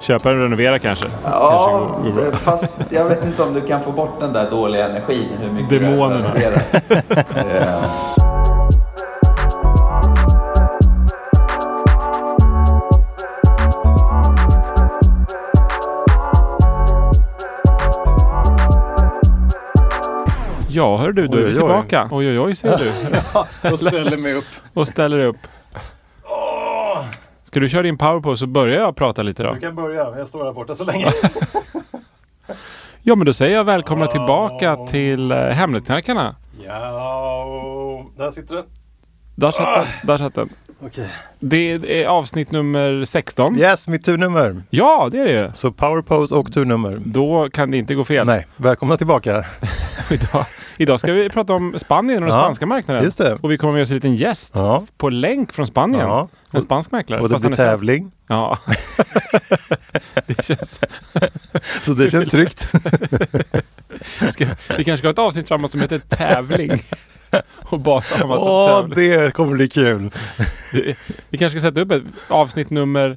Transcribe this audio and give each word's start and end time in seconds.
Köpa 0.00 0.30
och 0.30 0.36
renovera 0.36 0.78
kanske. 0.78 1.06
Ja, 1.24 1.88
kanske 2.02 2.20
går, 2.20 2.30
går 2.30 2.36
fast 2.36 2.80
jag 2.90 3.04
vet 3.04 3.24
inte 3.24 3.42
om 3.42 3.54
du 3.54 3.60
kan 3.60 3.82
få 3.82 3.92
bort 3.92 4.20
den 4.20 4.32
där 4.32 4.50
dåliga 4.50 4.88
energin. 4.88 5.28
Hur 5.40 5.50
mycket 5.50 5.70
Demonerna. 5.70 6.32
Ja, 20.68 20.96
hör 20.96 21.12
du, 21.12 21.28
då 21.28 21.38
är 21.38 21.42
vi 21.42 21.52
tillbaka. 21.52 22.08
Oj, 22.10 22.28
oj, 22.28 22.40
oj, 22.40 22.56
ser 22.56 22.78
du. 22.78 22.92
Jag 23.68 23.78
ställer 23.78 24.16
mig 24.16 24.34
upp. 24.34 24.44
Och 24.74 24.88
ställer 24.88 25.18
upp. 25.18 25.36
Ska 27.54 27.60
du 27.60 27.68
köra 27.68 27.82
din 27.82 27.98
powerpose 27.98 28.40
så 28.40 28.46
börjar 28.46 28.80
jag 28.80 28.96
prata 28.96 29.22
lite 29.22 29.42
då? 29.42 29.54
Du 29.54 29.60
kan 29.60 29.74
börja. 29.74 30.18
Jag 30.18 30.28
står 30.28 30.44
här 30.44 30.52
borta 30.52 30.74
så 30.74 30.84
länge. 30.84 31.06
Ja, 33.02 33.14
men 33.14 33.26
då 33.26 33.32
säger 33.32 33.56
jag 33.56 33.64
välkomna 33.64 34.06
tillbaka 34.06 34.76
till 34.76 35.32
uh, 35.32 35.38
Hemligknarkarna. 35.38 36.36
ja, 36.66 38.06
där 38.16 38.30
sitter 38.30 38.56
den. 38.56 38.64
Där 39.34 39.52
satt 39.52 39.74
den. 39.74 40.06
Där 40.06 40.18
satt 40.18 40.34
den. 40.34 40.48
Okej. 40.80 41.08
Det 41.40 42.02
är 42.02 42.06
avsnitt 42.06 42.50
nummer 42.52 43.04
16. 43.04 43.58
Yes, 43.58 43.88
mitt 43.88 44.04
turnummer. 44.04 44.62
Ja, 44.70 45.08
det 45.12 45.18
är 45.18 45.24
det. 45.24 45.56
Så 45.56 45.72
powerpose 45.72 46.34
och 46.34 46.52
turnummer. 46.52 46.96
Då 47.04 47.48
kan 47.50 47.70
det 47.70 47.76
inte 47.78 47.94
gå 47.94 48.04
fel. 48.04 48.26
Nej, 48.26 48.46
välkomna 48.56 48.96
tillbaka. 48.96 49.44
Idag, 50.10 50.46
idag 50.76 51.00
ska 51.00 51.12
vi 51.12 51.30
prata 51.30 51.52
om 51.54 51.74
Spanien 51.78 52.22
och 52.22 52.28
den 52.28 52.38
Ja, 52.38 52.44
spanska 52.44 52.66
marknaden. 52.66 53.04
Just 53.04 53.18
det. 53.18 53.34
Och 53.34 53.50
vi 53.52 53.58
kommer 53.58 53.72
med 53.72 53.82
oss 53.82 53.90
en 53.90 53.94
liten 53.94 54.14
gäst 54.14 54.52
Ja. 54.56 54.84
på 54.96 55.08
länk 55.08 55.52
från 55.52 55.66
Spanien. 55.66 56.00
Ja. 56.00 56.28
En 56.50 56.62
spansk 56.62 56.90
mäklare. 56.92 57.20
Och 57.20 57.28
det 57.28 57.38
blir 57.38 57.56
tävling. 57.56 58.10
Ja. 58.26 58.58
det 60.26 60.44
känns... 60.44 60.80
Så 61.82 61.92
det 61.94 62.10
känns 62.10 62.30
tryggt. 62.32 62.60
Ska, 64.32 64.46
vi 64.76 64.84
kanske 64.84 64.96
ska 64.98 65.06
ha 65.06 65.10
ett 65.12 65.18
avsnitt 65.18 65.48
framåt 65.48 65.70
som 65.70 65.80
heter 65.80 65.98
tävling. 65.98 66.82
Och 67.70 67.80
bara 67.80 68.00
ha 68.20 68.26
massa 68.26 68.48
Åh, 68.50 68.80
tävling. 68.80 69.10
det 69.10 69.30
kommer 69.34 69.52
bli 69.52 69.68
kul. 69.68 70.10
Vi 71.30 71.38
kanske 71.38 71.60
ska 71.60 71.68
sätta 71.68 71.80
upp 71.80 71.92
ett 71.92 72.02
avsnitt 72.28 72.70
nummer 72.70 73.16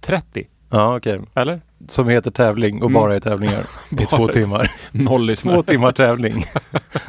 30. 0.00 0.46
Ja, 0.72 0.96
okej. 0.96 1.20
Eller? 1.34 1.60
Som 1.88 2.08
heter 2.08 2.30
tävling 2.30 2.82
och 2.82 2.90
Mm. 2.90 3.02
bara 3.02 3.14
är 3.16 3.20
tävlingar. 3.20 3.62
I 4.00 4.06
två 4.06 4.26
timmar. 4.28 4.70
Noll 4.92 5.26
lyssnare. 5.26 5.56
Två 5.56 5.62
timmar 5.62 5.92
tävling. 5.92 6.44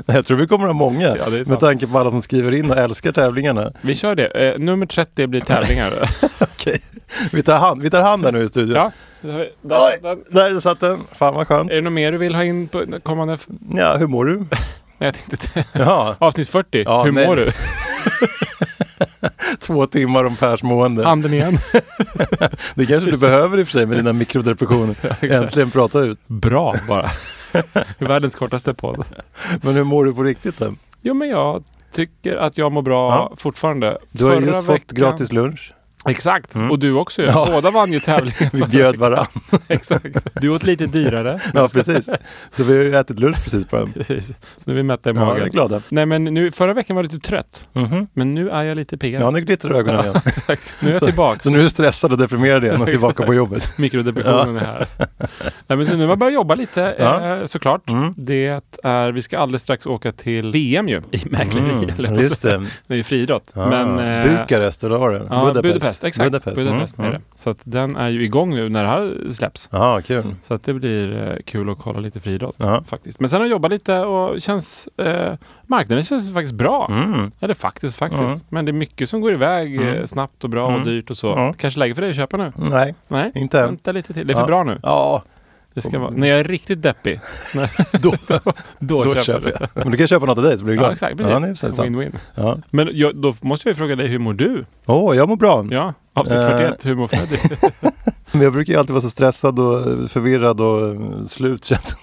Jag 0.06 0.26
tror 0.26 0.38
vi 0.38 0.48
kommer 0.48 0.66
ha 0.68 0.74
många. 0.74 1.18
Ja, 1.18 1.30
med 1.46 1.60
tanke 1.60 1.88
på 1.88 2.00
alla 2.00 2.12
som 2.12 2.22
skriver 2.22 2.52
in 2.54 2.72
och 2.72 2.78
älskar 2.78 3.12
tävlingarna. 3.12 3.72
Vi 3.82 3.96
kör 3.96 4.16
det. 4.16 4.28
Eh, 4.28 4.60
nummer 4.60 4.86
30 4.86 5.28
blir 5.28 5.42
tävlingar. 5.42 5.94
Okej. 6.42 6.82
Vi 7.32 7.44
tar 7.44 7.58
hand, 7.58 7.82
vi 7.82 7.90
tar 7.90 8.02
hand 8.04 8.24
där 8.24 8.32
nu 8.32 8.44
i 8.44 8.48
studion. 8.50 8.76
ja. 8.76 8.92
Där, 9.22 9.50
Oj, 9.64 10.00
där. 10.02 10.18
där 10.52 10.60
satt 10.60 10.80
den. 10.80 11.00
Fan 11.12 11.34
vad 11.34 11.48
skönt. 11.48 11.72
Är 11.72 11.76
det 11.76 11.82
något 11.82 11.94
mer 11.94 12.12
du 12.12 12.18
vill 12.18 12.36
ha 12.36 12.44
in 12.44 12.68
på 12.68 12.86
kommande... 13.04 13.38
Ja, 13.76 13.96
hur 13.98 14.08
mår 14.08 14.26
du? 14.26 14.46
Jag 15.02 15.14
tänkte... 15.14 15.66
Ja, 15.74 16.16
Avsnitt 16.20 16.50
40. 16.50 16.84
Ja, 16.86 17.04
Hur 17.04 17.12
nej. 17.12 17.28
mår 17.28 17.36
du? 17.36 17.52
två 19.60 19.88
timmar 19.88 20.24
om 20.26 20.36
Pers 20.36 20.64
mående. 20.64 21.08
Anden 21.08 21.34
igen. 21.34 21.58
Det 22.76 22.86
kanske 22.86 23.12
du 23.12 23.18
behöver 23.18 23.60
i 23.60 23.64
och 23.64 23.68
för 23.68 23.72
sig 23.72 23.86
med 23.86 23.98
dina 23.98 24.14
mikrodepressioner. 24.14 24.96
exakt. 25.04 25.24
Äntligen 25.24 25.72
prata 25.72 26.00
ut. 26.00 26.20
Bra 26.28 26.76
bara. 26.88 27.10
Världens 27.98 28.36
kortaste 28.36 28.74
podd. 28.74 29.06
Men 29.62 29.76
hur 29.76 29.84
mår 29.84 30.06
du 30.06 30.14
på 30.14 30.24
riktigt 30.24 30.58
då? 30.58 30.74
Jo, 31.02 31.14
men 31.14 31.30
jag 31.30 31.64
tycker 31.94 32.38
att 32.38 32.58
jag 32.58 32.72
mår 32.72 32.82
bra 32.82 33.12
Ja. 33.12 33.34
fortfarande. 33.38 33.98
Du 34.12 34.26
har 34.26 34.32
Förra 34.36 34.46
just 34.46 34.66
fått 34.66 34.76
veckan- 34.76 34.96
gratis 35.00 35.32
lunch. 35.32 35.74
Exakt. 36.10 36.56
Mm. 36.56 36.72
Och 36.72 36.80
du 36.80 36.94
också 36.94 37.22
ju. 37.22 37.28
Ja. 37.28 37.48
Båda 37.52 37.72
vann 37.72 37.94
ju 37.94 38.00
tävlingen. 38.06 38.50
Vi 38.54 38.62
bjöd 38.64 38.96
varann. 38.96 39.26
Exakt. 39.68 40.06
Du 40.42 40.50
åt 40.50 40.64
lite 40.64 40.86
dyrare. 40.86 41.40
Ja, 41.54 41.68
precis. 41.68 42.10
Så 42.52 42.64
vi 42.64 42.78
har 42.78 42.84
ju 42.84 42.96
ätit 42.96 43.20
lunch 43.20 43.44
precis 43.44 43.70
bara. 43.70 43.88
Precis. 43.88 44.28
Så 44.28 44.34
nu 44.66 44.74
är 44.74 44.76
vi 44.78 44.84
mätta 44.84 45.10
i 45.10 45.14
Ja, 45.16 45.26
vi 45.26 45.32
är 45.32 45.36
magen. 45.36 45.52
glada. 45.52 45.82
Nej 45.90 46.06
men 46.06 46.24
nu, 46.24 46.52
förra 46.52 46.74
veckan 46.74 46.96
var 46.96 47.04
jag 47.04 47.12
lite 47.14 47.28
trött. 47.28 47.66
Mhm. 47.74 48.08
Men 48.14 48.32
nu 48.32 48.50
är 48.50 48.64
jag 48.64 48.76
lite 48.78 48.98
piggare. 48.98 49.24
Ja, 49.24 49.30
nu 49.32 49.42
glittrar 49.42 49.74
ögonen 49.76 50.02
igen. 50.02 50.16
Exakt. 50.26 50.76
Nu 50.82 50.88
är 50.88 50.92
jag 50.92 51.00
Så- 51.00 51.06
tillbaka. 51.06 51.40
Så 51.40 51.50
nu 51.52 51.60
är 51.60 51.64
du 51.64 51.70
stressad 51.70 52.12
och 52.12 52.18
deprimerad 52.18 52.64
igen 52.64 52.82
och 52.82 52.88
tillbaka 52.88 53.24
på 53.24 53.34
jobbet. 53.34 53.80
Mikrodepressionen 53.80 54.58
är 54.58 54.60
här. 54.66 54.88
Nej, 55.68 55.78
men 55.78 55.88
så 55.88 55.96
nu 55.98 56.04
har 56.04 56.10
jag 56.10 56.20
börjat 56.20 56.34
jobba 56.34 56.56
lite 56.56 56.96
Ja. 57.00 57.38
eh, 57.40 57.46
såklart. 57.46 57.90
Mm. 57.90 58.14
Det 58.18 58.62
är, 58.84 59.12
vi 59.12 59.22
ska 59.22 59.38
alldeles 59.40 59.62
strax 59.62 59.86
åka 59.86 60.12
till 60.12 60.52
VM 60.52 60.88
ju. 60.90 61.02
I 61.12 61.22
mäkleri. 61.30 61.64
Mm, 61.74 61.96
på 62.16 62.22
just 62.22 62.42
det. 62.42 62.66
Det 62.88 62.94
är 62.94 62.98
ju 62.98 63.04
friidrott. 63.04 63.52
Ah, 63.56 63.66
Men, 63.70 64.00
eh, 64.00 64.40
Bukarest, 64.42 64.84
eller 64.84 64.98
vad 64.98 65.00
var 65.00 65.12
det? 65.12 65.28
Ja, 65.30 65.46
Budapest. 65.46 65.64
Exakt. 66.04 66.18
Budapest, 66.32 66.58
Budapest, 66.58 66.98
Mm, 66.98 67.10
är 67.10 67.14
det. 67.14 67.22
Så 67.36 67.50
att 67.50 67.60
den 67.64 67.96
är 67.96 68.10
ju 68.10 68.24
igång 68.24 68.50
nu 68.56 68.70
när 68.70 68.84
det 68.84 68.90
här 68.90 69.30
släpps. 69.34 69.70
Ja, 69.72 70.02
kul. 70.06 70.24
Så 70.44 70.54
att 70.54 70.64
det 70.64 70.74
blir 70.74 71.28
eh, 71.30 71.36
kul 71.46 71.70
att 71.70 71.78
kolla 71.80 72.00
lite 72.00 72.20
friidrott 72.20 72.56
Ja. 72.58 72.84
faktiskt. 72.88 73.20
Men 73.20 73.30
sen 73.30 73.40
har 73.40 73.46
jag 73.48 73.52
jobbat 73.52 73.72
lite 73.72 74.00
och 74.00 74.42
känns, 74.42 74.90
eh, 74.98 75.34
marknaden 75.68 76.04
känns 76.04 76.34
faktiskt 76.34 76.54
bra. 76.56 76.88
Mm. 76.90 77.32
Eller 77.40 77.54
faktiskt, 77.54 77.96
faktiskt. 77.98 78.22
Mm. 78.24 78.38
Men 78.50 78.66
det 78.66 78.72
är 78.72 78.74
mycket 78.74 79.10
som 79.10 79.22
går 79.22 79.34
iväg 79.34 79.76
eh, 79.82 79.88
Mm. 79.88 80.08
snabbt 80.08 80.44
och 80.44 80.50
bra 80.50 80.68
Mm. 80.68 80.80
och 80.80 80.86
dyrt 80.86 81.10
och 81.10 81.18
så. 81.18 81.54
Kanske 81.58 81.80
läge 81.80 81.96
för 81.96 82.02
dig 82.02 82.10
att 82.12 82.16
köpa 82.18 82.38
nu? 82.38 82.52
Nej, 82.56 82.96
Nej, 83.08 83.32
inte 83.36 83.60
än. 83.60 83.66
vänta 83.66 83.92
lite 83.92 84.14
till. 84.14 84.28
Det 84.28 84.34
är 84.34 84.36
för 84.36 84.42
Ja. 84.42 84.48
bra 84.48 84.64
nu. 84.64 84.80
Ja, 84.84 85.24
Det 85.74 85.82
ska 85.82 86.00
vara. 86.00 86.12
När 86.12 86.28
jag 86.28 86.40
är 86.40 86.44
riktigt 86.44 86.82
deppig, 86.82 87.20
då, 87.92 88.14
då, 88.28 88.40
då 88.80 89.04
köper 89.04 89.22
köper 89.22 89.58
jag. 89.60 89.70
Men 89.74 89.92
du 89.92 89.98
kan 89.98 90.08
köpa 90.08 90.26
något 90.26 90.38
av 90.38 90.44
dig 90.44 90.58
så 90.58 90.66
blir 90.66 90.74
du 90.74 90.78
glad. 90.78 90.90
Ja, 90.90 90.94
exakt. 90.94 91.18
Precis. 91.18 91.80
Win-win. 91.80 92.16
Ja. 92.36 92.58
Men 92.70 92.90
jag, 92.94 93.16
då 93.16 93.36
måste 93.42 93.68
jag 93.70 93.74
ju 93.74 93.78
fråga 93.78 93.96
dig, 93.96 94.08
hur 94.08 94.20
mår 94.20 94.34
du? 94.34 94.66
Åh, 94.86 95.18
jag 95.18 95.30
mår 95.30 95.36
bra. 95.36 95.68
Ja, 95.72 95.94
avsnitt 96.14 96.40
Eh. 96.40 96.48
41, 96.48 96.86
hur 96.86 96.96
mår 96.96 97.08
Freddy? 97.08 97.38
Men 98.38 98.42
jag 98.42 98.54
brukar 98.54 98.74
ju 98.74 98.80
alltid 98.80 98.92
vara 98.94 99.02
så 99.02 99.10
stressad 99.10 99.60
och 99.60 100.10
förvirrad 100.12 100.62
och 100.62 100.88
eh, 100.88 101.24
slut 101.26 101.66
känns 101.66 101.96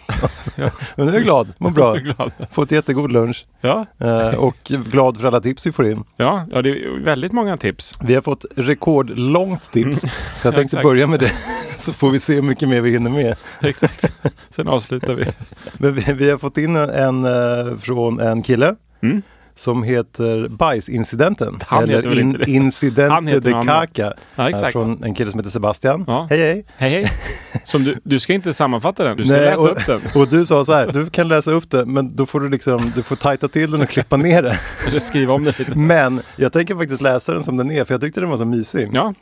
Ja. 0.57 0.71
Men 0.97 1.07
nu 1.07 1.13
är 1.13 1.15
jag 1.17 1.23
glad, 1.23 1.53
mår 1.59 1.71
bra. 1.71 1.95
Glad. 1.97 2.33
Fått 2.51 2.73
jättegod 2.73 3.13
lunch 3.13 3.47
Ja, 3.61 3.87
eh, 4.01 4.35
och 4.35 4.57
glad 4.65 5.17
för 5.21 5.27
alla 5.29 5.41
tips 5.41 5.67
vi 5.67 5.73
får 5.73 5.87
in. 5.87 6.05
ja, 6.17 6.45
ja, 6.53 6.63
det 6.63 6.71
är 6.71 7.05
väldigt 7.05 7.33
många 7.33 7.57
tips. 7.57 7.99
Vi 8.03 8.15
har 8.15 8.23
fått 8.23 8.45
rekordlångt 8.57 9.71
tips. 9.73 10.01
Så 10.01 10.07
jag 10.07 10.13
Mm. 10.13 10.15
Ja, 10.45 10.51
tänkte 10.51 10.61
exakt. 10.63 10.83
börja 10.83 11.07
med 11.07 11.21
det. 11.21 11.33
Så 11.79 11.93
får 11.93 12.11
vi 12.11 12.21
se 12.21 12.35
hur 12.35 12.43
mycket 12.43 12.69
mer 12.69 12.81
vi 12.81 12.91
hinner 12.91 13.11
med. 13.11 13.37
Exakt. 13.61 14.13
Sen 14.51 14.69
avslutar 14.69 15.15
vi. 15.15 15.25
Men 15.73 15.95
vi, 15.95 16.13
vi 16.13 16.31
har 16.31 16.39
fått 16.39 16.59
in 16.59 16.77
en, 16.77 16.91
en 16.91 17.25
eh, 17.25 17.77
från 17.79 18.21
en 18.21 18.43
kille 18.43 18.75
Mm. 19.03 19.23
Som 19.59 19.83
heter 19.83 20.49
Bajsincidenten. 20.49 21.59
Han 21.67 21.83
eller 21.85 21.97
heter 21.97 22.09
väl 22.09 22.19
inte 22.19 22.39
det? 22.39 22.45
Han 22.45 22.55
Incidente 22.65 23.31
heter 23.31 23.51
de. 23.51 23.67
Caca. 23.67 24.13
Ja, 24.37 24.43
Eh, 24.43 24.47
exakt. 24.55 24.73
Från 24.73 25.05
en 25.05 25.15
kille 25.15 25.31
som 25.31 25.41
heter 25.41 25.51
Sebastian. 25.51 26.05
Ja. 26.07 26.27
Hej 26.31 26.39
hej! 26.39 26.65
Hej, 26.77 26.91
hej. 26.91 27.13
Som 27.65 27.85
du, 27.85 27.97
du 28.05 28.21
ska 28.21 28.33
inte 28.33 28.55
sammanfatta 28.55 29.05
den, 29.05 29.17
du 29.17 29.25
ska 29.25 29.33
Nej, 29.35 29.45
läsa 29.45 29.63
och- 29.63 29.71
upp 29.71 29.87
den. 29.87 30.01
Och 30.15 30.29
du 30.29 30.47
sa 30.47 30.65
så 30.65 30.73
här, 30.73 30.91
du 30.93 31.11
kan 31.11 31.29
läsa 31.29 31.51
upp 31.51 31.71
det 31.71 31.85
men 31.87 32.17
då 32.17 32.27
får 32.27 32.41
du 32.41 32.49
liksom, 32.49 32.93
du 32.95 33.03
får 33.03 33.17
tajta 33.17 33.49
till 33.49 33.71
den 33.71 33.81
och 33.83 33.89
klippa 33.89 34.17
ner 34.17 34.43
det. 34.43 34.59
Eller 34.89 34.99
skriva 35.01 35.35
om 35.35 35.45
det 35.45 35.59
lite. 35.59 35.79
Men 35.79 36.21
jag 36.37 36.53
tänker 36.53 36.75
faktiskt 36.75 37.01
läsa 37.03 37.33
den 37.35 37.43
som 37.43 37.57
den 37.57 37.71
är 37.71 37.85
för 37.85 37.95
jag 37.95 38.01
tyckte 38.01 38.21
den 38.21 38.31
var 38.31 38.37
så 38.37 38.45
mysig. 38.45 38.91
Ja, 38.93 39.15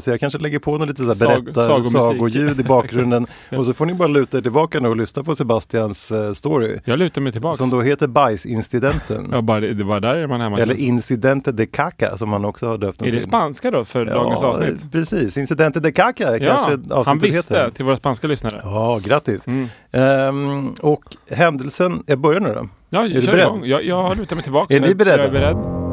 Så 0.00 0.10
jag 0.10 0.20
kanske 0.20 0.38
lägger 0.38 0.58
på 0.58 0.78
något 0.78 0.88
lite 0.88 1.02
så 1.02 1.08
här 1.08 1.14
Sag- 1.14 1.44
berättar, 1.44 1.62
sagomusik. 1.62 1.92
sagoljud 1.92 2.60
i 2.60 2.64
bakgrunden. 2.64 3.26
och 3.56 3.66
så 3.66 3.74
får 3.74 3.86
ni 3.86 3.94
bara 3.94 4.08
luta 4.08 4.38
er 4.38 4.42
tillbaka 4.42 4.80
nu 4.80 4.88
och 4.88 4.96
lyssna 4.96 5.22
på 5.24 5.34
Sebastians 5.34 6.10
eh, 6.10 6.32
story. 6.32 6.78
Jag 6.84 6.98
lutar 6.98 7.20
mig 7.20 7.32
tillbaka. 7.32 7.56
Som 7.56 7.70
då 7.70 7.80
heter 7.82 8.06
Bajsincidenten. 8.06 9.28
Ja, 9.32 9.40
bara, 9.42 9.60
det 9.60 9.84
var 9.84 10.00
där 10.00 10.14
är 10.14 10.26
man 10.26 10.40
hemma. 10.40 10.58
Eller 10.58 10.74
Incidente 10.74 11.52
de 11.52 11.66
Caca 11.66 12.16
som 12.18 12.32
han 12.32 12.44
också 12.44 12.66
har 12.68 12.78
döpt 12.78 12.98
den 12.98 13.08
är 13.08 13.12
det 13.12 13.22
spanska 13.22 13.70
då 13.70 13.84
för 13.84 14.04
dagens 14.04 14.42
avsnitt? 14.42 14.92
Precis, 14.92 15.38
Incidente 15.38 15.80
de 15.80 15.92
Caca 15.92 16.24
Ja, 16.38 16.46
kanske 16.46 16.70
han 16.70 16.92
avsnittet 16.92 17.28
visste 17.28 17.54
heter. 17.58 17.70
till 17.70 17.84
våra 17.84 17.96
spanska 17.96 18.26
lyssnare. 18.26 18.60
Ja, 18.64 19.00
grattis. 19.04 19.46
Mm. 19.46 19.68
Ehm, 19.92 20.68
och 20.80 21.02
händelsen, 21.30 22.02
jag 22.06 22.18
börjar 22.18 22.40
nu 22.40 22.54
då. 22.54 22.68
Ja, 22.90 23.02
du 23.02 23.22
kör 23.22 23.38
igång. 23.38 23.66
Jag, 23.66 23.84
jag 23.84 24.16
lutar 24.18 24.36
mig 24.36 24.42
tillbaka. 24.42 24.76
Är 24.76 24.80
ni 24.80 24.94
beredda? 24.94 25.16
Jag 25.16 25.26
är 25.26 25.30
beredd. 25.30 25.87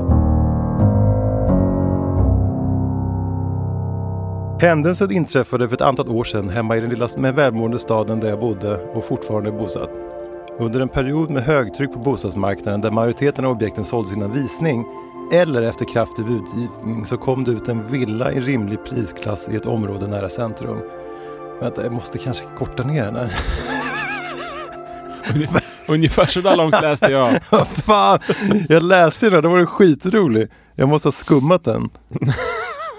Händelsen 4.60 5.12
inträffade 5.12 5.68
för 5.68 5.76
ett 5.76 5.82
antal 5.82 6.10
år 6.10 6.24
sedan 6.24 6.50
hemma 6.50 6.78
i 6.78 6.80
den 6.80 6.90
lilla 6.90 7.08
men 7.18 7.36
välmående 7.36 7.80
staden 7.80 8.20
där 8.20 8.30
jag 8.30 8.40
bodde 8.40 8.76
och 8.78 9.06
fortfarande 9.06 9.50
är 9.50 9.54
bosatt. 9.54 9.90
Under 10.60 10.80
en 10.80 10.90
period 10.90 11.30
med 11.30 11.44
högtryck 11.44 11.94
på 11.94 12.00
bostadsmarknaden 12.00 12.82
där 12.82 12.92
majoriteten 12.92 13.46
av 13.46 13.52
objekten 13.52 13.86
såldes 13.86 14.14
innan 14.16 14.34
visning 14.34 14.86
eller 15.34 15.62
efter 15.62 15.86
kraftig 15.86 16.26
budgivning 16.26 17.06
så 17.06 17.18
kom 17.18 17.44
det 17.44 17.52
ut 17.52 17.68
en 17.68 17.88
villa 17.88 18.32
i 18.32 18.40
rimlig 18.40 18.80
prisklass 18.86 19.50
i 19.50 19.56
ett 19.56 19.66
område 19.66 20.08
nära 20.08 20.30
centrum. 20.30 20.80
Vänta, 21.62 21.84
jag 21.84 21.94
måste 21.94 22.18
kanske 22.18 22.46
korta 22.58 22.84
ner 22.84 23.06
den 23.06 23.16
här. 23.16 23.34
Ungefär, 25.34 25.64
ungefär 25.88 26.26
så 26.26 26.42
där 26.42 26.56
långt 26.56 26.82
läste 26.82 27.12
jag. 27.12 27.40
Vad 27.50 27.68
fan, 27.68 28.20
jag 28.70 28.84
läste 28.84 29.30
den, 29.30 29.44
då 29.44 29.50
var 29.50 29.58
den 29.58 29.68
skitrolig. 29.68 30.48
Jag 30.76 30.90
måste 30.90 31.08
ha 31.08 31.12
skummat 31.12 31.64
den. 31.64 31.90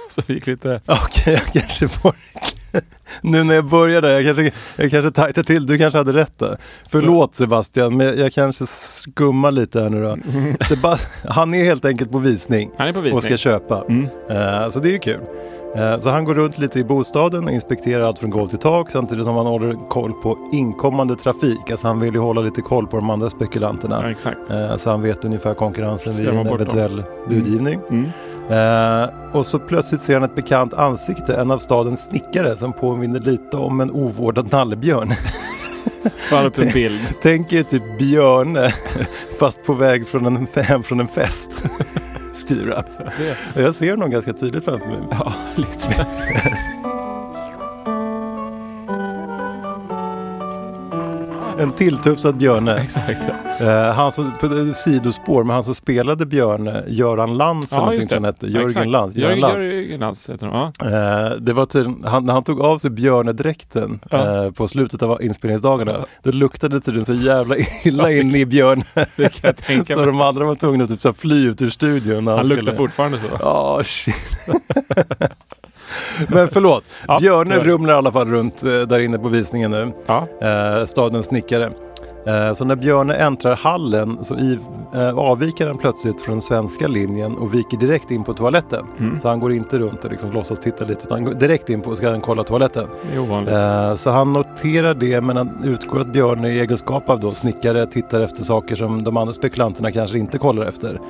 Så 0.14 0.23
det 0.26 0.32
gick 0.32 0.47
lite... 0.47 0.81
Okej, 0.87 1.35
jag 1.35 1.53
kanske 1.62 1.88
får... 1.88 2.12
Nu 3.23 3.44
när 3.44 3.55
jag 3.55 3.64
började, 3.64 4.12
jag 4.12 4.25
kanske, 4.25 4.53
jag 4.76 4.91
kanske 4.91 5.11
tajtar 5.11 5.43
till. 5.43 5.67
Du 5.67 5.79
kanske 5.79 5.99
hade 5.99 6.12
rätt 6.12 6.38
där. 6.38 6.56
Förlåt 6.91 7.35
Sebastian, 7.35 7.97
men 7.97 8.19
jag 8.19 8.32
kanske 8.32 8.67
skummar 8.67 9.50
lite 9.50 9.81
här 9.82 9.91
nu 9.91 10.03
då. 10.03 10.17
Han 11.29 11.55
är 11.55 11.64
helt 11.64 11.85
enkelt 11.85 12.12
på 12.12 12.19
visning 12.19 12.70
Han 12.79 12.88
är 12.88 12.93
på 12.93 12.99
och 12.99 13.05
visning. 13.06 13.23
ska 13.23 13.37
köpa. 13.37 13.85
Mm. 13.88 14.05
Eh, 14.31 14.69
så 14.69 14.81
det 14.81 14.88
är 14.88 14.93
ju 14.93 14.99
kul. 14.99 15.20
Eh, 15.76 15.99
så 15.99 16.11
han 16.11 16.25
går 16.25 16.35
runt 16.35 16.58
lite 16.58 16.79
i 16.79 16.85
bostaden 16.85 17.44
och 17.44 17.50
inspekterar 17.50 18.03
allt 18.03 18.19
från 18.19 18.31
golv 18.31 18.49
till 18.49 18.58
tak 18.58 18.91
samtidigt 18.91 19.25
som 19.25 19.37
han 19.37 19.47
håller 19.47 19.88
koll 19.88 20.12
på 20.12 20.49
inkommande 20.53 21.17
trafik. 21.17 21.70
Alltså 21.70 21.87
han 21.87 22.00
vill 22.00 22.14
ju 22.14 22.20
hålla 22.20 22.41
lite 22.41 22.61
koll 22.61 22.87
på 22.87 22.97
de 22.97 23.11
andra 23.11 23.31
spekulanterna. 23.31 24.00
Ja, 24.03 24.11
exakt. 24.11 24.50
Eh, 24.50 24.76
Så 24.76 24.91
han 24.91 25.03
vet 25.03 25.25
ungefär 25.25 25.55
konkurrensen 25.55 26.12
vid 26.17 26.29
en 26.29 26.37
bort 26.37 26.47
dem. 26.47 26.55
eventuell 26.55 27.03
budgivning. 27.29 27.81
Mm. 27.91 28.08
Eh, 28.50 29.10
och 29.32 29.46
så 29.46 29.58
plötsligt 29.58 30.00
ser 30.00 30.14
han 30.14 30.22
ett 30.22 30.34
bekant 30.34 30.75
ansikte, 30.75 31.34
en 31.37 31.50
av 31.50 31.58
stadens 31.58 32.04
snickare 32.04 32.56
som 32.56 32.72
påminner 32.72 33.20
lite 33.20 33.56
om 33.56 33.81
en 33.81 33.90
ovårdad 33.90 34.52
nallebjörn. 34.52 35.14
Han 36.31 36.46
upp 36.46 36.58
en 36.58 36.70
bild. 36.75 37.00
Tänk 37.22 37.52
er 37.52 37.62
typ 37.62 37.98
Björne 37.98 38.72
fast 39.40 39.62
på 39.62 39.72
väg 39.72 40.08
från 40.08 40.26
en, 40.26 40.46
hem 40.54 40.82
från 40.82 41.00
en 41.00 41.08
fest. 41.08 41.50
Skriver 42.34 42.75
han. 42.75 42.84
Jag 43.64 43.75
ser 43.75 43.90
honom 43.90 44.10
ganska 44.10 44.32
tydligt 44.32 44.64
framför 44.64 44.87
mig. 44.87 44.98
Ja, 45.10 45.32
lite. 45.56 46.06
En 51.58 51.73
tilltufsad 51.73 52.37
Björne. 52.37 52.76
Exakt. 52.76 53.19
Eh, 53.61 53.93
han 53.93 54.12
som, 54.12 54.32
sidospår, 54.75 55.44
men 55.44 55.55
han 55.55 55.64
som 55.64 55.75
spelade 55.75 56.26
Björne, 56.26 56.85
Göran 56.88 57.37
Lantz 57.37 57.73
eller 57.73 57.81
Ja, 57.81 57.85
någonting 57.85 58.08
som 58.08 58.17
han 58.17 58.25
hette. 58.25 58.47
Ja, 58.47 58.53
Jörgen 58.53 58.69
exakt. 58.69 58.88
Lantz. 58.88 59.17
Jörgen, 59.17 59.41
Lantz. 59.41 59.56
Jörgen 59.58 60.00
Lantz 60.00 60.31
heter. 60.31 60.47
Ja. 60.47 60.73
Eh, 60.87 61.31
det 61.38 61.53
var 61.53 61.67
tydligen, 61.67 62.05
han, 62.05 62.26
när 62.26 62.32
han 62.32 62.43
tog 62.44 62.61
av 62.61 62.79
sig 62.79 62.91
björnedräkten 62.91 64.00
Ja. 64.11 64.44
eh, 64.44 64.50
på 64.50 64.69
slutet 64.69 65.03
av 65.03 65.23
inspelningsdagarna, 65.23 65.97
då 66.23 66.31
luktade 66.32 66.76
det 66.76 66.81
tydligen 66.81 67.05
så 67.06 67.14
jävla 67.14 67.56
illa 67.85 68.12
in 68.12 68.35
i 68.35 68.47
björn. 68.47 68.85
Det 69.17 69.29
kan 69.41 69.49
jag 69.49 69.56
tänka 69.56 69.94
så 69.94 69.99
mig. 70.00 70.06
de 70.06 70.20
andra 70.20 70.44
var 70.44 70.55
tvungna 70.55 70.85
att 70.85 70.91
typ 70.91 71.00
så 71.00 71.12
fly 71.12 71.47
ut 71.47 71.62
ur 71.62 71.70
studion. 71.70 72.26
Han, 72.26 72.37
Han 72.37 72.49
luktar 72.49 72.73
fortfarande 72.73 73.19
så. 73.20 73.26
Ja, 73.41 73.81
shit. 73.85 74.14
Men 76.29 76.49
förlåt, 76.49 76.85
Ja, 77.09 77.19
Björne 77.21 77.59
rumlar 77.59 77.94
i 77.94 77.97
alla 77.97 78.12
fall 78.12 78.29
runt 78.29 78.62
eh, 78.62 78.71
där 78.81 78.99
inne 78.99 79.19
på 79.19 79.29
visningen 79.29 79.71
nu. 79.71 79.93
Ja. 80.06 80.27
Eh, 80.41 80.85
stadens 80.85 81.27
snickare. 81.27 81.71
Eh, 82.27 82.55
så 82.55 82.65
när 82.65 82.77
Björne 82.77 83.15
äntrar 83.15 83.56
hallen 83.56 84.25
så 84.25 84.35
i, 84.35 84.59
eh, 84.94 85.19
avviker 85.19 85.67
han 85.67 85.79
plötsligt 85.79 86.21
från 86.21 86.35
den 86.35 86.43
svenska 86.43 86.87
linjen 86.87 87.37
och 87.37 87.55
viker 87.55 87.77
direkt 87.77 88.11
in 88.11 88.25
på 88.25 88.35
toaletten. 88.35 88.87
Mm. 88.99 89.19
Så 89.19 89.29
han 89.29 89.41
går 89.41 89.53
inte 89.53 89.79
runt 89.79 90.05
och 90.05 90.11
liksom 90.11 90.33
låtsas 90.33 90.61
titta 90.61 90.85
lite 90.85 91.05
utan 91.06 91.19
han 91.19 91.25
går 91.25 91.35
direkt 91.41 91.71
in 91.71 91.81
på 91.81 91.91
och 91.91 91.97
ska 91.97 92.11
han 92.11 92.21
kolla 92.21 92.43
toaletten. 92.43 92.89
Eh, 93.49 93.94
så 93.97 94.11
han 94.11 94.32
noterar 94.32 94.94
det 94.94 95.21
men 95.21 95.37
han 95.37 95.65
utgår 95.65 96.00
att 96.00 96.12
Björne 96.12 96.49
i 96.49 96.61
egenskap 96.61 97.11
av 97.11 97.21
då 97.21 97.31
snickare 97.31 97.87
tittar 97.87 98.21
efter 98.21 98.44
saker 98.44 98.77
som 98.77 99.05
de 99.05 99.17
andra 99.17 99.32
spekulanterna 99.32 99.93
kanske 99.93 100.19
inte 100.19 100.39
kollar 100.39 100.67
efter. 100.67 101.00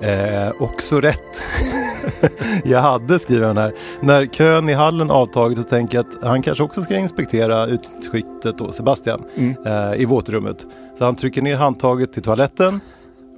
Eh, 0.00 0.52
också 0.62 1.00
rätt. 1.00 1.44
jag 2.64 2.80
hade, 2.80 3.18
skriver 3.18 3.46
han 3.46 3.56
här. 3.56 3.72
När 4.00 4.26
kön 4.26 4.68
i 4.68 4.72
hallen 4.72 5.10
avtagit 5.10 5.58
så 5.58 5.64
tänker 5.64 5.98
jag 5.98 6.06
att 6.06 6.24
han 6.24 6.42
kanske 6.42 6.64
också 6.64 6.82
ska 6.82 6.96
inspektera 6.96 7.66
utskiktet 7.66 8.58
då, 8.58 8.72
Sebastian, 8.72 9.22
Mm. 9.36 9.56
eh, 9.66 10.00
i 10.00 10.04
våtrummet. 10.04 10.66
Så 10.98 11.04
han 11.04 11.16
trycker 11.16 11.42
ner 11.42 11.56
handtaget 11.56 12.12
till 12.12 12.22
toaletten 12.22 12.80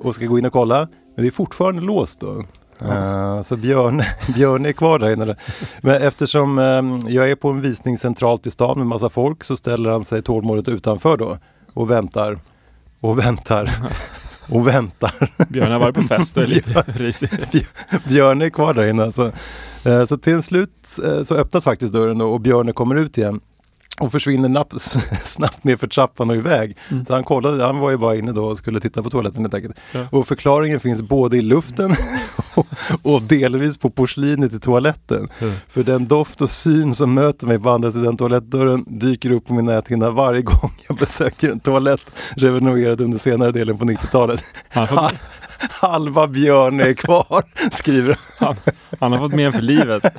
och 0.02 0.14
ska 0.14 0.26
gå 0.26 0.38
in 0.38 0.46
och 0.46 0.52
kolla. 0.52 0.78
Men 1.14 1.24
det 1.24 1.26
är 1.28 1.30
fortfarande 1.32 1.82
låst 1.82 2.20
då. 2.20 2.44
Eh, 2.88 3.40
så 3.42 3.56
Björn, 3.56 4.02
Björn 4.34 4.66
är 4.66 4.72
kvar 4.72 4.98
där 4.98 5.12
inne. 5.12 5.36
Men 5.80 6.02
eftersom 6.02 6.58
eh, 6.58 7.12
jag 7.14 7.30
är 7.30 7.34
på 7.34 7.48
en 7.48 7.60
visning 7.60 7.98
centralt 7.98 8.46
i 8.46 8.50
stan 8.50 8.78
med 8.78 8.86
massa 8.86 9.08
folk 9.10 9.44
så 9.44 9.56
ställer 9.56 9.90
han 9.90 10.04
sig 10.04 10.22
tålmodigt 10.22 10.68
utanför 10.68 11.16
då 11.16 11.38
och 11.74 11.90
väntar 11.90 12.38
och 13.00 13.18
väntar 13.18 13.70
och 14.48 14.66
väntar. 14.66 15.12
Björn 15.48 15.72
har 15.72 15.78
varit 15.78 15.94
på 15.94 16.02
fest 16.02 16.36
och 16.36 16.42
är 16.42 16.46
lite 16.46 16.84
risig. 16.86 17.30
Björn 18.08 18.42
är 18.42 18.50
kvar 18.50 18.74
där 18.74 18.86
inne. 18.86 19.02
Alltså. 19.02 19.32
Eh, 19.84 20.04
Så 20.04 20.18
till 20.18 20.42
slut 20.42 20.98
eh, 21.04 21.22
så 21.22 21.34
öppnas 21.34 21.64
faktiskt 21.64 21.92
dörren 21.92 22.20
och 22.20 22.40
Björn 22.40 22.72
kommer 22.72 22.94
ut 22.96 23.18
igen. 23.18 23.40
Och 24.00 24.12
försvinner 24.12 24.48
napp, 24.48 24.72
snabbt 25.24 25.64
ner 25.64 25.76
för 25.76 25.86
trappan 25.86 26.30
och 26.30 26.36
iväg. 26.36 26.76
Så 27.06 27.14
han 27.14 27.24
kollade, 27.24 27.64
han 27.64 27.78
var 27.78 27.90
ju 27.90 27.96
bara 27.96 28.16
inne 28.16 28.32
då 28.32 28.44
och 28.44 28.58
skulle 28.58 28.80
titta 28.80 29.02
på 29.02 29.10
toaletten 29.10 29.40
helt 29.40 29.54
enkelt. 29.54 29.76
Ja. 29.92 30.06
Och 30.10 30.28
förklaringen 30.28 30.80
finns 30.80 31.02
både 31.02 31.36
i 31.36 31.42
luften 31.42 31.96
och, 32.54 32.66
och 33.02 33.22
delvis 33.22 33.78
på 33.78 33.90
porslinet 33.90 34.52
i 34.52 34.60
toaletten. 34.60 35.28
Mm. 35.38 35.54
För 35.68 35.82
den 35.82 36.08
doft 36.08 36.42
och 36.42 36.50
syn 36.50 36.94
som 36.94 37.14
möter 37.14 37.46
mig 37.46 37.58
på 37.58 37.70
andra 37.70 37.90
sidan 37.92 38.16
toalettdörren 38.16 38.84
dyker 38.86 39.30
upp 39.30 39.46
på 39.46 39.54
min 39.54 39.64
näthinna 39.64 40.10
varje 40.10 40.42
gång 40.42 40.72
jag 40.88 40.96
besöker 40.96 41.50
en 41.50 41.60
toalett 41.60 42.00
renoverad 42.36 43.00
under 43.00 43.18
senare 43.18 43.52
delen 43.52 43.78
på 43.78 43.84
90-talet. 43.84 44.42
Han 44.68 44.86
har, 44.86 45.08
fått, 45.08 45.20
Halva 45.70 46.26
Björn 46.26 46.80
är 46.80 46.94
kvar, 46.94 47.42
skriver 47.70 48.18
han. 48.38 48.56
han, 49.00 49.12
har 49.12 49.18
fått 49.18 49.32
med 49.32 49.46
en 49.46 49.52
för 49.52 49.62
livet. 49.62 50.02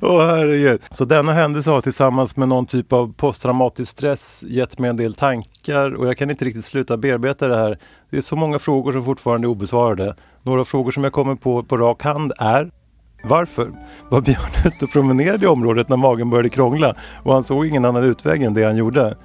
Åh 0.00 0.26
herregud. 0.26 0.80
Så 0.90 1.04
denna 1.04 1.32
händelse 1.32 1.70
har 1.70 1.80
tillsammans 1.80 2.36
med 2.36 2.48
någon 2.48 2.66
typ 2.66 2.92
av 2.92 3.12
posttraumatisk 3.12 3.90
stress 3.90 4.44
gett 4.48 4.78
mig 4.78 4.90
en 4.90 4.96
del 4.96 5.14
tankar 5.14 5.94
och 5.94 6.06
jag 6.06 6.18
kan 6.18 6.30
inte 6.30 6.44
riktigt 6.44 6.64
sluta 6.64 6.96
bearbeta 6.96 7.48
det 7.48 7.56
här. 7.56 7.78
Det 8.10 8.16
är 8.16 8.20
så 8.20 8.36
många 8.36 8.58
frågor 8.58 8.92
som 8.92 9.04
fortfarande 9.04 9.46
är 9.46 9.48
obesvarade. 9.48 10.16
Några 10.42 10.64
frågor 10.64 10.90
som 10.90 11.04
jag 11.04 11.12
kommer 11.12 11.34
på 11.34 11.62
på 11.62 11.76
rak 11.76 12.02
hand 12.02 12.32
är 12.38 12.70
varför? 13.22 13.70
Var 14.08 14.20
Björn 14.20 14.66
ute 14.66 14.84
och 14.84 14.90
promenerade 14.90 15.44
i 15.44 15.48
området 15.48 15.88
när 15.88 15.96
magen 15.96 16.30
började 16.30 16.48
krångla 16.48 16.94
och 17.22 17.32
han 17.32 17.42
såg 17.42 17.66
ingen 17.66 17.84
annan 17.84 18.04
utväg 18.04 18.42
än 18.42 18.54
det 18.54 18.64
han 18.64 18.76
gjorde? 18.76 19.16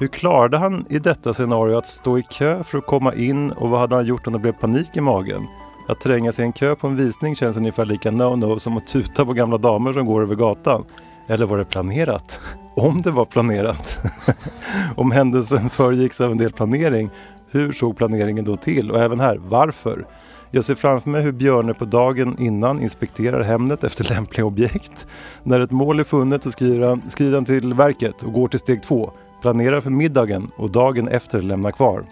Hur 0.00 0.08
klarade 0.08 0.58
han 0.58 0.86
i 0.88 0.98
detta 0.98 1.34
scenario 1.34 1.76
att 1.76 1.86
stå 1.86 2.18
i 2.18 2.22
kö 2.22 2.64
för 2.64 2.78
att 2.78 2.86
komma 2.86 3.14
in 3.14 3.50
och 3.52 3.70
vad 3.70 3.80
hade 3.80 3.94
han 3.94 4.06
gjort 4.06 4.26
om 4.26 4.32
det 4.32 4.38
blev 4.38 4.52
panik 4.52 4.96
i 4.96 5.00
magen? 5.00 5.46
Att 5.88 6.00
tränga 6.00 6.32
sig 6.32 6.42
i 6.42 6.46
en 6.46 6.52
kö 6.52 6.74
på 6.74 6.86
en 6.86 6.96
visning 6.96 7.34
känns 7.34 7.56
ungefär 7.56 7.84
lika 7.84 8.10
no-no 8.10 8.58
som 8.58 8.76
att 8.76 8.86
tuta 8.86 9.24
på 9.26 9.32
gamla 9.32 9.58
damer 9.58 9.92
som 9.92 10.06
går 10.06 10.22
över 10.22 10.34
gatan. 10.34 10.84
Eller 11.26 11.46
var 11.46 11.58
det 11.58 11.64
planerat? 11.64 12.40
Om 12.74 13.02
det 13.02 13.10
var 13.10 13.24
planerat? 13.24 13.98
Om 14.96 15.10
händelsen 15.10 15.68
föregicks 15.68 16.20
av 16.20 16.30
en 16.30 16.38
del 16.38 16.52
planering, 16.52 17.10
hur 17.50 17.72
såg 17.72 17.96
planeringen 17.96 18.44
då 18.44 18.56
till? 18.56 18.90
Och 18.90 19.00
även 19.00 19.20
här, 19.20 19.36
varför? 19.36 20.06
Jag 20.50 20.64
ser 20.64 20.74
framför 20.74 21.10
mig 21.10 21.22
hur 21.22 21.32
Björne 21.32 21.74
på 21.74 21.84
dagen 21.84 22.36
innan 22.38 22.82
inspekterar 22.82 23.42
Hemnet 23.42 23.84
efter 23.84 24.14
lämpliga 24.14 24.46
objekt. 24.46 25.06
När 25.42 25.60
ett 25.60 25.70
mål 25.70 26.00
är 26.00 26.04
funnet 26.04 26.42
så 26.42 26.50
skriver 26.50 26.88
han, 26.88 27.02
skrider 27.08 27.34
han 27.34 27.44
till 27.44 27.74
verket 27.74 28.22
och 28.22 28.32
går 28.32 28.48
till 28.48 28.58
steg 28.58 28.82
två. 28.82 29.12
Planerar 29.40 29.80
för 29.80 29.90
middagen 29.90 30.50
och 30.56 30.70
dagen 30.70 31.08
efter 31.08 31.42
lämnar 31.42 31.70
kvar. 31.70 32.04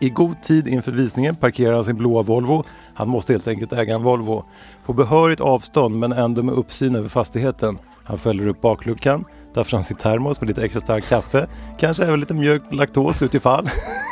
I 0.00 0.10
god 0.10 0.42
tid 0.42 0.68
inför 0.68 0.92
visningen 0.92 1.34
parkerar 1.34 1.74
han 1.74 1.84
sin 1.84 1.96
blåa 1.96 2.22
Volvo. 2.22 2.64
Han 2.94 3.08
måste 3.08 3.32
helt 3.32 3.48
enkelt 3.48 3.72
äga 3.72 3.94
en 3.94 4.02
Volvo. 4.02 4.44
På 4.86 4.92
behörigt 4.92 5.40
avstånd 5.40 5.98
men 5.98 6.12
ändå 6.12 6.42
med 6.42 6.54
uppsyn 6.54 6.94
över 6.94 7.08
fastigheten. 7.08 7.78
Han 8.04 8.18
fäller 8.18 8.46
upp 8.46 8.60
bakluckan, 8.60 9.24
tar 9.54 9.64
fram 9.64 9.82
sin 9.82 9.96
termos 9.96 10.40
med 10.40 10.48
lite 10.48 10.64
extra 10.64 10.80
starkt 10.80 11.08
kaffe. 11.08 11.46
Kanske 11.78 12.04
även 12.04 12.20
lite 12.20 12.34
mjölk, 12.34 12.62
laktos 12.70 13.22
utifall. 13.22 13.68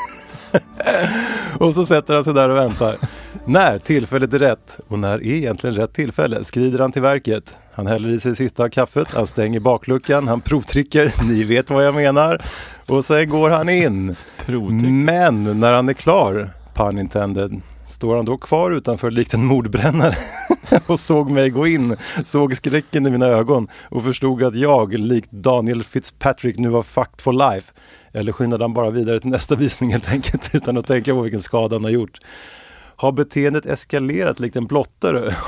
och 1.59 1.75
så 1.75 1.87
sätter 1.87 2.15
han 2.15 2.25
sig 2.25 2.35
där 2.35 2.49
och 2.49 2.57
väntar. 2.57 2.97
När 3.45 3.79
tillfället 3.79 4.35
är 4.35 4.39
rätt, 4.39 4.81
och 4.89 4.99
när 4.99 5.19
är 5.19 5.27
egentligen 5.27 5.77
rätt 5.77 5.93
tillfälle, 5.93 6.45
skrider 6.45 6.79
han 6.79 6.93
till 6.93 7.03
verket. 7.03 7.57
Han 7.73 7.87
häller 7.87 8.09
i 8.09 8.21
sig 8.21 8.37
sista 8.37 8.65
av 8.65 8.69
kaffet, 8.69 9.09
han 9.11 9.27
stänger 9.27 9.61
bakluckan, 9.61 10.29
han 10.29 10.41
provtrycker, 10.41 11.13
ni 11.29 11.45
vet 11.45 11.71
vad 11.71 11.87
jag 11.87 11.95
menar. 11.95 12.43
Och 12.87 13.05
sen 13.05 13.29
går 13.29 13.51
han 13.51 13.69
in. 13.69 14.17
Men 15.05 15.61
när 15.61 15.73
han 15.73 15.89
är 15.89 15.93
klar, 15.93 16.51
pun 16.75 16.99
intended, 16.99 17.61
står 17.87 18.17
han 18.17 18.25
då 18.25 18.37
kvar 18.37 18.71
utanför 18.71 19.11
likt 19.11 19.35
en 19.35 19.45
mordbrännare 19.45 20.17
och 20.87 21.01
såg 21.01 21.31
mig 21.31 21.51
gå 21.51 21.67
in, 21.67 21.97
såg 22.25 22.57
skräcken 22.57 23.07
i 23.07 23.11
mina 23.11 23.27
ögon 23.27 23.69
och 23.89 24.03
förstod 24.03 24.43
att 24.43 24.57
jag, 24.57 24.95
likt 24.95 25.31
Daniel 25.31 25.83
Fitzpatrick, 25.83 26.59
nu 26.59 26.69
var 26.69 26.83
fucked 26.83 27.21
for 27.21 27.33
life. 27.33 27.73
Eller 28.17 28.33
skyndade 28.33 28.65
han 28.65 28.75
bara 28.75 28.91
vidare 28.91 29.21
till 29.21 29.31
nästa 29.31 29.57
visning 29.57 29.93
helt 29.93 30.11
enkelt 30.11 30.55
utan 30.55 30.77
att 30.79 30.87
tänka 30.87 31.15
på 31.15 31.21
vilken 31.21 31.43
skada 31.43 31.77
han 31.77 31.85
har 31.85 31.91
gjort. 31.91 32.19
Har 32.99 33.13
beteendet 33.13 33.67
eskalerat 33.67 34.41
likt 34.41 34.57
en 34.57 34.67
blottare? 34.67 35.35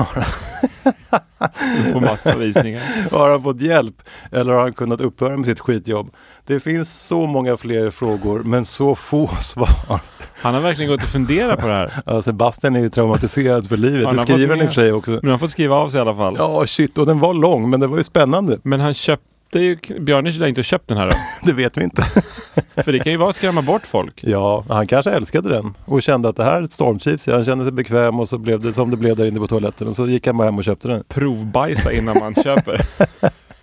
På 1.92 2.00
massa 2.00 2.36
visningar. 2.36 3.10
Har 3.16 3.30
han 3.30 3.42
fått 3.42 3.60
hjälp 3.60 3.94
eller 4.32 4.52
har 4.52 4.60
han 4.60 4.72
kunnat 4.72 5.00
upphöra 5.00 5.36
med 5.36 5.46
sitt 5.46 5.60
skitjobb? 5.60 6.10
Det 6.46 6.60
finns 6.60 7.06
så 7.06 7.26
många 7.26 7.56
fler 7.56 7.90
frågor 7.90 8.42
men 8.42 8.64
så 8.64 8.94
få 8.94 9.26
svar. 9.26 10.00
Han 10.34 10.54
har 10.54 10.60
verkligen 10.60 10.90
gått 10.90 11.02
och 11.02 11.08
funderat 11.08 11.60
på 11.60 11.66
det 11.66 11.74
här. 11.74 11.92
Ja, 12.06 12.22
Sebastian 12.22 12.76
är 12.76 12.80
ju 12.80 12.88
traumatiserad 12.88 13.68
för 13.68 13.76
livet. 13.76 14.06
Han 14.06 14.16
Det 14.16 14.22
skriver 14.22 14.48
han 14.48 14.58
i 14.58 14.64
och 14.64 14.66
för 14.66 14.74
sig 14.74 14.92
också. 14.92 15.10
Men 15.10 15.20
han 15.22 15.30
har 15.30 15.38
fått 15.38 15.50
skriva 15.50 15.76
av 15.76 15.88
sig 15.88 15.98
i 15.98 16.00
alla 16.00 16.14
fall. 16.14 16.34
Ja, 16.38 16.66
shit. 16.66 16.98
Och 16.98 17.06
den 17.06 17.18
var 17.18 17.34
lång 17.34 17.70
men 17.70 17.80
det 17.80 17.86
var 17.86 17.96
ju 17.96 18.04
spännande. 18.04 18.58
Men 18.62 18.80
han 18.80 18.94
köpte 18.94 19.26
ju... 19.54 19.78
Björne 20.00 20.30
lär 20.32 20.46
inte 20.46 20.58
ha 20.58 20.64
köpt 20.64 20.88
den 20.88 20.98
här 20.98 21.06
då. 21.08 21.14
Det 21.46 21.52
vet 21.52 21.76
vi 21.78 21.84
inte. 21.84 22.02
För 22.84 22.92
det 22.92 22.98
kan 22.98 23.12
ju 23.12 23.18
vara 23.18 23.28
att 23.30 23.36
skrämma 23.36 23.62
bort 23.62 23.86
folk. 23.86 24.20
Ja, 24.24 24.64
han 24.68 24.86
kanske 24.86 25.10
älskade 25.10 25.48
den 25.48 25.74
och 25.84 26.02
kände 26.02 26.28
att 26.28 26.36
det 26.36 26.44
här 26.44 26.58
är 26.60 26.62
ett 26.62 26.72
stormchips. 26.72 27.26
Han 27.26 27.44
kände 27.44 27.64
sig 27.64 27.72
bekväm 27.72 28.20
och 28.20 28.28
så 28.28 28.38
blev 28.38 28.60
det 28.60 28.72
som 28.72 28.90
det 28.90 28.96
blev 28.96 29.16
där 29.16 29.26
inne 29.26 29.40
på 29.40 29.46
toaletten. 29.46 29.88
Och 29.88 29.96
så 29.96 30.06
gick 30.06 30.26
han 30.26 30.36
bara 30.36 30.44
hem 30.44 30.58
och 30.58 30.64
köpte 30.64 30.88
den. 30.88 31.04
Provbajsa 31.08 31.92
innan 31.92 32.16
man 32.20 32.34
köper. 32.44 32.80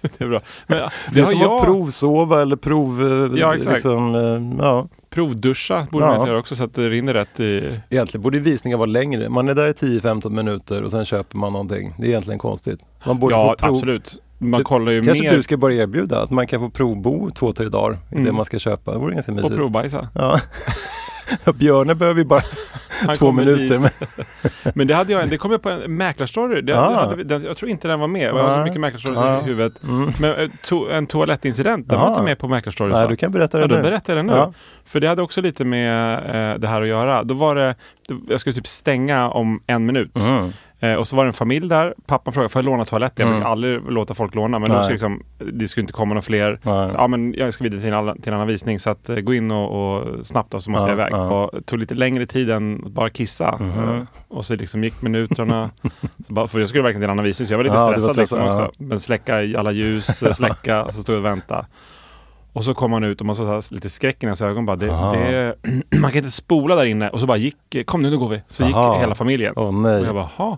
Det 0.01 0.21
är 0.23 0.27
bra. 0.29 0.41
Men 0.67 0.77
det, 0.77 0.89
Det 1.13 1.19
är 1.21 1.25
som 1.25 1.39
jag... 1.39 1.51
att 1.51 1.63
provsova 1.63 2.41
eller 2.41 2.55
prov... 2.55 3.01
eh, 3.33 3.39
Ja, 3.39 3.55
exakt. 3.55 3.73
Liksom, 3.73 4.15
eh, 4.15 4.65
ja. 4.65 4.87
Provduscha 5.09 5.87
borde 5.91 6.05
Ja. 6.05 6.17
man 6.17 6.27
göra 6.27 6.37
också 6.39 6.55
så 6.55 6.63
att 6.63 6.73
det 6.73 6.89
rinner 6.89 7.13
rätt 7.13 7.39
i... 7.39 7.79
Egentligen 7.89 8.21
borde 8.21 8.39
visningar 8.39 8.77
vara 8.77 8.85
längre. 8.85 9.29
Man 9.29 9.49
är 9.49 9.53
där 9.53 9.67
i 9.67 9.71
10-15 9.71 10.29
minuter 10.29 10.83
och 10.83 10.91
sen 10.91 11.05
köper 11.05 11.37
man 11.37 11.53
någonting. 11.53 11.93
Det 11.97 12.05
är 12.05 12.09
egentligen 12.09 12.39
konstigt. 12.39 12.79
Man 13.05 13.19
borde 13.19 13.35
Ja, 13.35 13.49
få 13.59 13.65
prov... 13.67 13.75
absolut. 13.75 14.15
Man 14.37 14.59
Det- 14.59 14.63
kollar 14.63 14.91
ju 14.91 15.03
Kanske 15.05 15.23
mer 15.23 15.31
du 15.35 15.41
ska 15.41 15.57
börja 15.57 15.83
erbjuda 15.83 16.21
att 16.21 16.29
man 16.29 16.47
kan 16.47 16.59
få 16.59 16.69
provbo 16.69 17.29
två, 17.31 17.53
tre 17.53 17.67
dagar 17.67 17.93
i 18.11 18.15
det 18.15 18.21
Mm. 18.21 18.35
man 18.35 18.45
ska 18.45 18.59
köpa. 18.59 18.91
Det 18.91 18.97
vore 18.97 19.13
ganska 19.13 19.31
och 19.31 19.35
mysigt. 19.35 19.55
provbajsa. 19.55 20.07
Ja. 20.15 20.39
Björne 21.55 21.95
behöver 21.95 22.19
ju 22.19 22.25
bara 22.25 22.41
Han 23.05 23.15
två 23.15 23.31
minuter. 23.31 23.79
Men, 23.79 23.89
Men 24.75 24.87
det 24.87 24.93
hade 24.95 25.13
jag, 25.13 25.29
det 25.29 25.37
kom 25.37 25.51
jag 25.51 25.61
på 25.61 25.69
en 25.69 25.97
mäklarstory. 25.97 26.61
Det, 26.61 26.79
Ah. 26.79 26.89
det 26.89 26.95
hade, 26.95 27.23
den, 27.23 27.43
jag 27.43 27.57
tror 27.57 27.71
inte 27.71 27.87
den 27.87 27.99
var 27.99 28.07
med. 28.07 28.21
Jag 28.29 28.33
har 28.33 28.49
så 28.49 28.55
Nej. 28.55 28.63
mycket 28.63 28.81
mäklarstories 28.81 29.19
Ah. 29.19 29.39
i 29.41 29.43
huvudet. 29.43 29.83
mm. 29.83 30.11
Men 30.19 30.31
eh, 30.35 30.47
to, 30.63 30.89
en 30.91 31.07
toalettincident, 31.07 31.87
den 31.89 31.97
Ah. 31.99 32.01
var 32.01 32.09
inte 32.09 32.21
med 32.23 32.37
på 32.39 32.47
mäklarstories 32.47 32.93
Nej, 32.93 33.03
va? 33.03 33.09
du 33.09 33.15
kan 33.15 33.31
berätta 33.31 33.57
det 33.57 33.63
Ja, 33.63 33.67
då 33.67 33.75
nu. 33.75 33.81
berättar 33.81 34.15
jag 34.15 34.25
det 34.25 34.31
nu. 34.31 34.37
Ja. 34.37 34.53
För 34.85 34.99
det 34.99 35.07
hade 35.07 35.21
också 35.21 35.41
lite 35.41 35.65
med 35.65 36.13
eh, 36.53 36.59
det 36.59 36.67
här 36.67 36.81
att 36.81 36.87
göra. 36.87 37.23
Då 37.23 37.33
var 37.33 37.55
det, 37.55 37.75
då- 38.07 38.19
jag 38.29 38.39
skulle 38.39 38.55
typ 38.55 38.67
stänga 38.67 39.29
om 39.29 39.61
en 39.67 39.85
minut. 39.85 40.15
Mm. 40.25 40.53
Eh, 40.79 40.93
och 40.93 41.07
så 41.07 41.15
var 41.15 41.23
det 41.25 41.29
en 41.29 41.33
familj 41.33 41.69
där. 41.69 41.93
Pappan 42.05 42.33
frågade, 42.33 42.49
får 42.49 42.59
jag 42.59 42.65
låna 42.65 42.85
toaletten? 42.85 43.27
Jag 43.27 43.27
Mm. 43.27 43.39
brukar 43.39 43.51
aldrig 43.51 43.91
låta 43.91 44.13
folk 44.13 44.35
låna. 44.35 44.59
Men 44.59 44.69
då 44.69 44.75
Nej. 44.75 44.83
skulle 44.83 44.93
liksom, 44.93 45.23
det 45.53 45.67
skulle 45.67 45.81
inte 45.81 45.93
komma 45.93 46.09
några 46.09 46.21
fler. 46.21 46.59
Ja, 46.93 47.07
men 47.07 47.33
jag 47.33 47.53
ska 47.53 47.63
vidare 47.63 47.79
till 47.81 47.89
en, 47.89 47.95
annan- 47.95 48.21
till 48.21 48.27
en 48.29 48.33
annan 48.33 48.47
visning. 48.47 48.79
Så 48.79 48.89
att, 48.89 49.09
eh, 49.09 49.15
gå 49.15 49.33
in 49.33 49.51
och, 49.51 49.95
och 49.97 50.27
snabbt 50.27 50.51
då, 50.51 50.59
så 50.59 50.71
måste 50.71 50.83
Ja, 50.83 50.89
jag 50.89 50.95
iväg. 50.95 51.09
ja. 51.11 51.43
Och 51.43 51.65
tog 51.65 51.79
lite 51.79 51.95
längre 51.95 52.25
tid 52.25 52.49
än 52.49 52.81
att 52.85 52.91
bara 52.91 53.09
kissa. 53.09 53.47
Eh, 53.61 53.99
och 54.27 54.45
så 54.45 54.55
liksom 54.55 54.83
gick 54.83 55.01
minuterna. 55.01 55.69
så 56.27 56.33
bara, 56.33 56.47
för 56.47 56.59
jag 56.59 56.69
skulle 56.69 56.83
verkligen 56.83 57.01
till 57.01 57.05
en 57.05 57.11
annan 57.11 57.25
visning. 57.25 57.47
Så 57.47 57.53
jag 57.53 57.57
var 57.57 57.63
lite 57.63 57.75
Ja, 57.75 57.79
du 57.81 57.85
var 57.85 57.93
stressad, 57.93 58.17
liksom 58.17 58.37
stressad, 58.37 58.65
också. 58.67 58.83
Men 58.83 58.99
släcka 58.99 59.59
alla 59.59 59.71
ljus, 59.71 60.23
eh, 60.23 60.31
släcka. 60.31 60.85
så 60.91 61.01
stod 61.03 61.15
jag 61.15 61.19
och 61.19 61.25
väntade. 61.25 61.65
Och 62.55 62.65
så 62.65 62.73
kom 62.73 62.93
han 62.93 63.03
ut 63.03 63.19
och 63.19 63.25
man 63.25 63.35
såg 63.35 63.63
så 63.63 63.73
lite 63.73 63.89
skräck 63.89 64.23
i 64.23 64.27
hans 64.27 64.41
ögon. 64.41 64.65
Bara, 64.65 64.75
det, 64.75 64.85
det, 64.85 65.55
man 65.97 66.11
kan 66.11 66.17
inte 66.17 66.31
spola 66.31 66.75
där 66.75 66.85
inne. 66.85 67.09
Och 67.09 67.19
så 67.19 67.25
bara 67.25 67.37
gick, 67.37 67.55
kom 67.85 68.01
nu, 68.01 68.09
nu 68.09 68.17
går 68.17 68.29
vi. 68.29 68.41
Så 68.47 68.65
gick 68.65 68.75
Aha. 68.75 68.99
hela 68.99 69.15
familjen. 69.15 69.53
Och 69.53 69.73
nej. 69.73 70.03
jag 70.03 70.15
bara, 70.15 70.29
ha. 70.35 70.57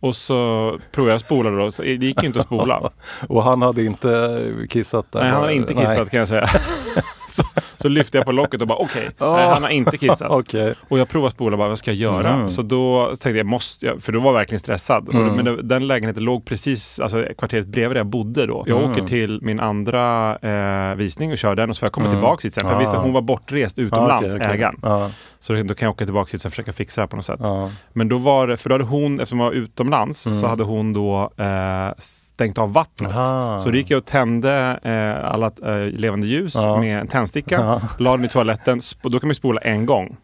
Och 0.00 0.16
så 0.16 0.34
provade 0.92 1.12
jag 1.12 1.16
att 1.16 1.24
spola 1.24 1.50
då. 1.50 1.72
Så 1.72 1.82
det 1.82 1.88
gick 1.88 2.22
ju 2.22 2.26
inte 2.26 2.40
att 2.40 2.46
spola. 2.46 2.90
Och 3.28 3.42
han 3.42 3.62
hade 3.62 3.84
inte 3.84 4.40
kissat 4.68 5.12
där? 5.12 5.20
Nej, 5.20 5.30
han 5.30 5.42
har 5.42 5.50
inte 5.50 5.74
kissat 5.74 5.96
Nej. 5.96 6.06
kan 6.10 6.18
jag 6.18 6.28
säga. 6.28 6.46
så, 7.28 7.42
så 7.82 7.88
lyfte 7.88 8.18
jag 8.18 8.24
på 8.24 8.32
locket 8.32 8.60
och 8.60 8.66
bara 8.66 8.78
okej, 8.78 9.08
Åh. 9.20 9.32
nej, 9.36 9.48
han 9.48 9.62
har 9.62 9.70
inte 9.70 9.98
kissat. 9.98 10.30
Okej. 10.30 10.74
Och 10.88 10.98
jag 10.98 11.08
provade 11.08 11.28
att 11.28 11.34
spola, 11.34 11.56
bara, 11.56 11.68
vad 11.68 11.78
ska 11.78 11.90
jag 11.90 11.98
göra? 11.98 12.28
Mm. 12.32 12.50
Så 12.50 12.62
då 12.62 13.06
tänkte 13.06 13.30
jag, 13.30 13.46
måste 13.46 13.86
jag, 13.86 14.02
för 14.02 14.12
då 14.12 14.20
var 14.20 14.30
jag 14.30 14.38
verkligen 14.38 14.58
stressad. 14.60 15.08
Och, 15.08 15.14
Mm. 15.14 15.34
men 15.36 15.44
det, 15.44 15.62
den 15.62 15.86
lägenheten 15.86 16.24
låg 16.24 16.44
precis, 16.44 17.00
alltså 17.00 17.24
kvarteret 17.38 17.66
bredvid 17.66 17.90
där 17.96 18.00
jag 18.00 18.06
bodde 18.06 18.46
då. 18.46 18.64
Jag 18.66 18.78
Mm. 18.78 18.92
åker 18.92 19.02
till 19.04 19.38
min 19.42 19.60
andra 19.60 20.36
eh, 20.36 20.94
visning 20.94 21.32
och 21.32 21.38
kör 21.38 21.54
den 21.54 21.70
och 21.70 21.76
så 21.76 21.80
får 21.80 21.86
jag 21.86 21.92
komma 21.92 22.06
Mm. 22.06 22.18
tillbaka 22.18 22.40
hit 22.46 22.54
sen. 22.54 22.64
För 22.64 22.72
jag 22.72 22.78
visste 22.78 22.96
Ah. 22.96 22.98
att 22.98 23.04
hon 23.04 23.12
var 23.12 23.22
bortrest 23.22 23.78
Ja, 23.78 23.84
utomlands, 23.84 24.34
okej, 24.34 24.46
okej. 24.46 24.56
ägaren. 24.56 24.78
Ja, 24.82 25.10
Så 25.40 25.52
då 25.52 25.74
kan 25.74 25.86
jag 25.86 25.90
åka 25.92 26.04
tillbaka 26.04 26.32
hit 26.32 26.44
och 26.44 26.50
försöka 26.52 26.72
fixa 26.72 27.00
det 27.00 27.02
här 27.02 27.08
på 27.08 27.16
något 27.16 27.24
sätt. 27.26 27.40
ja. 27.42 27.70
Men 27.92 28.08
då 28.08 28.18
var 28.18 28.46
det, 28.46 28.56
för 28.56 28.68
då 28.68 28.74
hade 28.74 28.84
hon, 28.84 29.14
eftersom 29.14 29.38
hon 29.38 29.46
var 29.48 29.54
utomlands, 29.54 30.26
Mm. 30.26 30.38
så 30.40 30.46
hade 30.46 30.62
hon 30.64 30.92
då 30.92 31.30
eh, 31.36 31.92
stängt 32.34 32.58
av 32.58 32.72
vattnet. 32.72 33.10
Aha. 33.14 33.58
Så 33.58 33.70
då 33.70 33.76
gick 33.76 33.90
jag 33.90 33.98
och 33.98 34.04
tände 34.06 34.78
eh, 34.82 35.32
alla 35.32 35.46
eh, 35.46 35.86
levande 35.90 36.26
ljus 36.26 36.54
Ja. 36.54 36.80
med 36.80 37.00
en 37.00 37.06
tändsticka, 37.08 37.54
Ja. 37.60 37.80
la 37.98 38.16
den 38.16 38.24
i 38.24 38.28
toaletten, 38.28 38.80
då 39.02 39.20
kan 39.20 39.28
man 39.28 39.34
spola 39.34 39.60
en 39.60 39.86
gång. 39.86 40.16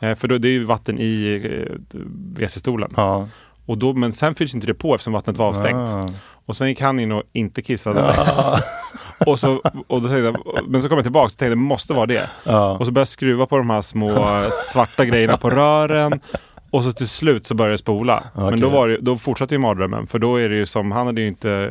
Eh, 0.00 0.14
för 0.14 0.28
då, 0.28 0.38
det 0.38 0.48
är 0.48 0.52
ju 0.52 0.64
vatten 0.64 0.98
i 0.98 1.40
eh, 1.44 1.98
WC-stolen. 2.38 2.90
Ja. 2.96 3.28
Och 3.66 3.78
då, 3.78 3.92
men 3.92 4.12
sen 4.12 4.34
fylls 4.34 4.54
inte 4.54 4.66
det 4.66 4.74
på 4.74 4.94
eftersom 4.94 5.12
vattnet 5.12 5.36
var 5.36 5.46
avstängt. 5.46 5.90
Ah. 5.90 6.08
Och 6.46 6.56
sen 6.56 6.68
gick 6.68 6.80
han 6.80 7.00
in 7.00 7.12
och 7.12 7.22
inte 7.32 7.62
kissade. 7.62 8.14
och, 9.26 9.40
så, 9.40 9.60
och 9.86 10.02
då 10.02 10.08
tänkte 10.08 10.18
jag, 10.18 10.36
men 10.68 10.82
så 10.82 10.88
kom 10.88 10.96
jag 10.98 11.04
tillbaka 11.04 11.24
och 11.24 11.30
tänkte 11.30 11.48
det 11.48 11.56
måste 11.56 11.92
vara 11.92 12.06
det. 12.06 12.30
Ja. 12.46 12.70
Och 12.70 12.86
så 12.86 12.92
började 12.92 13.00
jag 13.00 13.08
skruva 13.08 13.46
på 13.46 13.56
de 13.58 13.70
här 13.70 13.82
små 13.82 14.42
svarta 14.52 15.04
grejerna 15.04 15.36
på 15.36 15.50
rören. 15.50 16.20
Och 16.74 16.84
så 16.84 16.92
till 16.92 17.08
slut 17.08 17.46
så 17.46 17.54
började 17.54 17.72
jag 17.72 17.78
spola. 17.78 18.22
Men 18.34 18.44
Okej. 18.44 18.60
då, 18.60 18.68
var 18.68 18.88
det, 18.88 18.98
då 19.00 19.18
fortsatte 19.18 19.54
ju 19.54 19.58
mardrömmen. 19.58 20.06
För 20.06 20.18
då 20.18 20.36
är 20.36 20.48
det 20.48 20.56
ju 20.56 20.66
som, 20.66 20.92
han 20.92 21.06
hade 21.06 21.20
ju 21.20 21.28
inte 21.28 21.70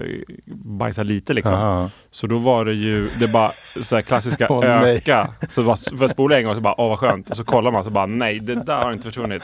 bajsat 0.55 1.05
lite 1.05 1.33
liksom. 1.33 1.53
Aha. 1.53 1.89
Så 2.11 2.27
då 2.27 2.37
var 2.37 2.65
det 2.65 2.73
ju, 2.73 3.07
det 3.19 3.27
bara 3.27 3.51
så 3.81 3.95
här 3.95 4.01
klassiska 4.01 4.47
nej. 4.61 4.95
öka. 4.95 5.27
Så 5.49 5.63
bara, 5.63 5.77
för 5.97 6.05
att 6.05 6.11
spola 6.11 6.37
en 6.37 6.45
gång 6.45 6.55
så 6.55 6.61
bara, 6.61 6.81
åh 6.81 6.89
vad 6.89 6.99
skönt. 6.99 7.29
Och 7.29 7.37
så 7.37 7.43
kollar 7.43 7.71
man 7.71 7.83
så 7.83 7.89
bara, 7.89 8.05
nej 8.05 8.39
det 8.39 8.55
där 8.55 8.83
har 8.83 8.91
inte 8.91 9.03
försvunnit. 9.03 9.43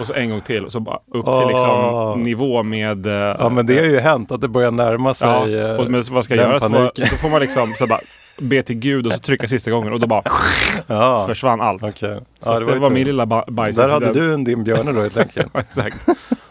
Och 0.00 0.06
så 0.06 0.14
en 0.14 0.30
gång 0.30 0.40
till 0.40 0.64
och 0.64 0.72
så 0.72 0.80
bara 0.80 0.98
upp 1.14 1.26
till 1.26 1.48
liksom 1.48 2.22
nivå 2.22 2.62
med... 2.62 3.06
eh, 3.06 3.12
ja, 3.12 3.48
men 3.48 3.66
det 3.66 3.78
har 3.78 3.86
ju 3.86 3.98
hänt 4.00 4.32
att 4.32 4.40
det 4.40 4.48
börjar 4.48 4.70
närma 4.70 5.14
sig 5.14 5.28
Ja, 5.52 5.68
eh, 5.68 5.76
och 5.76 5.90
men 5.90 6.04
vad 6.10 6.24
ska 6.24 6.34
jag 6.36 6.48
göra? 6.48 6.60
Så 6.60 6.68
då 6.68 7.04
får 7.06 7.30
man 7.30 7.40
liksom 7.40 7.66
så 7.76 7.86
bara 7.86 8.00
be 8.40 8.62
till 8.62 8.76
gud 8.76 9.06
och 9.06 9.12
så 9.12 9.18
trycka 9.18 9.48
sista 9.48 9.70
gången 9.70 9.92
och 9.92 10.00
då 10.00 10.06
bara 10.06 10.22
Ja, 10.86 11.26
försvann 11.26 11.60
allt. 11.60 11.80
Så 11.98 12.06
Ja, 12.06 12.16
att 12.54 12.60
det, 12.60 12.64
var 12.64 12.88
tur. 12.88 12.90
min 12.94 13.06
lilla 13.06 13.26
ba- 13.26 13.44
bajsincident. 13.48 14.00
Där 14.00 14.06
hade 14.08 14.20
du 14.26 14.34
en 14.34 14.44
din 14.44 14.64
björne 14.64 14.92
då 14.92 15.00
helt 15.00 15.16
enkelt. 15.16 15.48
Ja, 15.54 15.60
Exakt. 15.60 16.06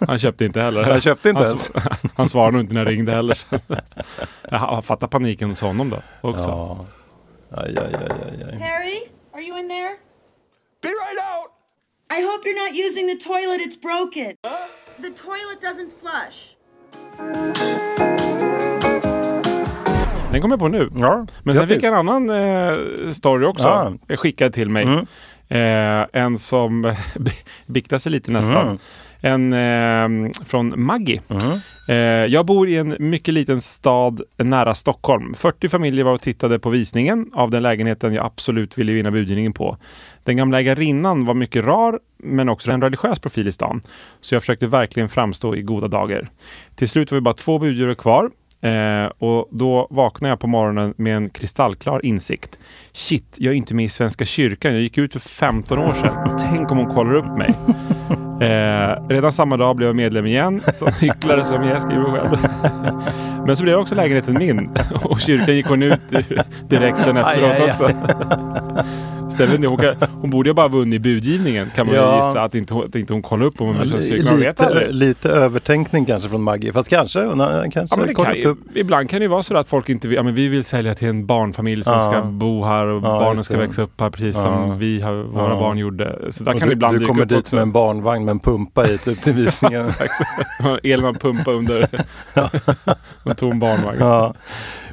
Han 0.08 0.20
köpte 0.20 0.46
inte 0.46 0.62
heller. 0.62 0.84
Han 0.84 1.02
köpte 1.02 1.30
inte 1.30 1.40
han, 1.42 1.48
ens. 1.48 1.72
han 2.16 2.30
svarade 2.30 2.52
nog 2.52 2.62
inte 2.62 2.74
när 2.74 2.82
jag 2.82 2.92
ringde 2.92 3.12
heller. 3.12 3.38
Jag 4.52 4.86
fattar 4.86 5.08
paniken 5.08 5.50
hos 5.50 5.62
honom 5.62 5.90
då 5.90 5.98
också. 6.22 6.48
Ja. 6.50 6.86
Aj, 7.52 7.78
aj, 7.78 7.86
aj, 7.94 8.08
aj, 8.12 8.44
aj. 8.54 8.60
Harry, 8.60 9.00
are 9.34 9.42
you 9.42 9.60
in 9.60 9.70
there? 9.70 9.96
Be 10.82 10.90
right 10.90 11.20
out! 11.34 11.52
I 12.20 12.22
hope 12.24 12.46
you're 12.50 12.68
not 12.70 12.76
using 12.88 13.08
the 13.08 13.16
toilet, 13.28 13.62
it's 13.62 13.82
broken. 13.82 14.36
The 15.02 15.10
toilet 15.10 15.62
doesn't 15.62 15.92
flush. 16.02 16.38
Den 20.32 20.42
kom 20.42 20.52
jag 20.52 20.60
på 20.60 20.68
nu. 20.68 20.90
Ja, 20.98 21.26
Men 21.44 21.56
sen 21.56 21.68
fick 21.68 21.84
jag 21.84 21.94
en 22.00 22.08
annan 22.10 22.30
eh, 22.30 23.10
story 23.12 23.46
också. 23.46 23.64
Ja. 23.64 23.94
eh, 24.10 24.18
Skickad 24.18 24.54
till 24.54 24.70
mig. 24.70 24.84
Mm. 24.84 25.06
Eh, 25.50 26.08
en 26.24 26.38
som 26.38 26.94
biktar 27.68 27.98
sig 27.98 28.12
lite 28.12 28.32
nästan. 28.32 28.68
Mm. 28.68 28.78
En 29.22 29.54
eh, 30.26 30.32
från 30.46 30.74
Maggie. 30.76 31.22
Mm. 31.30 31.44
Eh, 31.90 32.34
jag 32.34 32.46
bor 32.46 32.68
i 32.68 32.76
en 32.78 32.96
mycket 33.00 33.34
liten 33.34 33.62
stad 33.62 34.22
nära 34.38 34.74
Stockholm. 34.76 35.34
40 35.38 35.70
familjer 35.70 36.06
var 36.06 36.14
och 36.14 36.22
tittade 36.22 36.60
på 36.60 36.70
visningen 36.70 37.32
av 37.34 37.50
den 37.52 37.64
lägenheten 37.64 38.14
jag 38.14 38.26
absolut 38.26 38.78
ville 38.78 38.92
vinna 38.94 39.12
budgivningen 39.12 39.54
på. 39.54 39.78
Den 40.24 40.38
gamla 40.38 40.60
ägarinnan 40.60 41.26
var 41.26 41.34
mycket 41.34 41.66
rar, 41.66 42.00
men 42.24 42.50
också 42.50 42.72
en 42.72 42.82
religiös 42.82 43.20
profil 43.20 43.48
i 43.48 43.52
stan. 43.52 43.82
Så 44.22 44.36
jag 44.36 44.42
försökte 44.42 44.68
verkligen 44.68 45.10
framstå 45.10 45.56
i 45.56 45.62
goda 45.62 45.88
dagar. 45.88 46.28
Till 46.76 46.90
slut 46.90 47.12
var 47.12 47.16
vi 47.16 47.22
bara 47.22 47.34
två 47.34 47.60
budgivare 47.60 47.96
kvar. 47.96 48.30
Eh, 48.62 49.06
och 49.18 49.48
då 49.52 49.88
vaknade 49.90 50.32
jag 50.32 50.40
på 50.40 50.48
morgonen 50.48 50.94
med 50.98 51.18
en 51.18 51.30
kristallklar 51.30 52.06
insikt. 52.06 52.60
Shit, 52.94 53.36
jag 53.40 53.54
är 53.54 53.58
inte 53.58 53.74
med 53.74 53.86
i 53.86 53.90
Svenska 53.90 54.26
kyrkan. 54.26 54.74
Jag 54.74 54.82
gick 54.82 54.98
ut 54.98 55.14
för 55.14 55.20
15 55.20 55.78
år 55.78 55.94
sedan. 55.94 56.38
Tänk 56.40 56.72
om 56.72 56.78
hon 56.78 56.96
kollar 56.96 57.14
upp 57.14 57.38
mig. 57.38 57.54
Eh, 58.42 59.08
redan 59.10 59.32
samma 59.32 59.58
dag 59.58 59.76
blev 59.76 59.90
jag 59.90 59.96
medlem 59.96 60.26
igen. 60.26 60.62
Som 60.74 60.92
hycklare 61.00 61.46
som 61.46 61.64
jag 61.64 61.82
skriver 61.82 62.12
själv. 62.12 62.38
Men 63.46 63.56
så 63.56 63.64
blev 63.64 63.80
också 63.80 63.96
lägenheten 63.96 64.38
min. 64.40 64.70
Och 65.04 65.20
kyrkan 65.20 65.56
gick 65.56 65.66
hon 65.66 65.84
ut 65.84 66.00
direkt 66.70 67.04
sen 67.04 67.18
efteråt 67.18 67.70
också. 67.70 67.90
Sen 69.30 69.46
vet 69.48 69.56
inte, 69.56 69.68
hon, 69.68 69.78
kan, 69.78 69.96
hon 70.22 70.30
borde 70.30 70.50
ju 70.50 70.54
bara 70.54 70.68
vunnit 70.68 71.02
budgivningen 71.02 71.72
kan 71.76 71.86
man 71.88 71.96
Ja. 71.96 72.18
gissa. 72.28 72.42
Att 72.42 72.56
inte, 72.56 72.76
att 72.76 72.96
inte 72.96 73.14
hon 73.14 73.22
kollade 73.22 73.48
upp 73.48 73.62
om 73.62 73.68
hon. 73.68 73.76
Man 73.78 73.88
vet 73.88 74.02
Lite, 74.40 74.66
aldrig. 74.66 74.94
lite 74.94 75.30
övertänkning 75.30 76.06
kanske 76.06 76.30
från 76.30 76.44
Maggie. 76.44 76.74
Fast 76.74 76.90
kanske, 76.90 77.24
hon 77.26 77.40
har 77.40 77.72
kanske 77.72 78.00
Ja, 78.08 78.14
kollat 78.14 78.34
kan 78.42 78.46
upp. 78.52 78.58
ibland 78.76 79.10
kan 79.10 79.20
det 79.20 79.24
ju 79.24 79.30
vara 79.30 79.44
så 79.44 79.58
att 79.58 79.68
folk 79.70 79.90
inte 79.90 80.08
vill, 80.08 80.16
ja, 80.16 80.24
men 80.24 80.36
vi 80.36 80.48
vill 80.48 80.64
sälja 80.64 80.96
till 80.96 81.08
en 81.08 81.26
barnfamilj 81.26 81.84
som 81.84 81.94
Ja. 81.94 82.12
ska 82.12 82.22
bo 82.22 82.64
här 82.66 82.86
och 82.86 82.98
Ja, 82.98 83.20
barnen 83.20 83.44
ska 83.44 83.58
växa 83.58 83.82
upp 83.82 84.02
här 84.02 84.10
precis 84.10 84.36
Ja. 84.36 84.42
som 84.44 84.80
vi 84.80 85.02
har, 85.02 85.14
våra 85.24 85.50
Ja. 85.54 85.60
barn 85.60 85.78
gjorde. 85.78 86.20
Så 86.32 86.44
där 86.44 86.54
Och 86.54 86.60
kan 86.60 86.68
du, 86.68 86.74
ibland 86.74 87.00
du 87.00 87.06
kommer 87.06 87.24
upp 87.24 87.30
dit 87.30 87.38
också. 87.38 87.56
med 87.56 87.62
en 87.62 87.72
barnvagn 87.72 88.26
med 88.26 88.32
en 88.32 88.40
pumpa 88.40 88.88
i 88.88 88.98
typ 88.98 89.22
till 89.22 89.34
visningen. 89.34 89.86
Elin 90.84 91.06
har 91.06 91.14
pumpa 91.14 91.52
under 91.52 91.88
en 93.24 93.36
tom 93.36 93.60
barnvagn. 93.60 94.34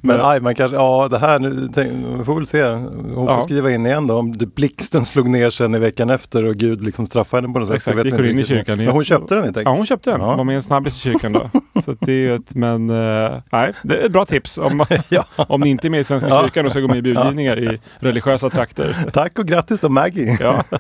Men 0.05 0.21
aj, 0.21 0.41
man 0.41 0.55
kanske, 0.55 0.77
ja 0.77 1.09
det 1.11 1.19
här 1.19 1.39
nu, 1.39 1.69
tänk, 1.75 1.93
vi 2.19 2.25
får 2.25 2.35
väl 2.35 2.47
se. 2.47 2.63
Hon 2.65 3.15
får 3.15 3.31
Ja. 3.31 3.41
skriva 3.41 3.71
in 3.71 3.87
igen 3.87 4.07
då 4.07 4.19
om 4.19 4.33
blixten 4.55 5.05
slog 5.05 5.29
ner 5.29 5.51
sen 5.51 5.75
i 5.75 5.79
veckan 5.79 6.11
efter 6.11 6.45
och 6.45 6.55
Gud 6.57 6.85
liksom 6.85 7.07
straffade 7.07 7.43
henne 7.43 7.53
på 7.53 7.59
något 7.59 7.69
sätt. 7.69 7.77
Exakt, 7.77 7.97
gick 8.05 8.13
hon 8.15 8.21
inte 8.21 8.31
in 8.33 8.39
i 8.39 8.45
kyrkan 8.45 8.79
Men 8.79 8.89
hon 8.89 9.05
köpte 9.05 9.35
den 9.35 9.45
helt 9.45 9.57
Ja, 9.57 9.71
hon 9.71 9.87
köpte 9.87 10.11
den. 10.11 10.21
Ja. 10.21 10.37
Var 10.37 10.45
med 10.45 10.55
en 10.55 10.63
snabbis 10.63 10.97
i 10.97 11.01
kyrkan 11.01 11.33
då. 11.33 11.51
Så 11.81 11.97
det 12.01 12.13
är 12.13 12.17
ju 12.17 12.35
ett, 12.35 12.55
men 12.55 12.91
eh, 12.91 13.33
nej, 13.53 13.73
det 13.83 13.97
är 13.97 14.07
ett 14.07 14.13
bra 14.13 14.25
tips 14.25 14.59
om, 14.59 14.85
Ja. 15.09 15.25
om 15.37 15.61
ni 15.61 15.71
inte 15.71 15.87
är 15.87 15.91
med 15.91 16.01
i 16.01 16.05
Svenska 16.05 16.41
kyrkan 16.43 16.67
och 16.67 16.73
ska 16.73 16.81
gå 16.81 16.89
med 16.89 16.97
i 16.99 17.03
budgivningar 17.03 17.59
i 17.59 17.81
religiösa 17.99 18.51
trakter. 18.51 18.97
Tack 19.13 19.39
och 19.39 19.47
grattis 19.47 19.81
då 19.81 19.89
Maggie. 19.89 20.39
Ja. 20.41 20.65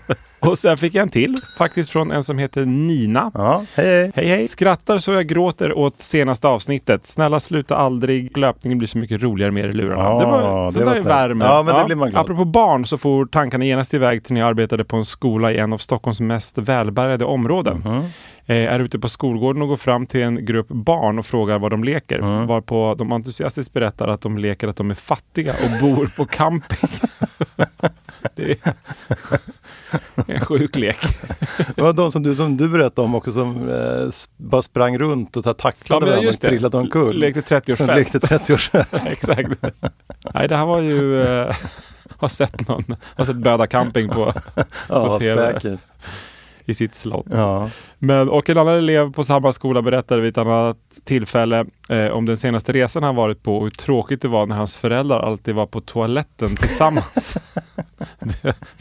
Och 0.47 0.59
sen 0.59 0.79
fick 0.79 0.95
jag 0.95 1.03
en 1.03 1.09
till 1.09 1.37
faktiskt 1.59 1.91
från 1.91 2.11
en 2.11 2.25
som 2.25 2.39
heter 2.39 2.67
Nina. 2.67 3.31
Ja, 3.35 3.65
hej 3.75 3.87
hej. 3.87 4.13
Hej 4.15 4.27
hej! 4.27 4.49
Skrattar 4.49 4.99
så 4.99 5.13
jag 5.13 5.27
gråter 5.27 5.79
åt 5.79 6.01
senaste 6.01 6.49
avsnittet. 6.49 7.07
Snälla 7.07 7.41
sluta 7.41 7.77
aldrig. 7.77 8.37
Löpningen 8.37 8.79
blir 8.79 8.89
så 8.89 8.99
mycket 8.99 9.23
roligare 9.23 9.51
med 9.51 9.65
er 9.65 9.69
i 9.69 9.73
lurarna. 9.73 10.03
Ja, 10.03 10.19
det 10.19 10.27
var, 10.27 10.73
så 10.73 10.79
det 10.79 10.85
var 10.85 10.95
är 10.95 11.01
värme. 11.01 11.45
Ja, 11.45 11.63
men 11.63 11.75
det 11.79 11.85
blir 11.85 11.97
man 11.97 12.11
glad. 12.11 12.21
Apropå 12.21 12.45
barn 12.45 12.87
så 12.87 12.99
får 12.99 13.27
tankarna 13.27 13.65
genast 13.65 13.95
iväg 13.95 14.25
till 14.25 14.35
när 14.35 14.41
jag 14.41 14.49
arbetade 14.49 14.85
på 14.85 14.97
en 14.97 15.05
skola 15.05 15.53
i 15.53 15.59
en 15.59 15.73
av 15.73 15.79
Stockholms 15.79 16.21
mest 16.21 16.59
välbärgade 16.59 17.25
områden. 17.25 17.83
Eh, 18.47 18.57
är 18.57 18.81
ute 18.81 18.99
på 18.99 19.09
skolgården 19.09 19.63
och 19.63 19.69
går 19.69 19.77
fram 19.77 20.07
till 20.07 20.23
en 20.23 20.45
grupp 20.45 20.69
barn 20.69 21.19
och 21.19 21.27
frågar 21.27 21.59
vad 21.59 21.71
de 21.71 21.85
leker. 21.85 22.19
Mm. 22.19 22.47
Varpå 22.47 22.95
de 22.99 23.13
entusiastiskt 23.13 23.73
berättar 23.73 24.09
att 24.09 24.21
de 24.21 24.39
leker 24.39 24.69
att 24.69 24.77
de 24.77 24.91
är 24.91 24.95
fattiga 24.95 25.53
och 25.53 25.81
bor 25.81 26.17
på 26.17 26.25
camping. 26.25 26.89
det 28.35 28.51
är 28.51 28.75
en 30.27 30.41
sjuk 30.41 30.77
lek. 30.77 30.99
Det 31.77 31.83
var 31.83 31.93
de 31.93 32.11
som 32.11 32.23
du, 32.23 32.35
som 32.35 32.57
du 32.57 32.69
berättade 32.69 33.07
om 33.07 33.15
också 33.15 33.33
som 33.33 33.69
eh, 33.69 34.09
bara 34.37 34.63
sprang 34.63 34.99
runt 34.99 35.37
och 35.37 35.45
ta- 35.45 35.55
tacklade 35.55 36.07
men 36.07 36.11
varandra 36.11 36.31
och 36.31 36.41
trillade 36.41 36.77
omkull. 36.77 37.19
Lekte 37.19 37.41
30-årsfest. 37.41 37.75
Sen 37.77 37.97
lekte 37.97 38.19
30-årsfest. 38.19 39.07
Exakt. 39.13 39.51
Nej, 40.35 40.49
det 40.49 40.57
här 40.57 40.67
var 40.67 40.81
ju... 40.81 41.23
Eh, 41.23 41.57
har 42.19 42.29
sett 42.29 42.69
någon, 42.69 42.85
har 43.17 43.25
sett 43.25 43.37
Böda 43.37 43.67
camping 43.67 44.09
på, 44.09 44.33
ja, 44.89 45.19
TV. 45.19 45.53
säkert. 45.53 45.81
i 46.65 46.75
sitt 46.75 46.95
slott. 46.95 47.27
Ja. 47.31 47.71
Men, 48.05 48.29
och 48.29 48.51
en 48.51 48.59
annan 48.59 48.75
elev 48.75 49.13
på 49.13 49.25
samma 49.25 49.53
skola 49.53 49.83
berättade 49.83 50.21
vid 50.21 50.31
ett 50.31 50.39
annat 50.39 50.77
tillfälle 51.05 51.65
eh, 51.89 52.07
om 52.07 52.27
den 52.27 52.37
senaste 52.37 52.73
resan 52.73 53.03
han 53.03 53.17
varit 53.17 53.43
på 53.43 53.57
och 53.57 53.63
hur 53.63 53.71
tråkigt 53.71 54.23
det 54.23 54.29
var 54.29 54.47
när 54.47 54.57
hans 54.57 54.77
föräldrar 54.77 55.21
alltid 55.21 55.55
var 55.55 55.67
på 55.67 55.81
toaletten 55.81 56.57
tillsammans. 56.57 57.37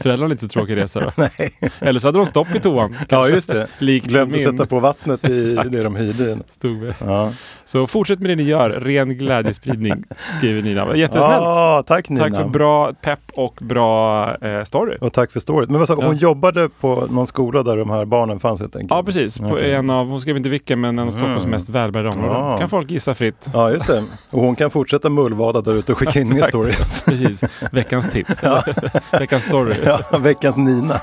Föräldrarna 0.00 0.24
har 0.28 0.30
inte 0.32 0.42
så 0.44 0.48
tråkig 0.48 0.76
resa 0.76 1.00
då. 1.00 1.10
Nej. 1.16 1.50
Eller 1.80 2.00
så 2.00 2.08
hade 2.08 2.18
de 2.18 2.26
stopp 2.26 2.54
i 2.54 2.60
toan. 2.60 2.96
ja, 3.08 3.28
just 3.28 3.50
det. 3.52 3.66
Likt 3.78 4.06
Glömde 4.06 4.32
min. 4.32 4.40
sätta 4.44 4.66
på 4.66 4.80
vattnet 4.80 5.28
i 5.28 5.54
det 5.54 5.82
de 5.82 5.96
hyrde. 5.96 6.38
Stod. 6.50 6.94
Ja. 7.00 7.32
Så 7.64 7.86
fortsätt 7.86 8.20
med 8.20 8.30
det 8.30 8.36
ni 8.36 8.42
gör. 8.42 8.70
Ren 8.70 9.18
glädjespridning, 9.18 10.04
skriver 10.16 10.62
Nina. 10.62 10.96
Jättesnällt. 10.96 11.26
Ja, 11.44 11.84
tack 11.86 12.08
Nina. 12.08 12.22
Tack 12.24 12.34
för 12.34 12.44
bra 12.48 12.92
pepp 12.92 13.20
och 13.34 13.58
bra 13.62 14.24
eh, 14.36 14.64
story. 14.64 14.96
Och 15.00 15.12
tack 15.12 15.32
för 15.32 15.40
storyn. 15.40 15.68
Men 15.70 15.78
vad 15.78 15.88
sa, 15.88 15.96
Ja. 16.00 16.06
hon 16.06 16.16
jobbade 16.16 16.68
på 16.68 17.06
någon 17.10 17.26
skola 17.26 17.62
där 17.62 17.76
de 17.76 17.90
här 17.90 18.04
barnen 18.04 18.40
fanns 18.40 18.60
helt 18.60 18.76
enkelt? 18.76 18.90
Ja 18.90 19.02
precis, 19.14 19.38
på 19.38 19.44
Okej. 19.46 19.74
en 19.74 19.90
av, 19.90 20.06
hon 20.06 20.20
skrev 20.20 20.36
inte 20.36 20.48
vilken 20.48 20.80
men 20.80 20.98
en 20.98 21.06
av 21.06 21.10
Stockholms 21.10 21.38
Mm. 21.38 21.50
mest 21.50 21.68
välbärgade 21.68 22.16
områden. 22.18 22.40
Ja. 22.40 22.58
Kan 22.58 22.68
folk 22.68 22.90
gissa 22.90 23.14
fritt. 23.14 23.48
Ja, 23.52 23.70
just 23.70 23.86
det. 23.86 24.02
Och 24.30 24.40
hon 24.42 24.56
kan 24.56 24.70
fortsätta 24.70 25.08
mullvada 25.08 25.60
där 25.60 25.74
ute 25.74 25.92
och 25.92 25.98
skicka 25.98 26.20
in 26.20 26.28
mer 26.34 26.42
stories. 26.42 27.04
Precis, 27.06 27.44
veckans 27.72 28.10
tips. 28.10 28.30
veckans 29.20 29.44
story. 29.44 29.76
Ja, 29.84 30.18
veckans 30.18 30.56
Nina. 30.56 31.00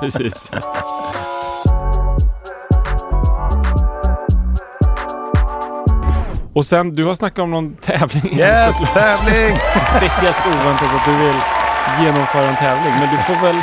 precis. 0.00 0.50
Och 6.54 6.66
sen, 6.66 6.92
du 6.92 7.04
har 7.04 7.14
snackat 7.14 7.38
om 7.42 7.50
någon 7.50 7.74
tävling. 7.76 8.38
Yes, 8.38 8.76
tävling! 8.94 9.56
Det 10.00 10.06
är 10.06 10.10
helt 10.10 10.36
oväntat 10.46 10.88
att 10.96 11.04
du 11.04 11.16
vill 11.24 11.38
genomföra 12.04 12.48
en 12.48 12.56
tävling. 12.56 12.92
Men 13.00 13.08
du 13.10 13.16
får 13.22 13.46
väl, 13.46 13.56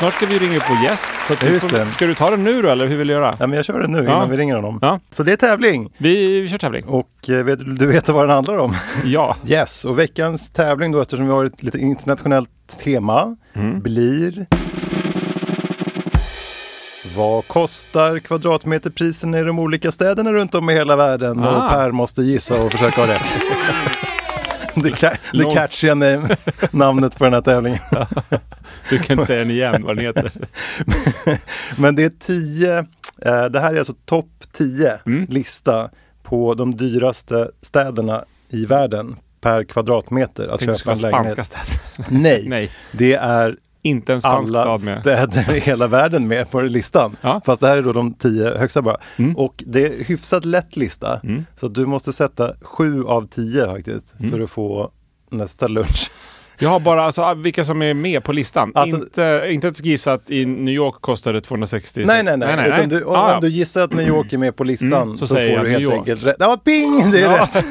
snart 0.00 0.14
ska 0.14 0.26
vi 0.26 0.38
ringa 0.38 0.56
upp 0.56 0.62
vår 0.70 0.84
gäst. 0.84 1.10
Så 1.26 1.32
att 1.32 1.42
Just 1.42 1.70
får. 1.70 1.84
Ska 1.84 2.06
du 2.06 2.14
ta 2.14 2.30
den 2.30 2.44
nu 2.44 2.62
då 2.62 2.68
eller 2.68 2.86
hur 2.86 2.96
vill 2.96 3.06
du 3.06 3.12
göra? 3.14 3.34
Ja, 3.38 3.46
men 3.46 3.56
jag 3.56 3.64
kör 3.64 3.80
det 3.80 3.88
nu 3.88 3.98
Ja. 3.98 4.02
innan 4.04 4.30
vi 4.30 4.36
ringer 4.36 4.54
honom. 4.56 4.78
Ja. 4.82 5.00
Så 5.10 5.22
det 5.22 5.32
är 5.32 5.36
tävling. 5.36 5.90
Vi, 5.98 6.40
vi 6.40 6.48
kör 6.48 6.58
tävling. 6.58 6.84
Och 6.84 7.28
eh, 7.28 7.44
vet, 7.44 7.78
du 7.78 7.86
vet 7.86 8.08
vad 8.08 8.22
den 8.28 8.34
handlar 8.34 8.58
om? 8.58 8.76
Ja. 9.04 9.36
Yes, 9.46 9.84
och 9.84 9.98
veckans 9.98 10.50
tävling 10.50 10.92
då 10.92 11.00
eftersom 11.00 11.26
vi 11.26 11.32
har 11.32 11.44
ett 11.44 11.62
lite 11.62 11.78
internationellt 11.78 12.50
tema 12.84 13.36
Mm. 13.54 13.80
blir 13.80 14.46
vad 17.16 17.46
kostar 17.48 18.18
kvadratmeterprisen 18.18 19.34
i 19.34 19.42
de 19.44 19.58
olika 19.58 19.92
städerna 19.92 20.32
runt 20.32 20.54
om 20.54 20.70
i 20.70 20.74
hela 20.74 20.96
världen? 20.96 21.44
Ah. 21.44 21.64
Och 21.64 21.70
Per 21.70 21.90
måste 21.92 22.22
gissa 22.22 22.62
och 22.62 22.72
försöka 22.72 23.00
ha 23.00 23.08
rätt. 23.14 23.32
det, 24.82 24.90
ca- 24.90 25.16
det 25.32 25.38
Långt. 25.38 25.54
catchiga 25.54 25.94
nam- 25.94 26.36
namnet 26.70 27.18
på 27.18 27.24
den 27.24 27.34
här 27.34 27.40
tävlingen. 27.40 27.78
Du 28.90 28.98
kan 28.98 29.14
inte 29.14 29.26
säga 29.26 29.38
den 29.38 29.50
igen 29.50 29.82
vad 29.84 29.96
den 29.96 30.04
heter. 30.04 30.32
Men 31.76 31.96
det 31.96 32.04
är 32.04 32.12
tio, 32.18 32.78
eh, 33.22 33.44
det 33.44 33.60
här 33.60 33.74
är 33.74 33.78
alltså 33.78 33.94
topp 34.04 34.30
10 34.52 35.00
Mm. 35.06 35.26
lista 35.28 35.90
på 36.22 36.54
de 36.54 36.76
dyraste 36.76 37.50
städerna 37.62 38.24
i 38.48 38.66
världen 38.66 39.16
per 39.40 39.64
kvadratmeter 39.64 40.48
att 40.48 40.60
Tänkte 40.60 40.78
köpa 40.78 40.92
en 40.92 40.98
lägenhet. 40.98 41.32
spanska 41.32 41.44
städer. 41.44 42.06
Nej, 42.22 42.44
Nej, 42.48 42.70
det 42.92 43.14
är 43.14 43.56
inte 43.82 44.12
en 44.12 44.20
spansk 44.20 44.48
alla 44.54 44.62
stad 44.62 44.84
med. 44.84 45.00
städer 45.00 45.54
i 45.56 45.60
hela 45.60 45.86
världen 45.86 46.28
med 46.28 46.50
på 46.50 46.60
listan. 46.60 47.16
Ja. 47.20 47.40
Fast 47.44 47.60
det 47.60 47.68
här 47.68 47.76
är 47.76 47.82
då 47.82 47.92
de 47.92 48.14
tio 48.14 48.58
högsta 48.58 48.82
bara. 48.82 48.96
Mm. 49.16 49.36
Och 49.36 49.64
det 49.66 49.86
är 49.86 50.04
hyfsat 50.04 50.44
lätt 50.44 50.76
lista. 50.76 51.20
Mm. 51.24 51.46
Så 51.56 51.68
du 51.68 51.86
måste 51.86 52.12
sätta 52.12 52.54
sju 52.62 53.04
av 53.04 53.26
tio 53.26 53.66
faktiskt 53.66 54.14
Mm. 54.18 54.30
för 54.30 54.40
att 54.40 54.50
få 54.50 54.90
nästa 55.30 55.68
lunch. 55.68 56.10
Jag 56.62 56.70
har 56.70 56.80
bara 56.80 57.02
alltså, 57.02 57.34
vilka 57.34 57.64
som 57.64 57.82
är 57.82 57.94
med 57.94 58.24
på 58.24 58.32
listan. 58.32 58.72
Alltså- 58.74 58.96
inte, 58.96 59.46
inte 59.50 59.66
ens 59.66 59.82
gissa 59.84 60.12
att 60.12 60.30
i 60.30 60.46
New 60.46 60.74
York 60.74 60.94
kostar 61.00 61.32
det 61.32 61.40
260. 61.40 62.02
Nej, 62.06 62.22
nej, 62.22 62.36
nej. 62.38 62.68
Utan 62.68 62.88
du, 62.88 63.02
om, 63.04 63.14
Ah, 63.14 63.28
ja. 63.28 63.34
om 63.34 63.40
du 63.40 63.48
gissar 63.48 63.80
att 63.82 63.92
New 63.92 64.08
York 64.08 64.32
är 64.32 64.38
med 64.38 64.56
på 64.56 64.64
listan 64.64 64.92
Mm, 65.02 65.16
så 65.16 65.26
så, 65.26 65.34
får 65.34 65.40
du 65.40 65.70
helt 65.70 65.82
York. 65.82 65.94
enkelt 65.94 66.24
rätt. 66.24 66.36
Ja, 66.38 66.56
ping! 66.64 67.10
Det 67.12 67.20
är 67.22 67.30
Ja. 67.32 67.48
rätt. 67.54 67.64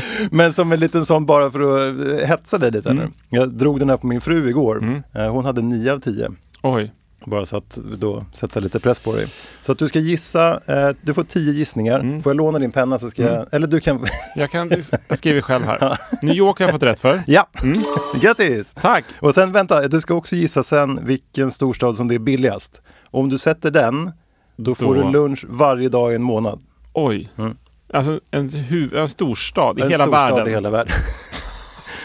Men 0.30 0.52
som 0.52 0.72
en 0.72 0.80
liten 0.80 1.04
sån 1.04 1.26
bara 1.26 1.50
för 1.50 1.60
att 1.60 2.20
eh, 2.22 2.28
hetsa 2.28 2.58
dig 2.58 2.70
lite. 2.70 2.90
Mm. 2.90 3.04
nu. 3.04 3.38
Jag 3.38 3.48
drog 3.50 3.78
den 3.78 3.90
här 3.90 3.96
på 3.96 4.06
min 4.06 4.20
fru 4.20 4.48
igår. 4.48 4.78
Mm. 4.82 5.02
Eh, 5.14 5.28
Hon 5.32 5.44
hade 5.44 5.62
nio 5.62 5.92
av 5.92 5.98
tio. 6.00 6.28
Oj. 6.62 6.92
Bara 7.26 7.46
så 7.46 7.56
att 7.56 7.78
då 7.98 8.24
sätta 8.32 8.60
lite 8.60 8.80
press 8.80 8.98
på 8.98 9.12
dig. 9.16 9.26
Så 9.60 9.72
att 9.72 9.78
du 9.78 9.88
ska 9.88 9.98
gissa, 9.98 10.60
eh, 10.66 10.96
du 11.02 11.14
får 11.14 11.22
tio 11.24 11.52
gissningar. 11.52 12.00
Mm. 12.00 12.22
Får 12.22 12.30
jag 12.30 12.36
låna 12.36 12.58
din 12.58 12.72
penna 12.72 12.98
så 12.98 13.10
ska 13.10 13.22
jag, 13.22 13.46
eller 13.54 13.66
du 13.66 13.80
kan, 13.80 14.06
Jag, 14.36 14.50
kan, 14.50 14.70
jag 15.08 15.18
skriver 15.18 15.40
själv 15.40 15.64
här. 15.64 15.98
New 16.22 16.36
York 16.36 16.58
har 16.58 16.64
jag 16.66 16.72
fått 16.72 16.82
rätt 16.82 17.00
för. 17.00 17.22
ja, 17.26 17.48
Mm. 17.62 17.78
grattis! 18.20 18.74
Tack! 18.80 19.04
Och 19.20 19.34
sen 19.34 19.52
vänta, 19.52 19.88
du 19.88 20.00
ska 20.00 20.14
också 20.14 20.36
gissa 20.36 20.62
sen 20.62 21.00
vilken 21.02 21.50
storstad 21.50 21.96
som 21.96 22.08
det 22.08 22.14
är 22.14 22.18
billigast. 22.18 22.82
Om 23.10 23.28
du 23.28 23.38
sätter 23.38 23.70
den, 23.70 24.12
då 24.56 24.74
får 24.74 24.94
Då- 24.94 25.02
du 25.02 25.10
lunch 25.12 25.44
varje 25.48 25.88
dag 25.88 26.12
i 26.12 26.14
en 26.14 26.22
månad. 26.22 26.60
Oj. 26.92 27.30
Mm. 27.38 27.56
Alltså 27.94 28.20
en, 28.30 28.50
en 28.94 29.08
storstad 29.08 29.78
i 29.78 29.82
en 29.82 29.90
hela 29.90 30.04
storstad 30.04 30.30
världen. 30.30 30.48
i 30.48 30.50
hela 30.50 30.70
världen. 30.70 30.92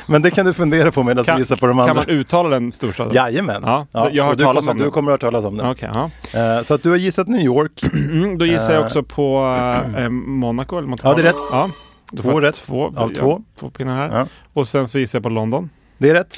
Men 0.08 0.22
det 0.22 0.32
kan 0.32 0.46
du 0.46 0.54
fundera 0.54 0.92
på 0.92 1.04
medan 1.04 1.24
du 1.24 1.28
Kan, 1.32 1.38
gissar 1.40 1.56
på 1.56 1.68
de 1.68 1.78
kan 1.78 1.90
andra. 1.90 1.94
man 1.94 2.10
uttala 2.10 2.50
den 2.50 2.72
storstaden? 2.72 3.14
Jajamän. 3.14 3.62
Ja, 3.66 3.88
jag 3.92 4.24
har 4.24 4.30
hört 4.30 4.38
du 4.38 4.44
talas 4.44 4.66
kommer, 4.66 4.72
om 4.82 4.86
Du 4.86 4.92
kommer 4.92 5.12
att 5.12 5.22
höra 5.24 5.32
talas 5.32 5.46
om 5.46 5.58
den. 5.58 5.70
Okej, 5.72 5.90
ja. 5.94 6.10
Eh, 6.58 6.62
så 6.62 6.74
att 6.74 6.84
du 6.84 6.90
har 6.90 6.98
gissat 6.98 7.28
New 7.28 7.42
York. 7.42 7.84
Mm, 7.94 8.38
då 8.38 8.46
gissar 8.46 8.74
jag 8.74 8.80
Eh. 8.82 8.86
också 8.86 9.04
på 9.04 9.56
eh, 9.98 10.10
Monaco 10.10 10.78
eller 10.78 10.88
Monte 10.88 11.08
Ja, 11.08 11.14
det 11.14 11.22
är 11.22 11.24
rätt. 11.26 11.36
Ja. 11.52 11.70
Två 12.22 12.40
rätt 12.42 12.56
Två, 12.56 12.86
av 12.86 12.94
ja, 12.96 13.10
två. 13.20 13.42
Två 13.60 13.70
pinnar 13.70 13.96
här. 13.96 14.20
Ja. 14.20 14.28
Och 14.54 14.68
sen 14.68 14.88
så 14.88 15.00
gissar 15.00 15.18
jag 15.20 15.24
på 15.24 15.30
London. 15.30 15.70
Det 15.98 16.10
är 16.10 16.14
rätt. 16.14 16.36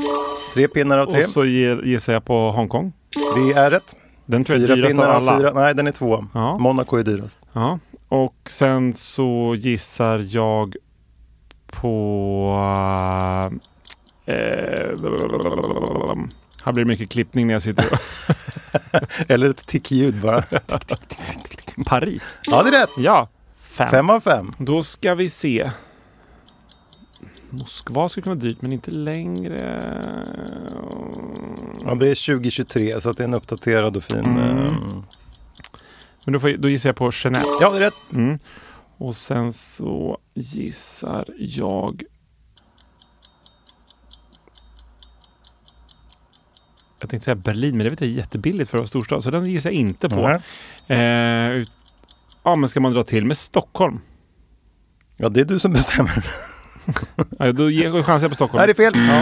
Tre 0.54 0.68
pinnar 0.68 0.98
av 0.98 1.06
tre. 1.06 1.24
Och 1.24 1.30
så 1.30 1.46
gissar 1.46 2.14
jag 2.14 2.26
på 2.26 2.52
Hongkong. 2.52 2.94
Det 3.36 3.60
är 3.60 3.72
rätt. 3.72 3.96
Den 4.26 4.44
tror 4.44 4.60
jag 4.60 4.70
är 4.70 4.76
dyrast 4.76 5.00
av 5.00 5.10
alla. 5.10 5.38
fyra. 5.38 5.52
Nej, 5.56 5.74
den 5.76 5.88
är 5.88 5.92
två. 5.92 6.26
Ja. 6.34 6.58
Monaco 6.58 6.98
är 6.98 7.04
dyrast. 7.04 7.40
Ja. 7.54 7.80
Och 8.10 8.36
sen 8.48 8.94
så 8.94 9.56
gissar 9.58 10.26
jag 10.30 10.76
på... 11.72 11.90
Eh, 14.26 14.36
här 16.64 16.72
blir 16.72 16.84
det 16.84 16.90
mycket 16.90 17.10
klippning 17.10 17.48
när 17.48 17.54
jag 17.54 17.62
sitter 17.62 17.86
och... 17.92 18.00
Eller 19.32 19.50
ett 19.50 19.68
tickljud 19.68 20.22
bara. 20.22 20.44
Paris. 21.86 22.38
Ja, 22.48 22.64
det 22.64 22.70
är 22.78 22.82
rätt. 22.82 22.98
Ja. 22.98 23.28
Fem. 23.60 23.90
Fem 23.90 24.10
av 24.10 24.20
fem. 24.20 24.52
Då 24.58 24.84
ska 24.84 25.16
vi 25.16 25.30
se. 25.30 25.72
Moskva 27.50 28.10
skulle 28.10 28.24
kunna 28.24 28.36
vara 28.36 28.44
dyrt 28.44 28.62
men 28.62 28.74
inte 28.74 28.92
längre. 28.92 29.84
Ja, 31.86 31.96
det 31.96 32.10
är 32.10 32.28
2023 32.28 33.02
så 33.02 33.10
att 33.10 33.18
det 33.18 33.24
är 33.24 33.28
en 33.28 33.34
uppdaterad 33.34 33.98
och 33.98 34.04
fin... 34.04 34.26
Mm. 34.26 34.66
eh, 34.66 34.74
Men 36.26 36.34
då, 36.34 36.40
får, 36.40 36.58
då 36.58 36.70
gissar 36.70 36.90
jag 36.90 36.96
på 36.96 37.12
Genève. 37.12 37.44
Ja, 37.62 37.70
det 37.70 37.78
är 37.78 37.80
rätt. 37.80 38.14
Mm. 38.14 38.40
Och 39.00 39.16
sen 39.16 39.54
så 39.54 40.18
gissar 40.34 41.26
jag... 41.38 42.04
Jag 47.00 47.10
tänkte 47.10 47.24
säga 47.26 47.36
Berlin, 47.36 47.78
men 47.78 47.84
det 47.84 47.90
vet 47.90 48.02
jag 48.02 48.10
är 48.10 48.14
jättebilligt 48.14 48.70
för 48.70 48.78
att 48.78 48.82
vara 48.82 48.88
storstad. 48.88 49.24
Så 49.24 49.32
den 49.32 49.46
gissar 49.46 49.70
jag 49.70 49.76
inte 49.80 50.10
på. 50.10 50.40
Nej. 50.88 51.00
Eh, 51.00 51.52
ut- 51.52 51.72
ja, 52.44 52.56
men 52.56 52.70
ska 52.70 52.80
man 52.80 52.94
dra 52.94 53.04
till 53.04 53.26
med 53.26 53.38
Stockholm? 53.38 54.00
Ja, 55.18 55.30
det 55.30 55.42
är 55.42 55.46
du 55.46 55.60
som 55.60 55.72
bestämmer. 55.74 56.26
Ja, 57.40 57.52
då 57.52 57.70
ger 57.70 57.96
jag 57.96 58.06
chansen 58.06 58.30
på 58.30 58.36
Stockholm. 58.36 58.58
Nej, 58.66 58.74
det 58.76 58.84
är 58.84 58.92
fel. 58.92 59.08
Ja. 59.08 59.22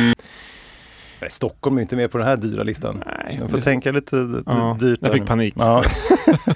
Nej, 1.22 1.30
Stockholm 1.32 1.78
är 1.78 1.82
inte 1.82 1.96
med 1.96 2.12
på 2.12 2.18
den 2.18 2.28
här 2.28 2.38
dyra 2.38 2.64
listan. 2.64 3.04
Nej, 3.06 3.38
Jag 3.42 3.50
får 3.50 3.58
det- 3.58 3.64
tänka 3.64 3.92
lite 3.92 4.42
Ja, 4.46 4.78
dyrt. 4.80 5.00
jag 5.02 5.12
fick 5.14 5.26
panik. 5.26 5.54
Ja. 5.58 5.84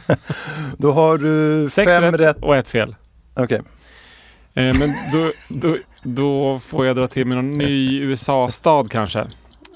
Då 0.77 0.91
har 0.91 1.17
du 1.17 1.69
Sex 1.69 1.91
fem 1.91 2.03
rätt, 2.03 2.19
rätt. 2.21 2.43
och 2.43 2.55
ett 2.55 2.67
fel. 2.67 2.95
Okej. 3.33 3.61
Eh, 4.53 4.77
men 4.79 4.89
då, 5.13 5.31
då, 5.47 5.77
då 6.03 6.59
får 6.59 6.85
jag 6.85 6.95
dra 6.95 7.07
till 7.07 7.27
med 7.27 7.37
någon 7.37 7.57
ny 7.57 7.99
USA-stad 8.01 8.91
kanske. 8.91 9.19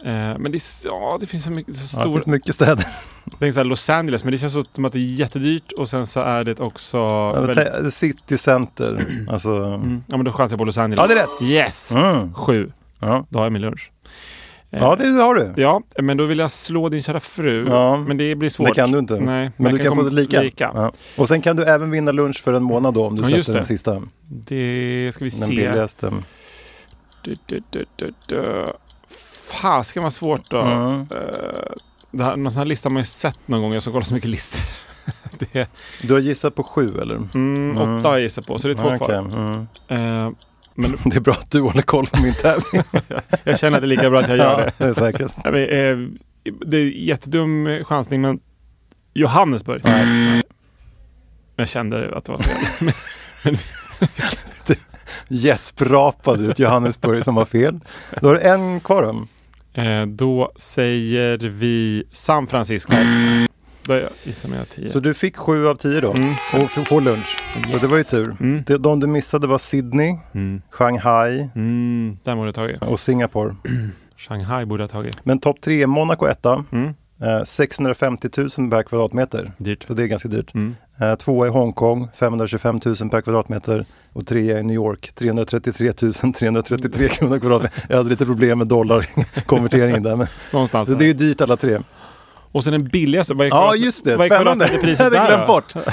Eh, 0.03 0.37
men 0.37 0.51
det, 0.51 0.63
ja, 0.85 1.17
det 1.19 1.27
finns 1.27 1.43
så 1.43 1.51
mycket 1.51 1.77
så 1.77 1.99
Ja, 1.99 2.03
det 2.03 2.09
stor... 2.09 2.13
finns 2.13 2.25
mycket 2.25 2.55
städer. 2.55 2.85
Jag 3.23 3.39
tänkte 3.39 3.51
så 3.51 3.59
här 3.59 3.65
Los 3.65 3.89
Angeles, 3.89 4.23
men 4.23 4.31
det 4.31 4.37
känns 4.37 4.53
som 4.73 4.85
att 4.85 4.93
det 4.93 4.99
är 4.99 5.01
jättedyrt 5.01 5.71
och 5.71 5.89
sen 5.89 6.07
så 6.07 6.19
är 6.19 6.43
det 6.43 6.59
också... 6.59 6.97
Ja, 6.97 7.41
väldigt, 7.41 7.93
City 7.93 8.37
Center. 8.37 9.05
Alltså... 9.29 9.49
mm, 9.49 10.03
ja, 10.07 10.17
men 10.17 10.25
då 10.25 10.31
chansar 10.31 10.53
jag 10.53 10.59
på 10.59 10.65
Los 10.65 10.77
Angeles. 10.77 10.99
Ja, 11.09 11.15
det 11.15 11.21
är 11.21 11.23
rätt. 11.23 11.41
Yes! 11.51 11.91
Mm. 11.91 12.33
Sju. 12.33 12.71
Ja. 12.99 13.25
Då 13.29 13.39
har 13.39 13.45
jag 13.45 13.53
min 13.53 13.61
lunch. 13.61 13.91
Eh, 14.71 14.79
ja, 14.81 14.95
det 14.95 15.07
har 15.07 15.35
du. 15.35 15.53
Ja, 15.61 15.81
men 16.01 16.17
då 16.17 16.25
vill 16.25 16.39
jag 16.39 16.51
slå 16.51 16.89
din 16.89 17.03
kära 17.03 17.19
fru. 17.19 17.67
Ja. 17.69 17.97
Men 17.97 18.17
det 18.17 18.35
blir 18.35 18.49
svårt. 18.49 18.67
Det 18.67 18.73
kan 18.75 18.91
du 18.91 18.99
inte. 18.99 19.19
Nej, 19.19 19.51
Men 19.57 19.71
du 19.75 19.83
kan 19.83 19.95
få 19.95 20.01
det 20.01 20.11
lika. 20.15 20.41
lika. 20.41 20.71
Ja. 20.73 20.91
Och 21.17 21.27
sen 21.27 21.41
kan 21.41 21.55
du 21.55 21.63
även 21.63 21.91
vinna 21.91 22.11
lunch 22.11 22.43
för 22.43 22.53
en 22.53 22.63
månad 22.63 22.93
då 22.93 23.05
om 23.07 23.15
du 23.15 23.21
Ja, 23.29 23.43
sätter 23.43 23.53
den 23.53 23.65
sista. 23.65 24.01
Det 24.27 25.11
ska 25.13 25.23
vi 25.23 25.29
Den 25.29 25.39
se. 25.39 25.55
billigaste. 25.55 26.13
Du, 27.21 27.35
du, 27.45 27.61
du, 27.69 27.85
du, 27.95 28.13
du. 28.27 28.65
Fasiken 29.51 30.03
vad 30.03 30.13
svårt 30.13 30.49
då. 30.49 30.61
Mm. 30.61 31.05
Det 32.11 32.23
här, 32.23 32.35
någon 32.35 32.51
sån 32.51 32.57
här 32.59 32.65
lista 32.65 32.89
har 32.89 32.93
man 32.93 32.99
ju 33.01 33.05
sett 33.05 33.39
någon 33.45 33.61
gång. 33.61 33.73
Jag 33.73 33.81
ska 33.81 33.91
kolla 33.91 34.05
så 34.05 34.13
mycket 34.13 34.29
listor. 34.29 34.61
det 35.53 35.67
Du 36.01 36.13
har 36.13 36.19
gissat 36.21 36.55
på 36.55 36.63
sju 36.63 36.97
eller? 37.01 37.15
mm, 37.15 37.29
Mm. 37.33 37.77
Åtta 37.99 38.09
har 38.09 38.15
jag 38.15 38.21
gissat 38.21 38.47
på, 38.47 38.59
så 38.59 38.67
det 38.67 38.73
är 38.73 38.75
två 38.75 38.89
Ja, 38.89 38.97
kvar. 38.97 39.13
Mm. 39.13 39.67
Eh, 39.87 40.31
men 40.75 40.91
Det 41.03 41.15
är 41.15 41.19
bra 41.19 41.33
att 41.33 41.51
du 41.51 41.61
håller 41.61 41.81
koll 41.81 42.05
på 42.05 42.21
min 42.21 42.33
tävling. 42.33 42.83
jag 43.43 43.59
känner 43.59 43.77
att 43.77 43.81
det 43.81 43.85
är 43.85 43.87
lika 43.87 44.09
bra 44.09 44.19
att 44.19 44.27
jag 44.27 44.37
gör 44.37 44.57
det. 44.57 44.73
det 44.77 44.85
är 44.85 44.93
men, 45.51 45.53
eh, 45.53 46.09
det 46.65 46.77
är 46.77 46.85
jättedum 46.85 47.83
chansning, 47.83 48.21
men 48.21 48.39
Johannesburg. 49.13 49.81
Nej. 49.83 50.43
Jag 51.55 51.69
kände 51.69 52.17
att 52.17 52.25
det 52.25 52.31
var 52.31 52.39
fel. 52.39 53.57
Gäsprapade 55.27 56.43
ut 56.43 56.59
Johannesburg 56.59 57.23
som 57.23 57.35
var 57.35 57.45
fel. 57.45 57.79
Då 58.21 58.27
har 58.27 58.33
du 58.33 58.41
en 58.41 58.79
kvar 58.79 59.03
då. 59.03 59.27
Eh, 59.81 60.05
då 60.05 60.51
säger 60.55 61.37
vi 61.37 62.03
San 62.11 62.47
Francisco. 62.47 62.93
Då 63.87 63.99
gissar 64.23 64.49
jag 64.55 64.69
tio. 64.69 64.87
Så 64.87 64.99
du 64.99 65.13
fick 65.13 65.37
sju 65.37 65.67
av 65.67 65.75
tio 65.75 66.01
då. 66.01 66.11
Mm. 66.13 66.33
Och 66.53 66.71
får 66.71 67.01
lunch. 67.01 67.37
Så 67.53 67.71
Yes. 67.71 67.81
det 67.81 67.87
var 67.87 67.97
ju 67.97 68.03
tur. 68.03 68.35
Mm. 68.39 68.63
Det- 68.67 68.77
De 68.77 68.99
du 68.99 69.07
missade 69.07 69.47
var 69.47 69.57
Sydney, 69.57 70.15
Mm. 70.33 70.61
Shanghai 70.71 71.49
Mm, 71.55 72.17
den 72.23 72.37
borde 72.37 72.47
jag 72.47 72.55
tagit. 72.55 72.81
och 72.81 72.99
Singapore. 72.99 73.55
Shanghai 74.17 74.65
borde 74.65 74.83
jag 74.83 74.89
tagit. 74.89 75.25
Men 75.25 75.39
topp 75.39 75.61
tre, 75.61 75.87
Monaco 75.87 76.25
etta. 76.25 76.63
Mm. 76.71 76.93
Eh, 77.21 77.43
650 77.43 78.29
000 78.37 78.69
per 78.71 78.83
kvadratmeter. 78.83 79.51
Dyrt. 79.57 79.83
Så 79.83 79.93
det 79.93 80.03
är 80.03 80.07
ganska 80.07 80.29
dyrt. 80.29 80.53
Mm. 80.53 80.75
Eh, 81.01 81.15
tvåa 81.15 81.47
i 81.47 81.49
Hongkong, 81.49 82.07
525 82.15 82.79
000 82.85 82.95
per 83.09 83.21
kvadratmeter. 83.21 83.85
Och 84.13 84.27
trea 84.27 84.59
i 84.59 84.63
New 84.63 84.75
York, 84.75 85.11
333 85.15 85.91
333 85.91 87.07
kronor 87.07 87.39
kvadratmeter. 87.39 87.85
Jag 87.89 87.97
hade 87.97 88.09
lite 88.09 88.25
problem 88.25 88.57
med 88.57 88.67
dollarkonverteringen 88.67 90.03
där. 90.03 90.15
Men, 90.15 90.27
Någonstans. 90.53 90.87
så 90.89 90.93
det 90.95 91.05
är 91.05 91.07
ju 91.07 91.13
dyrt 91.13 91.41
alla 91.41 91.57
tre. 91.57 91.79
Och 92.55 92.63
sen 92.63 92.71
den 92.73 92.87
billigaste. 92.87 93.33
Vad 93.33 93.47
är 93.47 93.51
Ja, 93.51 93.55
kvadrat- 93.71 93.75
just 93.77 94.05
det. 94.05 94.11
vad 94.15 94.21
är 94.25 94.25
Spännande. 94.29 94.65
kvadratmeterpriset 94.65 94.99
Jag 95.13 95.19
hade 95.21 95.33
där 95.33 95.35
glömt 95.35 95.47
bort. 95.47 95.75
Eh, 95.75 95.83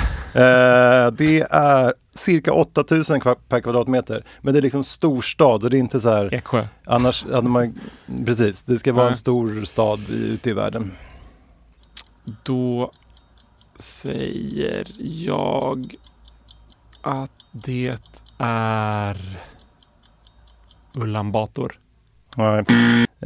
det 1.27 1.47
är 1.51 1.95
cirka 2.15 2.53
8000 2.53 3.21
kva- 3.21 3.37
per 3.49 3.61
kvadratmeter. 3.61 4.25
Men 4.41 4.55
det 4.55 4.61
är 4.61 4.63
liksom 4.63 4.85
storstad 4.85 5.65
och 5.65 5.71
det 5.71 5.77
är 5.77 5.79
inte 5.79 6.01
så 6.01 6.11
här. 6.11 6.35
Eksjö. 6.35 6.67
Annars 6.87 7.25
hade 7.33 7.49
man, 7.49 7.79
precis, 8.27 8.65
det 8.65 8.79
ska 8.79 8.93
vara 8.93 9.09
en 9.09 9.17
stor 9.17 9.65
stad 9.65 10.01
ute 10.11 10.51
i 10.51 10.53
världen. 10.53 10.93
Då 12.43 12.93
säger 13.79 14.87
jag 14.99 15.95
att 17.03 17.31
det 17.53 17.97
är 18.39 19.39
Ulan 20.95 21.33
Bator. 21.33 21.79
Nej. 22.37 22.65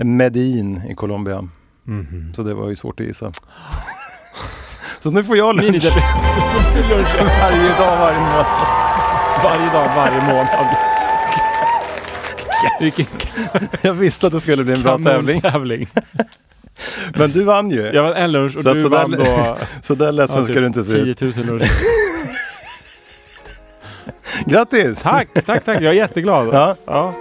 Medellin 0.05 0.83
i 0.90 0.94
Colombia. 0.94 1.49
Mhm. 1.87 2.33
Så 2.37 2.42
det 2.42 2.55
var 2.55 2.68
ju 2.68 2.77
svårt 2.77 3.01
att 3.01 3.07
gissa. 3.07 3.33
Så 4.99 5.11
nu 5.11 5.25
får 5.25 5.37
jag 5.37 5.57
lunch. 5.57 5.85
Lunch 6.90 7.14
varje 7.40 7.68
dag, 7.79 7.96
varje 7.99 8.18
månad. 8.20 8.46
varje 9.44 9.66
dag, 9.72 9.90
varje 9.96 10.20
månad. 10.20 10.66
Vilken 12.81 13.07
Jag 13.83 13.94
visste 13.94 14.27
att 14.27 14.33
det 14.33 14.40
skulle 14.40 14.64
bli 14.64 14.75
en 14.75 14.83
bra 14.83 14.99
tävling. 14.99 15.40
tävling. 15.40 15.88
Men 17.14 17.31
du 17.33 17.42
vann 17.44 17.70
ju. 17.70 17.83
Jag 17.94 18.03
vann 18.03 18.12
en 18.12 18.33
lunch 18.33 18.57
och 18.57 18.62
Så 18.62 18.75
du 18.75 18.81
så 18.83 18.88
där- 18.88 18.96
vann 18.99 19.11
då 19.11 19.57
Så 19.83 19.94
där 19.94 20.12
ledsen 20.12 20.37
ja, 20.38 20.44
ska 20.44 20.53
typ 20.55 20.62
du 20.62 20.66
inte 20.66 20.85
se 20.85 20.96
ut. 20.96 21.18
10 21.18 21.33
000 21.44 21.46
lunch. 21.46 21.70
Grattis! 24.46 25.03
Tack, 25.03 25.29
tack, 25.46 25.64
tack. 25.64 25.77
Jag 25.81 25.85
är 25.85 25.92
jätteglad. 25.92 26.49
Ja. 26.53 26.77
Ja. 26.87 27.14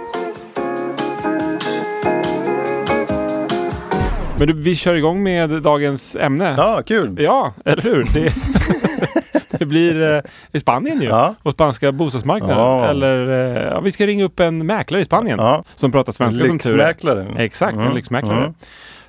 Men 4.38 4.46
du, 4.48 4.52
vi 4.52 4.76
kör 4.76 4.94
igång 4.94 5.22
med 5.22 5.50
dagens 5.50 6.16
ämne. 6.16 6.54
ja, 6.56 6.82
kul. 6.86 7.16
Ja, 7.20 7.54
eller 7.64 7.82
hur? 7.82 8.06
Det, 8.14 8.32
det 9.58 9.64
blir 9.64 10.14
eh, 10.16 10.20
i 10.52 10.60
Spanien 10.60 11.00
ju. 11.00 11.08
Ja. 11.08 11.34
Och 11.42 11.52
spanska 11.52 11.92
bostadsmarknaden. 11.92 12.58
Ja. 12.58 12.86
Eller, 12.86 13.28
eh, 13.56 13.62
ja, 13.62 13.80
vi 13.80 13.92
ska 13.92 14.06
ringa 14.06 14.24
upp 14.24 14.40
en 14.40 14.66
mäklare 14.66 15.02
i 15.02 15.04
Spanien. 15.04 15.38
Ja. 15.38 15.64
Som 15.74 15.92
pratar 15.92 16.12
svenska 16.12 16.46
som 16.46 16.58
tur 16.58 16.80
är. 16.80 17.40
Exakt, 17.40 17.74
en 17.76 17.80
Mm, 17.82 17.94
lyxmäklare. 17.94 18.38
mm. 18.38 18.54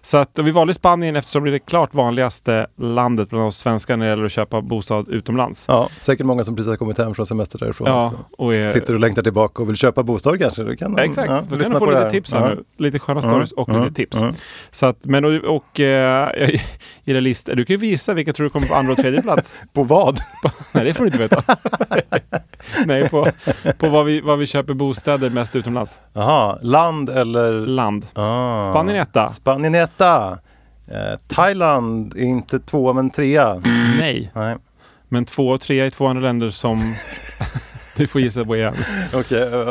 Så 0.07 0.17
att 0.17 0.39
vi 0.39 0.51
valde 0.51 0.73
Spanien 0.73 1.15
eftersom 1.15 1.43
det 1.43 1.49
är 1.49 1.51
det 1.51 1.59
klart 1.59 1.93
vanligaste 1.93 2.67
landet 2.77 3.29
bland 3.29 3.45
oss 3.45 3.57
svenskar 3.57 3.97
när 3.97 4.05
det 4.05 4.09
gäller 4.09 4.25
att 4.25 4.31
köpa 4.31 4.61
bostad 4.61 5.09
utomlands. 5.09 5.65
Ja, 5.67 5.89
säkert 6.01 6.25
många 6.25 6.43
som 6.43 6.55
precis 6.55 6.69
har 6.69 6.77
kommit 6.77 6.97
hem 6.97 7.15
från 7.15 7.25
semester 7.25 7.59
därifrån. 7.59 7.87
Ja, 7.87 8.13
och 8.37 8.55
är, 8.55 8.69
Sitter 8.69 8.93
och 8.93 8.99
längtar 8.99 9.21
tillbaka 9.21 9.61
och 9.61 9.69
vill 9.69 9.75
köpa 9.75 10.03
bostad 10.03 10.39
kanske. 10.39 10.63
Då 10.63 10.75
kan 10.75 10.95
Ja, 10.97 11.03
Exakt, 11.03 11.29
ja, 11.29 11.41
då 11.49 11.57
kan 11.57 11.73
du 11.73 11.79
få 11.79 11.85
lite 11.85 12.09
tips 12.09 12.33
här 12.33 12.55
nu. 12.55 12.63
Lite 12.77 12.99
sköna 12.99 13.21
stories 13.21 13.51
och 13.51 13.69
lite 13.69 13.95
tips. 13.95 14.19
Så 14.71 14.85
att, 14.85 15.05
men 15.05 15.25
och, 15.25 15.55
och 15.55 15.79
eh, 15.79 16.29
jag 16.39 16.61
gillar 17.07 17.21
listor. 17.21 17.55
Du 17.55 17.65
kan 17.65 17.73
ju 17.73 17.77
visa 17.77 18.13
vilka 18.13 18.33
tror 18.33 18.43
du 18.43 18.49
kommer 18.49 18.67
på 18.67 18.75
andra 18.75 18.91
och 18.91 18.97
tredje 18.97 19.21
plats. 19.21 19.53
På 19.73 19.83
vad? 19.83 20.19
Nej, 20.73 20.85
det 20.85 20.93
får 20.93 21.03
du 21.03 21.07
inte 21.07 21.19
veta. 21.19 21.43
Nej, 22.85 23.09
på, 23.09 23.27
på 23.77 23.89
vad, 23.89 24.05
vi, 24.05 24.21
vad 24.21 24.39
vi 24.39 24.47
köper 24.47 24.73
bostäder 24.73 25.29
mest 25.29 25.55
utomlands. 25.55 25.99
Jaha, 26.13 26.59
land 26.61 27.09
eller? 27.09 27.51
Land. 27.51 28.05
Ah. 28.13 28.71
Spanien 28.71 28.97
etta. 28.97 29.31
Spanien 29.31 29.75
etta. 29.75 30.39
Eh, 30.87 31.19
Thailand 31.27 32.13
är 32.17 32.23
inte 32.23 32.59
tvåa 32.59 32.93
men 32.93 33.09
trea. 33.09 33.55
Nej, 33.99 34.31
Nej. 34.35 34.55
men 35.09 35.25
två 35.25 35.49
och 35.49 35.61
tre 35.61 35.79
är 35.79 35.89
två 35.89 36.07
andra 36.07 36.21
länder 36.21 36.49
som 36.49 36.93
du 37.97 38.07
får 38.07 38.21
gissa 38.21 38.45
på 38.45 38.55
igen. 38.55 38.73
Okej, 39.13 39.19
okay. 39.47 39.63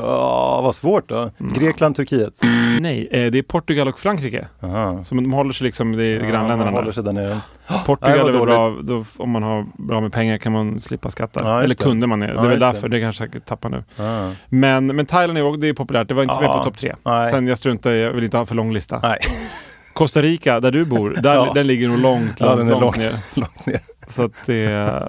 vad 0.62 0.74
svårt 0.74 1.08
då. 1.08 1.18
Mm. 1.18 1.52
Grekland, 1.52 1.94
Turkiet. 1.96 2.38
Nej, 2.80 3.08
eh, 3.10 3.30
det 3.30 3.38
är 3.38 3.42
Portugal 3.42 3.88
och 3.88 3.98
Frankrike. 3.98 4.46
Aha. 4.62 5.04
Så 5.04 5.14
de 5.14 5.32
håller 5.32 5.52
sig 5.52 5.64
liksom, 5.64 5.96
det 5.96 6.04
är 6.04 6.18
grannländerna 6.18 6.64
man 6.64 6.74
håller 6.74 6.92
sig 6.92 7.02
där 7.04 7.12
nere. 7.12 7.40
Portugal 7.86 8.30
Nej, 8.32 8.40
är 8.40 8.44
bra, 8.44 8.76
då, 8.82 9.04
om 9.16 9.30
man 9.30 9.42
har 9.42 9.66
bra 9.78 10.00
med 10.00 10.12
pengar 10.12 10.38
kan 10.38 10.52
man 10.52 10.80
slippa 10.80 11.10
skatta. 11.10 11.40
Ja, 11.44 11.58
Eller 11.58 11.68
det. 11.68 11.82
kunde 11.82 12.06
man 12.06 12.18
det. 12.18 12.26
Det 12.26 12.32
Ja, 12.32 12.38
är 12.38 12.42
väl 12.42 12.50
just 12.50 12.60
det. 12.60 12.66
därför, 12.66 12.88
det 12.88 13.00
kanske 13.00 13.24
säkert 13.24 13.46
tappar 13.46 13.68
nu. 13.68 13.84
Ah. 13.98 14.30
Men, 14.48 14.86
men 14.86 15.06
Thailand 15.06 15.38
är, 15.38 15.56
det 15.56 15.68
är 15.68 15.74
populärt, 15.74 16.08
det 16.08 16.14
var 16.14 16.22
inte 16.22 16.34
med 16.34 16.44
Ja. 16.44 16.58
på 16.58 16.64
topp 16.64 16.78
tre. 16.78 16.94
Nej. 17.02 17.30
Sen 17.30 17.46
jag 17.46 17.58
struntar 17.58 17.90
jag 17.90 18.12
vill 18.12 18.24
inte 18.24 18.36
ha 18.36 18.46
för 18.46 18.54
lång 18.54 18.72
lista. 18.72 19.00
Nej, 19.02 19.18
Costa 19.94 20.22
Rica, 20.22 20.60
där 20.60 20.70
du 20.70 20.84
bor, 20.84 21.10
där, 21.10 21.34
Ja. 21.34 21.50
den 21.54 21.66
ligger 21.66 21.88
nog 21.88 21.98
långt, 21.98 22.24
långt, 22.24 22.40
ja, 22.40 22.54
den 22.56 22.66
är 22.68 22.70
långt, 22.70 22.82
långt, 22.82 22.96
ner. 22.98 23.14
långt 23.40 23.66
ner. 23.66 23.80
Så 24.08 24.22
att 24.24 24.32
det. 24.46 25.08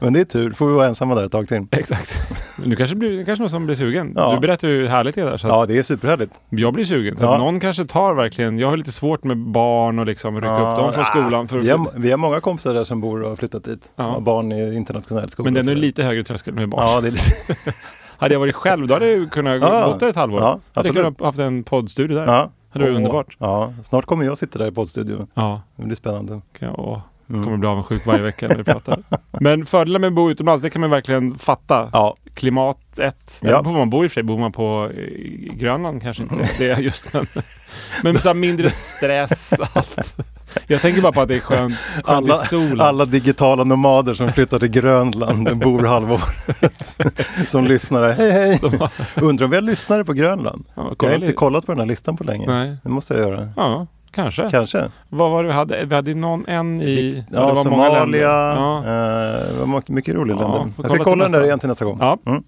Men 0.00 0.12
det 0.12 0.20
är 0.20 0.24
tur, 0.24 0.52
får 0.52 0.66
vi 0.66 0.72
vara 0.74 0.86
ensamma 0.86 1.14
där 1.14 1.24
ett 1.24 1.32
tag 1.32 1.48
till. 1.48 1.66
Exakt. 1.70 2.22
Nu 2.64 2.76
kanske 2.76 2.96
blir 2.96 3.10
det 3.18 3.24
kanske 3.24 3.42
någon 3.42 3.50
som 3.50 3.66
blir 3.66 3.76
sugen. 3.76 4.12
Ja. 4.16 4.34
Du 4.34 4.40
berättar 4.40 4.68
ju 4.68 4.74
hur 4.80 4.88
härligt 4.88 5.14
det 5.14 5.20
är 5.20 5.24
där. 5.24 5.36
Så 5.36 5.46
Ja, 5.46 5.66
det 5.66 5.78
är 5.78 5.82
superhärligt. 5.82 6.34
jag 6.50 6.72
blir 6.72 6.84
sugen. 6.84 7.16
Så 7.16 7.24
Ja. 7.24 7.38
någon 7.38 7.60
kanske 7.60 7.84
tar 7.84 8.14
verkligen... 8.14 8.58
Jag 8.58 8.68
har 8.68 8.76
lite 8.76 8.92
svårt 8.92 9.24
med 9.24 9.36
barn 9.38 9.98
och 9.98 10.06
liksom 10.06 10.34
rycka 10.36 10.70
upp 10.72 10.78
dem 10.78 10.92
från 10.92 11.04
skolan. 11.04 11.48
För, 11.48 11.58
Vi 11.58 11.70
har, 11.70 11.86
vi 11.96 12.10
har 12.10 12.18
många 12.18 12.40
kompisar 12.40 12.74
där 12.74 12.84
som 12.84 13.00
bor 13.00 13.22
och 13.22 13.28
har 13.28 13.36
flyttat 13.36 13.64
dit. 13.64 13.90
Ja. 13.96 14.20
Barn 14.20 14.52
i 14.52 14.74
internationell 14.76 15.28
skola. 15.28 15.50
men 15.50 15.66
det 15.66 15.72
är 15.72 15.76
lite 15.76 16.02
högre 16.02 16.24
tröskel 16.24 16.54
med 16.54 16.68
barn. 16.68 16.86
Ja, 16.88 17.00
det 17.00 17.06
är 17.08 17.12
lite... 17.12 17.30
Hade 18.18 18.34
jag 18.34 18.40
varit 18.40 18.54
själv 18.54 18.86
då 18.86 18.94
hade 18.94 19.10
jag 19.10 19.30
kunnat 19.30 19.60
Ja. 19.62 19.86
gått 19.86 20.00
där 20.00 20.08
ett 20.08 20.16
halvår. 20.16 20.40
Ja, 20.40 20.60
hade 20.74 20.88
jag 20.88 20.96
kunnat 20.96 21.20
haft 21.20 21.38
en 21.38 21.64
poddstudio 21.64 22.16
där. 22.16 22.26
Ja. 22.26 22.50
Hade 22.72 22.84
varit 22.84 22.96
underbart. 22.96 23.36
Ja, 23.38 23.72
snart 23.82 24.04
kommer 24.06 24.24
jag 24.24 24.38
sitta 24.38 24.58
där 24.58 24.66
i 24.66 24.72
poddstudion. 24.72 25.26
Ja, 25.34 25.62
Det 25.76 25.82
blir 25.84 25.96
spännande. 25.96 26.40
åh, 26.60 27.00
Mm. 27.30 27.44
kommer 27.44 27.56
bli 27.56 27.68
avundsjuk 27.68 28.06
varje 28.06 28.22
vecka 28.22 28.48
när 28.48 28.56
vi 28.56 28.64
pratar. 28.64 28.98
Men 29.40 29.66
fördelen 29.66 30.00
med 30.00 30.08
att 30.08 30.14
bo 30.14 30.30
utomlands, 30.30 30.62
det 30.62 30.70
kan 30.70 30.80
man 30.80 30.90
verkligen 30.90 31.34
fatta. 31.34 31.90
Ja, 31.92 32.16
Klimat 32.34 32.98
ett. 32.98 33.38
Ja. 33.42 33.62
Var 33.62 33.72
man 33.72 33.90
bor 33.90 34.04
i 34.04 34.08
och 34.08 34.10
för 34.10 34.14
sig. 34.14 34.22
Bor 34.22 34.38
man 34.38 34.52
på 34.52 34.90
Grönland 35.52 36.02
kanske 36.02 36.22
inte 36.22 36.48
det 36.58 36.70
är 36.70 36.78
just 36.78 37.12
den. 37.12 37.26
Men 38.02 38.20
så 38.20 38.34
mindre 38.34 38.70
stress, 38.70 39.52
allt. 39.72 40.14
Jag 40.66 40.80
tänker 40.80 41.02
bara 41.02 41.12
på 41.12 41.20
att 41.20 41.28
det 41.28 41.34
är 41.34 41.40
skönt, 41.40 41.74
skönt 41.78 42.08
alla, 42.08 42.34
i 42.34 42.38
solen. 42.38 42.80
alla 42.80 43.04
digitala 43.04 43.64
nomader 43.64 44.14
som 44.14 44.32
flyttar 44.32 44.58
till 44.58 44.68
Grönland 44.68 45.48
och 45.48 45.56
bor 45.56 45.82
halvåret. 45.82 46.96
som 47.46 47.64
lyssnare. 47.64 48.12
Hej 48.18 48.30
hej! 48.30 48.60
Undrar 49.14 49.44
om 49.44 49.50
vi 49.50 49.56
har 49.56 49.62
lyssnare 49.62 50.04
på 50.04 50.12
Grönland? 50.12 50.64
Ja, 50.74 50.94
Jag 51.00 51.08
har 51.08 51.14
inte 51.14 51.32
kollat 51.32 51.66
på 51.66 51.72
den 51.72 51.78
här 51.78 51.86
listan 51.86 52.16
på 52.16 52.24
länge. 52.24 52.46
Nej. 52.46 52.76
Det 52.82 52.88
måste 52.90 53.14
jag 53.14 53.22
göra. 53.28 53.48
Ja, 53.56 53.86
kanske. 54.14 54.50
Kanske. 54.50 54.90
Vad 55.08 55.30
var 55.30 55.42
det 55.42 55.46
vi 55.48 55.54
hade? 55.54 55.84
Vi 55.84 55.94
hade 55.94 56.10
ju 56.10 56.16
någon, 56.16 56.44
en 56.46 56.82
i... 56.82 57.24
Ja, 57.30 57.40
det 57.40 57.46
var 57.46 57.70
många 57.70 57.82
länder. 57.82 58.00
Somalia. 58.00 58.28
Ja. 58.28 58.78
Eh, 58.78 59.52
det 59.52 59.58
var 59.66 59.92
mycket 59.92 60.14
roliga 60.14 60.36
Ja, 60.40 60.54
länder. 60.58 60.72
Jag 60.82 60.90
ska 60.90 61.04
kolla 61.04 61.24
den 61.24 61.32
där 61.32 61.44
igen 61.44 61.58
till 61.58 61.68
nästa 61.68 61.84
gång. 61.84 61.98
Ja. 62.00 62.18
Mm. 62.26 62.42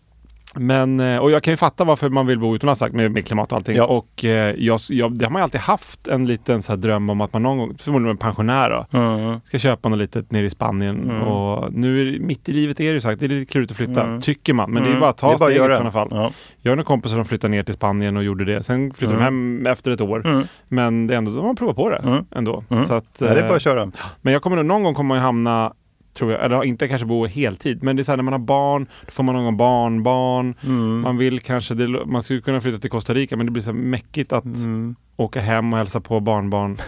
Men, 0.58 1.00
eh, 1.00 1.18
och 1.18 1.30
jag 1.30 1.42
kan 1.42 1.52
ju 1.52 1.56
fatta 1.56 1.84
varför 1.84 2.08
man 2.10 2.26
vill 2.26 2.38
bo 2.38 2.54
utomlands 2.54 2.82
med, 2.92 3.10
med 3.10 3.26
klimat 3.26 3.52
och 3.52 3.56
allting. 3.58 3.76
Ja. 3.76 3.84
Och 3.84 4.24
eh, 4.24 4.54
jag, 4.58 4.80
jag, 4.88 5.12
det 5.18 5.24
har 5.24 5.30
man 5.32 5.40
ju 5.40 5.44
alltid 5.44 5.60
haft 5.60 6.08
en 6.08 6.26
liten 6.26 6.62
så 6.62 6.76
dröm 6.76 7.10
om 7.10 7.20
att 7.20 7.32
man 7.32 7.42
någon 7.42 7.58
gång, 7.58 7.74
förmodligen 7.78 8.10
en 8.10 8.16
pensionär 8.16 8.70
då, 8.70 8.98
Mm. 8.98 9.40
ska 9.44 9.58
köpa 9.58 9.88
något 9.88 9.98
litet 9.98 10.30
nere 10.30 10.46
i 10.46 10.50
Spanien. 10.50 11.10
Mm. 11.10 11.22
Och 11.22 11.72
nu 11.72 12.00
är 12.16 12.18
mitt 12.20 12.48
i 12.48 12.52
livet 12.52 12.80
är 12.80 12.84
det 12.84 12.90
ju 12.94 13.00
sagt, 13.00 13.20
det 13.20 13.26
är 13.26 13.28
lite 13.28 13.52
klurigt 13.52 13.70
att 13.70 13.76
flytta, 13.76 14.02
Mm. 14.02 14.20
tycker 14.20 14.52
man. 14.52 14.70
Men 14.70 14.82
det 14.82 14.88
är 14.88 14.90
Mm. 14.90 15.00
bara 15.00 15.10
att 15.10 15.18
ta 15.18 15.36
steget 15.38 15.56
i 15.70 15.74
sådana 15.74 15.90
fall. 15.90 16.08
Ja. 16.10 16.30
Jag 16.62 16.70
har 16.70 16.76
några 16.76 16.86
kompisar 16.86 17.16
som 17.16 17.24
flyttade 17.24 17.50
ner 17.50 17.62
till 17.62 17.74
Spanien 17.74 18.16
och 18.16 18.24
gjorde 18.24 18.44
det. 18.44 18.62
Sen 18.62 18.92
flyttade 18.94 19.18
de 19.18 19.24
hem 19.24 19.66
efter 19.66 19.90
ett 19.90 20.00
år. 20.00 20.44
Men 20.68 21.06
det 21.06 21.14
är 21.14 21.18
ändå 21.18 21.30
så 21.30 21.42
man 21.42 21.56
provar 21.56 21.74
på 21.74 21.90
det 21.90 22.24
ändå. 22.30 22.64
Så 22.86 22.94
att, 22.94 23.20
Nej, 23.20 23.30
det 23.34 23.38
är 23.40 23.42
eh, 23.42 23.48
bara 23.48 23.56
att 23.56 23.62
köra. 23.62 23.90
men 24.22 24.32
jag 24.32 24.42
kommer 24.42 24.56
nog, 24.56 24.66
någon 24.66 24.82
gång 24.82 24.94
kommer 24.94 25.08
man 25.08 25.18
ju 25.18 25.22
hamna, 25.22 25.72
tror 26.16 26.32
jag, 26.32 26.44
eller 26.44 26.64
inte 26.64 26.88
kanske 26.88 27.06
bo 27.06 27.26
heltid, 27.26 27.82
men 27.82 27.96
det 27.96 28.02
är 28.02 28.04
så 28.04 28.12
här 28.12 28.16
när 28.16 28.24
man 28.24 28.32
har 28.32 28.38
barn, 28.40 28.86
då 29.06 29.10
får 29.12 29.22
man 29.22 29.34
någon 29.34 29.44
gång 29.44 29.56
barnbarn. 29.56 30.54
Mm. 30.64 31.00
Man 31.00 31.16
vill 31.16 31.40
kanske, 31.40 31.74
det, 31.74 31.88
man 32.06 32.22
skulle 32.22 32.40
kunna 32.40 32.60
flytta 32.60 32.78
till 32.78 32.90
Costa 32.90 33.14
Rica, 33.14 33.36
men 33.36 33.46
det 33.46 33.52
blir 33.52 33.62
så 33.62 33.70
här 33.70 33.78
mäckigt 33.78 34.32
att 34.32 34.44
Mm. 34.44 34.94
åka 35.16 35.40
hem 35.40 35.72
och 35.72 35.78
hälsa 35.78 36.00
på 36.00 36.20
barnbarn. 36.20 36.76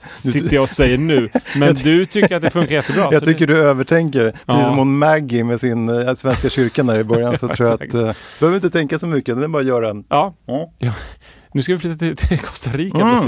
Sitter 0.00 0.54
jag 0.54 0.62
och 0.62 0.68
säger 0.68 0.98
nu. 0.98 1.28
Men 1.56 1.74
du 1.74 2.06
tycker 2.06 2.36
att 2.36 2.42
det 2.42 2.50
funkar 2.50 2.74
jättebra. 2.74 3.08
Jag 3.12 3.24
tycker 3.24 3.46
du 3.46 3.56
övertänker. 3.56 4.30
Precis 4.30 4.42
Ja. 4.46 4.64
som 4.64 4.78
hon 4.78 4.98
Maggie 4.98 5.44
med 5.44 5.60
sin 5.60 5.88
äh, 5.88 6.14
Svenska 6.14 6.48
kyrkan 6.50 6.86
där 6.86 6.98
i 6.98 7.04
början 7.04 7.38
så 7.38 7.48
tror 7.54 7.68
jag 7.68 7.74
att 7.74 7.80
Exakt. 7.82 8.04
äh, 8.04 8.14
behöver 8.40 8.56
inte 8.56 8.70
tänka 8.70 8.98
så 8.98 9.06
mycket, 9.06 9.36
det 9.38 9.44
är 9.44 9.48
bara 9.48 9.60
att 9.60 9.66
göra. 9.68 9.94
Det, 9.94 10.02
ja. 10.08 10.34
Ja. 10.46 10.72
ja. 10.78 10.92
Nu 11.52 11.62
ska 11.62 11.72
vi 11.72 11.78
flytta 11.78 11.98
till, 11.98 12.16
till 12.16 12.38
Costa 12.38 12.70
Rica. 12.70 13.00
Mm. 13.00 13.20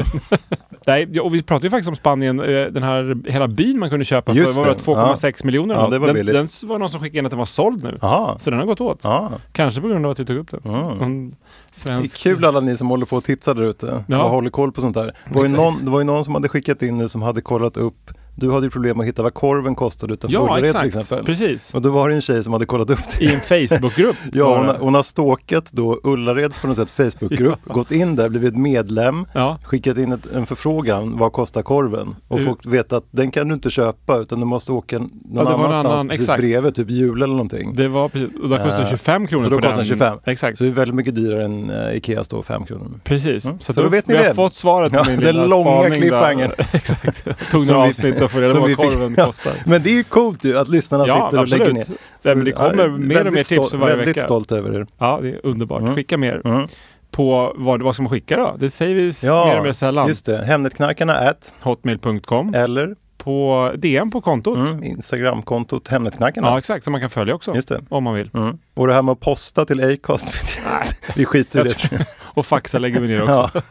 Nej, 0.86 1.08
ja, 1.12 1.22
och 1.22 1.34
vi 1.34 1.42
pratade 1.42 1.66
ju 1.66 1.70
faktiskt 1.70 1.88
om 1.88 1.96
Spanien, 1.96 2.40
eh, 2.40 2.46
den 2.66 2.82
här 2.82 3.30
hela 3.30 3.48
byn 3.48 3.78
man 3.78 3.90
kunde 3.90 4.04
köpa 4.04 4.32
Just 4.32 4.48
för 4.54 4.56
vad 4.60 4.66
var 4.68 4.74
det, 4.74 5.12
det. 5.12 5.26
2,6 5.28 5.44
miljoner. 5.44 5.74
eller 5.74 5.84
Ja, 5.84 5.90
det 5.90 5.98
var 5.98 6.06
den, 6.06 6.16
billigt. 6.16 6.34
den 6.62 6.68
var 6.68 6.78
någon 6.78 6.90
som 6.90 7.00
skickade 7.00 7.18
in 7.18 7.24
att 7.26 7.30
den 7.30 7.38
var 7.38 7.46
såld 7.46 7.82
nu. 7.84 7.98
Jaha. 8.00 8.38
Så 8.38 8.50
den 8.50 8.58
har 8.58 8.66
gått 8.66 8.80
åt. 8.80 9.00
Ja. 9.04 9.30
Kanske 9.52 9.80
på 9.80 9.88
grund 9.88 10.04
av 10.06 10.12
att 10.12 10.20
vi 10.20 10.24
tog 10.24 10.36
upp 10.36 10.50
den. 10.50 10.60
Mm. 10.64 10.80
Någon 10.98 11.30
Det 11.30 11.36
svensk... 11.70 12.26
är 12.26 12.30
kul 12.34 12.44
alla 12.44 12.60
ni 12.60 12.76
som 12.76 12.88
håller 12.90 13.06
på 13.06 13.16
och 13.16 13.24
tipsar 13.24 13.54
där 13.54 13.62
ute 13.62 14.04
Ja. 14.06 14.22
och 14.24 14.30
håller 14.30 14.50
koll 14.50 14.72
på 14.72 14.80
sånt 14.80 14.94
där. 14.94 15.14
Det 15.28 15.38
var, 15.38 15.46
ju 15.46 15.52
någon, 15.56 15.84
det 15.84 15.90
var 15.90 15.98
ju 16.00 16.04
någon 16.04 16.24
som 16.24 16.34
hade 16.34 16.48
skickat 16.48 16.82
in 16.82 16.96
nu 16.96 17.08
som 17.08 17.22
hade 17.22 17.40
kollat 17.40 17.76
upp, 17.76 18.10
du 18.40 18.52
hade 18.52 18.66
ju 18.66 18.70
problem 18.70 19.00
att 19.00 19.06
hitta 19.06 19.22
vad 19.22 19.34
korven 19.34 19.74
kostade 19.74 20.12
utanför 20.14 20.34
Ja, 20.34 20.40
Ullared 20.56 20.76
till 20.78 20.86
exempel. 20.88 21.24
Precis. 21.24 21.74
Och 21.74 21.82
då 21.82 21.90
var 21.90 22.08
det 22.08 22.14
en 22.14 22.20
tjej 22.20 22.42
som 22.42 22.52
hade 22.52 22.66
kollat 22.66 22.90
upp 22.90 22.98
det. 23.18 23.24
I 23.24 23.34
en 23.34 23.40
Facebookgrupp. 23.40 24.16
Ja, 24.32 24.56
hon, 24.58 24.66
har- 24.66 24.76
hon 24.80 24.94
har 24.94 25.02
stalkat 25.02 25.72
då 25.72 26.00
Ullareds 26.04 26.58
på 26.58 26.66
något 26.66 26.76
sätt 26.76 26.90
Facebookgrupp, 26.90 27.58
gått 27.64 27.90
in 27.92 28.16
där, 28.16 28.28
blivit 28.28 28.56
medlem, 28.56 29.26
Ja. 29.34 29.58
skickat 29.64 29.98
in 29.98 30.12
ett, 30.12 30.26
en 30.34 30.46
förfrågan, 30.46 31.18
vad 31.18 31.32
kostar 31.32 31.62
korven? 31.62 32.14
Och 32.28 32.38
Uh. 32.38 32.44
fått 32.46 32.66
veta 32.66 32.96
att 32.96 33.04
den 33.10 33.30
kan 33.30 33.48
du 33.48 33.54
inte 33.54 33.70
köpa 33.70 34.16
utan 34.18 34.40
du 34.40 34.46
måste 34.46 34.72
åka 34.72 34.98
någon 34.98 35.08
en 35.30 35.38
annanstans 35.46 35.86
annan- 35.86 36.08
precis 36.08 36.22
exakt. 36.24 36.40
bredvid, 36.40 36.74
typ 36.74 36.90
jul 36.90 37.16
eller 37.22 37.34
någonting. 37.34 37.74
Det 37.76 37.88
var 37.88 38.08
precis, 38.08 38.28
och 38.42 38.48
då 38.48 38.56
kostade 38.56 38.82
Eh, 38.82 38.88
25 38.90 39.26
kronor 39.26 39.44
så 39.44 39.50
då 39.50 39.56
på 39.56 39.62
kostar 39.62 39.70
den. 39.70 39.78
den 39.78 39.86
25. 39.86 40.18
Exakt. 40.24 40.58
Så 40.58 40.64
det 40.64 40.70
är 40.70 40.74
väldigt 40.74 40.94
mycket 40.94 41.14
dyrare 41.14 41.44
än 41.44 41.70
uh, 41.70 41.96
Ikeas 41.96 42.28
då, 42.28 42.42
5 42.42 42.64
kronor. 42.64 43.00
Precis. 43.04 43.44
Mm. 43.44 43.58
Så, 43.58 43.72
Så 43.72 43.80
då, 43.80 43.82
då 43.84 43.88
vet 43.90 44.06
ni 44.08 44.14
vi 44.14 44.18
har 44.18 44.28
det. 44.28 44.34
fått 44.34 44.54
svaret 44.54 44.92
på 44.92 44.98
Ja, 44.98 45.04
min 45.06 45.16
den 45.20 45.26
lilla 45.26 45.46
långa 45.46 45.64
spaning 45.70 45.90
där. 45.90 45.96
cliffhangern. 45.98 46.50
Exakt. 46.72 47.50
Tog 47.50 47.66
några 47.68 47.80
avsnitt 47.88 48.22
få 48.30 48.40
reda 48.40 48.52
på 48.54 48.60
vad 48.60 48.68
vi 48.68 48.76
fick- 48.76 48.84
korven 48.84 49.14
ja. 49.16 49.24
kostar. 49.26 49.52
Men 49.66 49.82
det 49.82 49.90
är 49.90 49.94
ju 49.94 50.04
coolt 50.04 50.44
ju 50.44 50.58
att 50.58 50.68
lyssnarna 50.68 51.04
Ja, 51.06 51.28
sitter 51.30 51.42
och 51.42 51.48
lägger 51.48 51.72
ner. 51.72 51.84
Nej, 52.24 52.36
men 52.36 52.44
det 52.44 52.52
kommer 52.52 52.66
är 52.68 52.74
mer 52.76 52.84
och 52.88 53.00
mer 53.00 53.24
väldigt 53.24 53.46
tips 53.46 53.72
varje 53.72 53.96
Väldigt 53.96 54.16
vecka. 54.16 54.26
stolt 54.26 54.52
över 54.52 54.80
er. 54.80 54.86
Ja, 54.98 55.18
det 55.22 55.28
är 55.28 55.40
underbart. 55.46 55.80
Mm. 55.80 55.94
Skicka 55.94 56.18
mer. 56.18 56.40
Mm. 56.44 56.68
På 57.10 57.52
vad, 57.56 57.82
vad 57.82 57.94
ska 57.94 58.02
man 58.02 58.10
skicka 58.10 58.36
då? 58.36 58.56
Det 58.58 58.70
säger 58.70 58.94
vi 58.94 59.12
Ja, 59.22 59.46
mer 59.46 59.58
och 59.58 59.64
mer 59.64 59.72
sällan. 59.72 60.08
Just 60.08 60.26
det, 60.26 60.44
Hemnetknarkarna 60.44 61.14
at 61.18 61.54
Hotmail.com. 61.62 62.54
eller 62.54 62.94
På 63.18 63.70
DM 63.76 64.10
på 64.10 64.20
kontot. 64.20 64.56
mm, 64.56 64.84
Instagramkontot 64.84 65.88
Hemnetknarkarna. 65.88 66.46
Ja, 66.48 66.58
exakt. 66.58 66.84
Som 66.84 66.92
man 66.92 67.00
kan 67.00 67.10
följa 67.10 67.34
också. 67.34 67.54
Just 67.54 67.68
det. 67.68 67.80
Om 67.88 68.04
man 68.04 68.14
vill. 68.14 68.30
Mm. 68.34 68.58
Och 68.74 68.86
det 68.86 68.94
här 68.94 69.02
med 69.02 69.12
att 69.12 69.20
posta 69.20 69.64
till 69.64 69.84
Acast, 69.92 70.60
vi 71.16 71.24
skiter 71.24 71.66
i 71.66 71.68
det. 71.90 72.06
Och 72.34 72.46
faxa 72.46 72.78
lägger 72.78 73.00
vi 73.00 73.08
ner 73.08 73.22
också. 73.22 73.50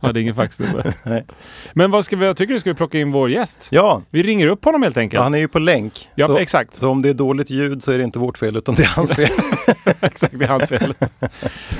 Ja. 0.00 0.12
det 0.12 0.20
är 0.20 0.22
ingen 0.22 0.34
faxnummer. 0.34 0.94
Nej. 1.04 1.24
Men 1.72 1.90
vad 1.90 2.04
ska 2.04 2.16
vi, 2.16 2.26
jag 2.26 2.36
tycker 2.36 2.54
du 2.54 2.60
ska 2.60 2.70
vi 2.70 2.74
plocka 2.76 2.98
in 2.98 3.12
vår 3.12 3.30
gäst. 3.30 3.68
Ja, 3.70 4.02
Vi 4.10 4.22
ringer 4.22 4.46
upp 4.46 4.64
honom 4.64 4.82
helt 4.82 4.96
enkelt. 4.96 5.18
ja, 5.18 5.22
han 5.22 5.34
är 5.34 5.38
ju 5.38 5.48
på 5.48 5.58
länk. 5.58 6.08
Ja, 6.14 6.26
så, 6.26 6.36
exakt. 6.38 6.74
så 6.74 6.88
om 6.90 7.02
det 7.02 7.08
är 7.08 7.14
dåligt 7.14 7.50
ljud 7.50 7.82
så 7.82 7.92
är 7.92 7.98
det 7.98 8.04
inte 8.04 8.18
vårt 8.18 8.38
fel 8.38 8.56
utan 8.56 8.74
det 8.74 8.82
är 8.82 8.86
hans 8.88 9.14
fel. 9.14 9.28
exakt, 10.00 10.38
det 10.38 10.44
är 10.44 10.48
hans 10.48 10.68
fel. 10.68 10.94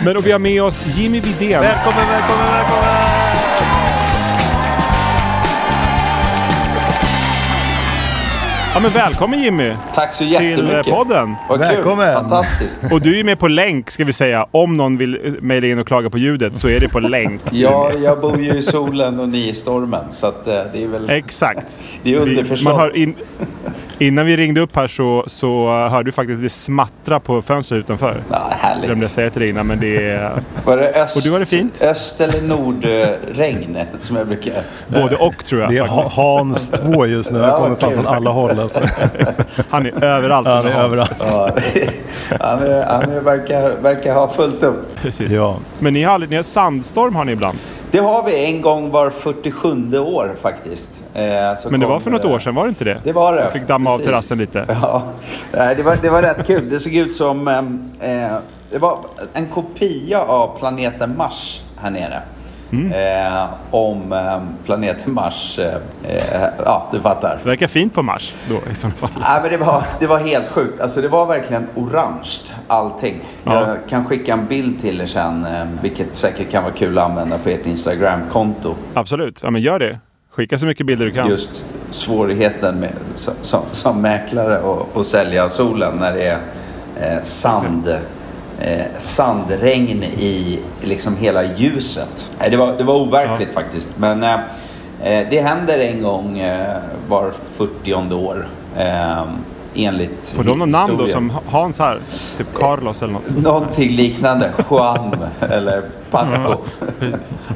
Men 0.04 0.16
och 0.16 0.26
vi 0.26 0.32
har 0.32 0.38
med 0.38 0.62
oss 0.62 0.84
Jimmy 0.86 1.20
Widén. 1.20 1.60
välkommen, 1.60 2.06
välkommen, 2.08 2.46
välkommen! 2.52 3.21
Ja, 8.74 8.80
men 8.82 8.90
välkommen 8.90 9.42
Jimmy 9.42 9.72
Tack 9.94 10.14
så 10.14 10.24
till 10.24 10.36
eh, 10.36 10.42
jättemycket. 10.50 10.86
podden. 10.86 11.34
Vad 11.48 11.58
kul. 11.60 11.68
Välkommen. 11.68 12.14
Fantastiskt. 12.14 12.80
Och 12.92 13.00
du 13.00 13.20
är 13.20 13.24
med 13.24 13.38
på 13.38 13.48
länk 13.48 13.90
ska 13.90 14.04
vi 14.04 14.12
säga. 14.12 14.46
Om 14.50 14.76
någon 14.76 14.96
vill 14.96 15.18
eh, 15.24 15.32
mejla 15.40 15.66
in 15.66 15.78
och 15.78 15.86
klaga 15.86 16.10
på 16.10 16.18
ljudet 16.18 16.58
så 16.58 16.68
är 16.68 16.80
det 16.80 16.88
på 16.88 17.00
länk. 17.00 17.40
Ja, 17.50 17.92
jag 18.02 18.20
bor 18.20 18.40
ju 18.40 18.52
i 18.56 18.62
solen 18.62 19.20
och 19.20 19.28
ni 19.28 19.48
i 19.48 19.54
stormen. 19.54 20.04
Så 20.12 20.26
att, 20.26 20.46
eh, 20.46 20.54
det 20.72 20.84
är 20.84 20.88
väl... 20.88 21.10
Exakt. 21.10 21.78
Det 22.02 22.14
är 22.14 22.20
Vi- 22.24 22.30
underförstått. 22.30 22.64
Man 22.72 22.80
hör 22.80 22.96
in, 22.96 23.14
innan 24.06 24.26
vi 24.26 24.36
ringde 24.36 24.60
upp 24.60 24.76
här 24.76 24.88
så, 24.88 25.24
så 25.26 25.66
hörde 25.90 26.08
du 26.08 26.12
faktiskt 26.12 26.42
det 26.42 26.48
smattra 26.48 27.20
på 27.20 27.42
fönstret 27.42 27.78
utanför. 27.78 28.16
Ja, 28.30 28.36
Glömde 28.74 28.86
jag 28.88 28.94
härligt. 28.94 29.10
säga 29.10 29.30
till 29.30 29.40
dig 29.40 29.50
innan 29.50 29.66
men 29.66 29.80
det 29.80 30.10
är 30.10 30.32
Var 30.64 30.76
det 30.76 30.92
öst, 31.02 31.16
Och 31.16 31.22
du 31.22 31.30
har 31.32 31.38
det 31.40 31.46
fint? 31.46 31.82
öst 31.82 32.20
eller 32.20 32.40
nordregn 32.42 33.78
som 34.02 34.16
jag 34.16 34.26
brukar... 34.26 34.62
både 34.88 35.16
och 35.16 35.44
tror 35.44 35.60
jag 35.60 35.70
Det 35.70 35.78
är 35.78 35.86
faktiskt. 35.86 36.16
Ha- 36.16 36.38
Hans 36.38 36.68
2 36.68 37.06
just 37.06 37.32
nu, 37.32 37.38
han 37.40 37.48
Ja, 37.48 37.56
kommer 37.58 37.76
fram 37.76 37.88
okej. 37.92 38.02
från 38.02 38.14
alla 38.14 38.30
håll. 38.30 38.60
Alltså. 38.60 38.80
Han 39.70 39.86
är 39.86 40.04
överallt. 40.04 40.46
Han 40.48 40.56
är 40.66 40.72
Hans. 40.72 40.76
överallt. 40.76 41.14
Ja, 41.20 41.50
han 42.40 42.62
är, 42.62 42.82
han 42.86 43.02
är, 43.12 43.20
verkar, 43.20 43.70
verkar 43.82 44.14
ha 44.14 44.28
fullt 44.28 44.62
upp. 44.62 44.94
Precis. 45.02 45.30
Ja. 45.30 45.56
Men 45.78 45.94
ni 45.94 46.02
har, 46.02 46.18
ni 46.18 46.36
har 46.36 46.42
sandstorm 46.42 47.14
har 47.14 47.24
ni 47.24 47.32
ibland. 47.32 47.58
Det 47.92 47.98
har 47.98 48.22
vi 48.22 48.44
en 48.44 48.62
gång 48.62 48.90
var 48.90 49.10
47 49.10 49.98
år 49.98 50.36
faktiskt. 50.42 51.00
Eh, 51.14 51.22
så 51.58 51.70
Men 51.70 51.80
det 51.80 51.86
var 51.86 52.00
för 52.00 52.10
något 52.10 52.24
eh, 52.24 52.30
år 52.30 52.38
sedan, 52.38 52.54
var 52.54 52.62
det 52.62 52.68
inte 52.68 52.84
det? 52.84 53.00
Det 53.04 53.12
var 53.12 53.32
det. 53.36 53.42
Jag 53.42 53.52
fick 53.52 53.66
damma 53.66 53.90
av 53.90 53.96
precis. 53.96 54.06
terrassen 54.06 54.38
lite. 54.38 54.66
Ja, 55.52 55.74
det 55.76 55.82
var, 55.82 55.96
det 56.02 56.10
var 56.10 56.22
rätt 56.22 56.46
kul. 56.46 56.70
Det 56.70 56.80
såg 56.80 56.94
ut 56.94 57.14
som... 57.14 57.48
ehm, 57.48 57.90
Eh, 58.00 58.36
det 58.70 58.78
var 58.78 58.98
en 59.32 59.46
kopia 59.46 60.20
av 60.22 60.58
planeten 60.58 61.16
Mars 61.16 61.62
här 61.76 61.90
nere. 61.90 62.22
Mm. 62.72 62.92
Eh, 62.92 63.44
om 63.70 64.12
eh, 64.12 64.40
planeten 64.64 65.12
Mars. 65.12 65.58
Eh, 65.58 65.74
eh, 66.08 66.42
ja, 66.64 66.88
du 66.92 67.00
fattar. 67.00 67.38
Det 67.42 67.48
verkar 67.48 67.66
fint 67.66 67.94
på 67.94 68.02
Mars 68.02 68.34
då 68.48 68.72
i 68.72 68.74
så 68.74 68.90
fall. 68.90 69.10
Nej, 69.20 69.40
men 69.42 69.50
det, 69.50 69.56
var, 69.56 69.82
det 70.00 70.06
var 70.06 70.18
helt 70.18 70.48
sjukt. 70.48 70.80
Alltså, 70.80 71.00
det 71.00 71.08
var 71.08 71.26
verkligen 71.26 71.66
orange 71.74 72.30
allting. 72.66 73.24
Ja. 73.44 73.68
Jag 73.68 73.76
kan 73.88 74.04
skicka 74.04 74.32
en 74.32 74.46
bild 74.46 74.80
till 74.80 75.00
er 75.00 75.06
sen, 75.06 75.44
eh, 75.46 75.64
vilket 75.82 76.16
säkert 76.16 76.50
kan 76.50 76.62
vara 76.62 76.74
kul 76.74 76.98
att 76.98 77.10
använda 77.10 77.38
på 77.38 77.48
ert 77.48 77.66
Instagram-konto. 77.66 78.74
Absolut. 78.94 79.40
Ja 79.44 79.50
men 79.50 79.62
gör 79.62 79.78
det. 79.78 79.98
Skicka 80.30 80.58
så 80.58 80.66
mycket 80.66 80.86
bilder 80.86 81.06
du 81.06 81.12
kan. 81.12 81.28
Just 81.28 81.64
svårigheten 81.90 82.80
med, 82.80 82.92
som, 83.14 83.34
som, 83.42 83.62
som 83.72 84.02
mäklare 84.02 84.60
och, 84.60 84.88
och 84.96 85.06
sälja 85.06 85.48
solen 85.48 85.96
när 85.96 86.12
det 86.12 86.26
är 86.26 86.38
eh, 87.00 87.22
sand, 87.22 87.96
eh, 88.62 88.84
sandregn 88.98 90.02
i 90.02 90.58
liksom 90.82 91.16
hela 91.16 91.44
ljuset. 91.44 92.30
Nej, 92.38 92.50
det, 92.50 92.56
var, 92.56 92.72
det 92.72 92.84
var 92.84 92.94
overkligt 92.94 93.54
faktiskt. 93.54 93.98
Men 93.98 94.22
eh, 94.22 94.40
eh, 95.02 95.26
det 95.30 95.40
händer 95.40 95.78
en 95.78 96.02
gång 96.02 96.38
eh, 96.38 96.76
var 97.08 97.32
40 97.56 98.14
år. 98.14 98.46
Enligt 99.74 100.28
Får 100.36 100.44
de 100.44 100.58
något 100.58 100.68
namn 100.68 100.96
då 100.96 101.08
som 101.08 101.32
Hans 101.46 101.78
här? 101.78 101.98
Typ 102.38 102.54
Carlos 102.54 103.02
eller 103.02 103.12
något? 103.12 103.36
Någonting 103.42 103.90
liknande. 103.90 104.50
Juan 104.70 105.14
eller 105.40 105.82
Paco. 106.10 106.56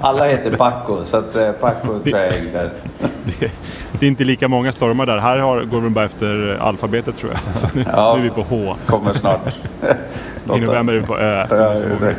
Alla 0.00 0.24
heter 0.24 0.56
Paco, 0.56 1.04
så 1.04 1.16
att 1.16 1.36
eh, 1.36 1.50
Paco 1.50 1.86
tror 1.98 2.18
jag 2.18 2.26
är. 2.26 2.70
Det, 3.98 4.06
är 4.06 4.08
inte 4.08 4.24
lika 4.24 4.48
många 4.48 4.72
stormar 4.72 5.06
där. 5.06 5.18
Här 5.18 5.38
har, 5.38 5.62
går 5.62 5.80
vi 5.80 5.88
bara 5.90 6.04
efter 6.04 6.58
alfabetet 6.60 7.16
tror 7.16 7.32
jag. 7.32 7.40
Så 7.58 7.66
nu, 7.74 7.84
Ja. 7.92 8.14
nu 8.14 8.20
är 8.20 8.24
vi 8.24 8.30
på 8.30 8.42
H. 8.42 8.76
Kommer 8.86 9.12
snart. 9.14 9.40
I 10.56 10.60
november 10.60 10.92
är 10.94 10.98
vi 11.00 11.06
på 11.06 11.18
Ö 11.18 11.42
efter. 11.42 12.14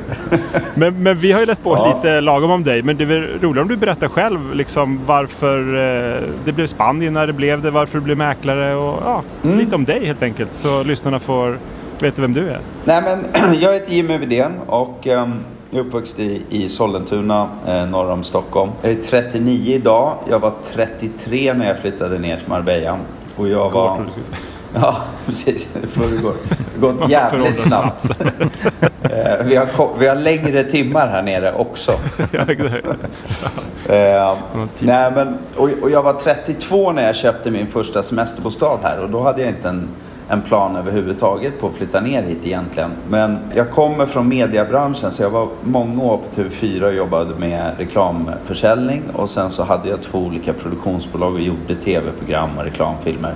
Men, 0.75 1.03
men 1.03 1.17
vi 1.17 1.31
har 1.31 1.39
ju 1.39 1.45
läst 1.45 1.63
på 1.63 1.75
Ja. 1.75 1.95
lite 1.95 2.21
lagom 2.21 2.51
om 2.51 2.63
dig. 2.63 2.81
Men 2.81 2.97
det 2.97 3.03
är 3.03 3.39
roligare 3.41 3.61
om 3.61 3.67
du 3.67 3.77
berättar 3.77 4.07
själv 4.07 4.55
liksom, 4.55 4.99
varför 5.05 5.59
eh, 5.59 6.21
det 6.45 6.51
blev 6.51 6.67
Spanien 6.67 7.13
när 7.13 7.27
det 7.27 7.33
blev 7.33 7.61
det, 7.61 7.71
varför 7.71 7.97
du 7.97 8.03
blev 8.03 8.17
mäklare 8.17 8.75
och 8.75 9.01
ja, 9.05 9.21
Mm. 9.43 9.57
lite 9.57 9.75
om 9.75 9.85
dig 9.87 10.05
helt 10.05 10.23
enkelt. 10.23 10.53
Så 10.53 10.83
lyssnarna 10.83 11.19
får 11.19 11.57
veta 12.01 12.21
vem 12.21 12.33
du 12.33 12.49
är. 12.49 12.59
Nej, 12.85 13.01
men 13.01 13.19
jag 13.61 13.73
heter 13.73 13.91
Jimmy 13.91 14.17
Widén 14.17 14.51
och 14.67 15.07
ehm, 15.07 15.39
jag 15.69 15.79
är 15.79 15.87
uppvuxen 15.87 16.25
i, 16.25 16.41
i 16.49 16.69
Sollentuna 16.69 17.49
eh, 17.67 17.85
norr 17.85 18.11
om 18.11 18.23
Stockholm. 18.23 18.71
Jag 18.81 18.91
är 18.91 19.03
39 19.03 19.75
idag. 19.75 20.13
Jag 20.29 20.39
var 20.39 20.53
33 20.63 21.53
när 21.53 21.67
jag 21.67 21.79
flyttade 21.79 22.19
ner 22.19 22.37
till 22.37 22.49
Marbella. 22.49 22.99
Och 23.35 23.49
jag 23.49 23.71
var... 23.71 24.05
Ja, 24.81 24.97
precis. 25.25 25.77
Förrgår. 25.87 26.33
Det 26.79 26.85
har 26.87 26.93
gått 26.93 27.09
jävligt 27.09 27.59
snabbt. 27.59 28.05
Eh, 29.01 29.45
vi, 29.45 29.55
har, 29.55 29.97
vi 29.99 30.07
har 30.07 30.15
längre 30.15 30.63
timmar 30.63 31.07
här 31.07 31.21
nere 31.21 31.53
också. 31.53 31.91
Ja, 32.31 32.41
exakt. 32.47 32.85
Eh, 33.89 34.37
nej, 34.79 35.11
men, 35.15 35.37
och, 35.55 35.69
och 35.81 35.91
jag 35.91 36.03
var 36.03 36.13
32 36.13 36.91
när 36.91 37.05
jag 37.05 37.15
köpte 37.15 37.51
min 37.51 37.67
första 37.67 38.03
semesterbostad 38.03 38.79
här 38.83 39.03
och 39.03 39.09
då 39.09 39.23
hade 39.23 39.41
jag 39.41 39.49
inte 39.49 39.69
en, 39.69 39.87
en 40.29 40.41
plan 40.41 40.75
överhuvudtaget 40.75 41.59
på 41.59 41.67
att 41.67 41.73
flytta 41.73 41.99
ner 41.99 42.21
hit 42.21 42.45
egentligen. 42.45 42.91
Men 43.09 43.37
jag 43.55 43.71
kommer 43.71 44.05
från 44.05 44.27
mediebranschen 44.27 45.11
så 45.11 45.23
jag 45.23 45.29
var 45.29 45.47
många 45.61 46.03
år 46.03 46.17
på 46.17 46.41
TV4 46.41 46.83
och 46.83 46.93
jobbade 46.93 47.35
med 47.35 47.71
reklamförsäljning 47.77 49.03
och 49.13 49.29
sen 49.29 49.51
så 49.51 49.63
hade 49.63 49.89
jag 49.89 50.01
två 50.01 50.19
olika 50.19 50.53
produktionsbolag 50.53 51.33
och 51.33 51.41
gjorde 51.41 51.75
tv-program 51.75 52.49
och 52.57 52.63
reklamfilmer. 52.63 53.33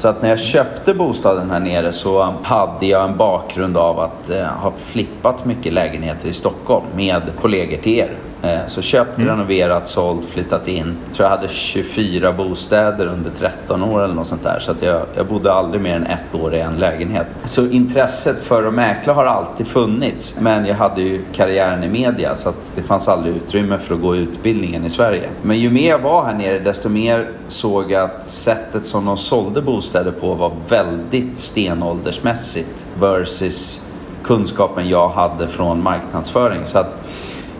Så 0.00 0.08
att 0.08 0.22
när 0.22 0.28
jag 0.28 0.38
köpte 0.38 0.94
bostaden 0.94 1.50
här 1.50 1.60
nere 1.60 1.92
så 1.92 2.34
hade 2.42 2.86
jag 2.86 3.04
en 3.04 3.16
bakgrund 3.16 3.76
av 3.76 4.00
att 4.00 4.30
eh, 4.30 4.44
ha 4.44 4.72
flippat 4.76 5.44
mycket 5.44 5.72
lägenheter 5.72 6.28
i 6.28 6.32
Stockholm 6.32 6.84
med 6.96 7.22
kollegor 7.40 7.76
till 7.76 7.98
er. 7.98 8.10
Eh, 8.42 8.58
Så 8.66 8.82
köpt, 8.82 9.20
renoverat, 9.22 9.88
sålt, 9.88 10.24
flyttat 10.24 10.68
in. 10.68 10.96
Jag 11.06 11.14
tror 11.14 11.28
jag 11.28 11.36
hade 11.36 11.48
24 11.48 12.32
bostäder 12.32 13.06
under 13.06 13.30
13 13.30 13.82
år 13.82 14.04
eller 14.04 14.14
något 14.14 14.26
sånt 14.26 14.42
där. 14.42 14.58
Så 14.58 14.70
att 14.70 14.82
jag, 14.82 15.02
jag 15.16 15.26
bodde 15.26 15.52
aldrig 15.52 15.82
mer 15.82 15.96
än 15.96 16.06
ett 16.06 16.34
år 16.34 16.54
i 16.54 16.60
en 16.60 16.76
lägenhet. 16.76 17.26
Så 17.44 17.66
intresset 17.66 18.42
för 18.42 18.64
att 18.64 18.74
mäkla 18.74 19.12
har 19.12 19.24
alltid 19.24 19.66
funnits. 19.66 20.34
Men 20.40 20.66
jag 20.66 20.74
hade 20.74 21.00
ju 21.02 21.24
karriären 21.32 21.84
i 21.84 21.88
media 21.88 22.36
så 22.36 22.48
att 22.48 22.72
det 22.76 22.82
fanns 22.82 23.08
aldrig 23.08 23.36
utrymme 23.36 23.78
för 23.78 23.94
att 23.94 24.00
gå 24.00 24.16
utbildningen 24.16 24.84
i 24.86 24.90
Sverige. 24.90 25.28
Men 25.42 25.58
ju 25.58 25.70
mer 25.70 25.90
jag 25.90 25.98
var 25.98 26.24
här 26.24 26.34
nere 26.34 26.58
desto 26.58 26.88
mer 26.88 27.28
såg 27.48 27.90
jag 27.90 28.02
att 28.10 28.26
sättet 28.26 28.86
som 28.86 29.04
de 29.04 29.16
sålde 29.16 29.62
bostäder 29.62 30.10
på 30.10 30.34
var 30.34 30.52
väldigt 30.68 31.38
stenåldersmässigt 31.38 32.86
versus 33.00 33.80
kunskapen 34.22 34.88
jag 34.88 35.08
hade 35.08 35.48
från 35.48 35.82
marknadsföring. 35.82 36.60
Så 36.64 36.78
att 36.78 36.99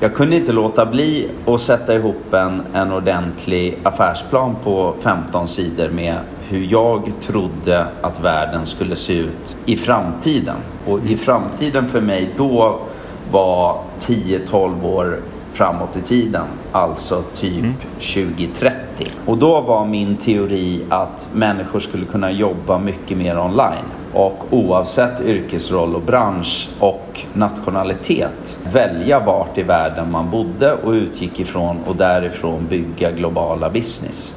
jag 0.02 0.14
kunde 0.14 0.36
inte 0.36 0.52
låta 0.52 0.86
bli 0.86 1.28
att 1.46 1.60
sätta 1.60 1.94
ihop 1.94 2.34
en, 2.34 2.62
en 2.74 2.92
ordentlig 2.92 3.78
affärsplan 3.82 4.56
på 4.64 4.94
15 5.00 5.48
sidor 5.48 5.88
med 5.88 6.16
hur 6.48 6.66
jag 6.70 7.12
trodde 7.20 7.86
att 8.00 8.20
världen 8.20 8.66
skulle 8.66 8.96
se 8.96 9.18
ut 9.18 9.56
i 9.66 9.76
framtiden. 9.76 10.56
Och 10.86 10.98
i 11.06 11.16
framtiden 11.16 11.88
för 11.88 12.00
mig 12.00 12.30
då 12.36 12.78
var 13.32 13.82
10-12 14.00 14.84
år 14.84 15.20
framåt 15.52 15.96
i 15.96 16.00
tiden, 16.00 16.46
alltså 16.72 17.22
typ 17.34 17.64
2030. 18.14 19.06
Och 19.26 19.38
då 19.38 19.60
var 19.60 19.84
min 19.84 20.16
teori 20.16 20.82
att 20.88 21.28
människor 21.32 21.80
skulle 21.80 22.06
kunna 22.06 22.30
jobba 22.30 22.78
mycket 22.78 23.18
mer 23.18 23.38
online. 23.38 23.84
Och 24.12 24.44
oavsett 24.50 25.20
yrkesroll 25.20 25.94
och 25.94 26.02
bransch 26.02 26.68
och 26.78 27.20
nationalitet 27.32 28.58
välja 28.72 29.20
vart 29.20 29.58
i 29.58 29.62
världen 29.62 30.10
man 30.10 30.30
bodde 30.30 30.72
och 30.72 30.90
utgick 30.92 31.40
ifrån 31.40 31.78
och 31.86 31.96
därifrån 31.96 32.66
bygga 32.68 33.10
globala 33.10 33.70
business. 33.70 34.36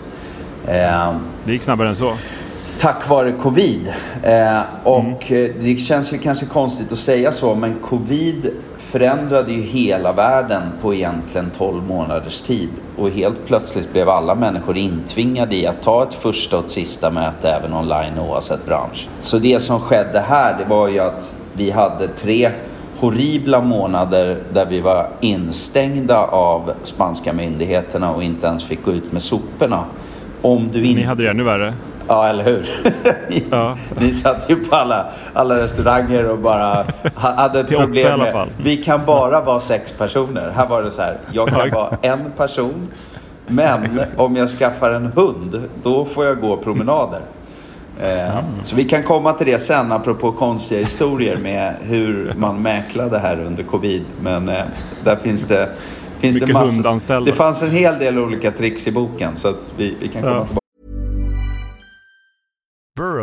Ehm, 0.68 1.16
Det 1.46 1.52
gick 1.52 1.64
snabbare 1.64 1.90
än 1.90 1.96
så 1.96 2.14
tack 2.78 3.10
vare 3.10 3.32
covid. 3.32 3.94
Eh, 4.24 4.62
och 4.84 5.32
eh, 5.32 5.52
det 5.60 5.80
känns 5.80 6.14
ju 6.14 6.18
kanske 6.18 6.46
konstigt 6.46 6.92
att 6.92 6.98
säga 6.98 7.32
så, 7.32 7.56
men 7.56 7.76
covid 7.82 8.52
förändrade 8.78 9.52
ju 9.52 9.62
hela 9.62 10.14
världen 10.14 10.62
på 10.82 10.94
egentligen 10.94 11.52
12 11.58 11.84
månaders 11.88 12.42
tid. 12.42 12.70
Och 12.98 13.10
helt 13.10 13.48
plötsligt 13.48 13.94
blev 13.94 14.10
alla 14.10 14.36
människor 14.36 14.78
intvingade 14.78 15.56
i 15.56 15.68
att 15.68 15.82
ta 15.82 16.04
ett 16.04 16.14
första 16.14 16.58
och 16.58 16.64
ett 16.64 16.70
sista 16.70 17.12
möte 17.12 17.50
även 17.50 17.74
online 17.74 18.20
oavsett 18.20 18.66
bransch. 18.66 19.08
Så 19.20 19.38
det 19.40 19.60
som 19.60 19.80
skedde 19.80 20.20
här, 20.20 20.58
det 20.58 20.66
var 20.66 20.88
ju 20.88 21.00
att 21.00 21.36
vi 21.54 21.72
hade 21.72 22.08
tre 22.08 22.52
horribla 23.00 23.62
månader 23.62 24.38
där 24.54 24.66
vi 24.66 24.80
var 24.80 25.10
instängda 25.22 26.18
av 26.18 26.72
spanska 26.84 27.34
myndigheterna 27.34 28.14
och 28.14 28.24
inte 28.24 28.48
ens 28.48 28.64
fick 28.64 28.86
gå 28.86 28.92
ut 28.92 29.12
med 29.12 29.22
soporna. 29.22 29.86
Om 30.42 30.70
du 30.72 30.84
inte... 30.84 31.00
Ni 31.00 31.06
hade 31.06 31.24
det 31.24 31.30
ännu 31.30 31.44
värre. 31.44 31.74
Ja, 32.08 32.28
eller 32.28 32.44
hur? 32.44 32.70
Ja. 33.52 33.78
Ni 34.00 34.12
satt 34.12 34.50
ju 34.50 34.56
på 34.56 34.76
alla, 34.76 35.10
alla 35.34 35.56
restauranger 35.58 36.30
och 36.32 36.38
bara 36.40 36.86
ha- 37.16 37.36
hade 37.36 37.60
ett 37.60 37.68
problem 37.70 38.20
med... 38.20 38.48
Vi 38.64 38.78
kan 38.78 39.06
bara 39.06 39.42
vara 39.42 39.60
sex 39.60 39.92
personer. 39.92 40.52
Här 40.56 40.68
var 40.68 40.84
det 40.84 40.92
så 40.92 41.02
här, 41.02 41.18
jag 41.32 41.48
kan 41.48 41.70
vara 41.70 41.98
en 42.02 42.32
person. 42.38 42.88
Men 43.48 44.00
om 44.18 44.36
jag 44.36 44.50
skaffar 44.50 44.92
en 44.92 45.06
hund, 45.06 45.62
då 45.84 46.06
får 46.06 46.26
jag 46.26 46.42
gå 46.42 46.58
promenader. 46.58 47.22
Eh, 48.02 48.40
Så 48.62 48.76
vi 48.76 48.84
kan 48.84 49.04
komma 49.04 49.34
till 49.34 49.48
det 49.48 49.60
sen, 49.60 49.92
apropå 49.92 50.32
konstiga 50.32 50.80
historier 50.80 51.38
med 51.38 51.76
hur 51.82 52.34
man 52.38 52.62
mäklade 52.62 53.20
här 53.20 53.40
under 53.40 53.64
covid. 53.64 54.04
Men 54.22 54.50
eh, 54.50 54.64
där 55.04 55.16
finns 55.16 55.46
det... 55.48 55.70
Finns 56.20 56.40
det, 56.40 56.46
Mycket 56.48 56.68
hundanställda. 56.76 57.26
det 57.32 57.38
fanns 57.38 57.64
en 57.64 57.72
hel 57.72 58.00
del 58.00 58.20
olika 58.20 58.52
tricks 58.52 58.88
i 58.88 58.92
boken, 58.92 59.36
så 59.36 59.48
att 59.48 59.56
vi, 59.78 59.96
vi 60.02 60.08
kan 60.08 60.22
komma 60.22 60.34
Ja. 60.36 60.46
tillbaka. 60.46 60.63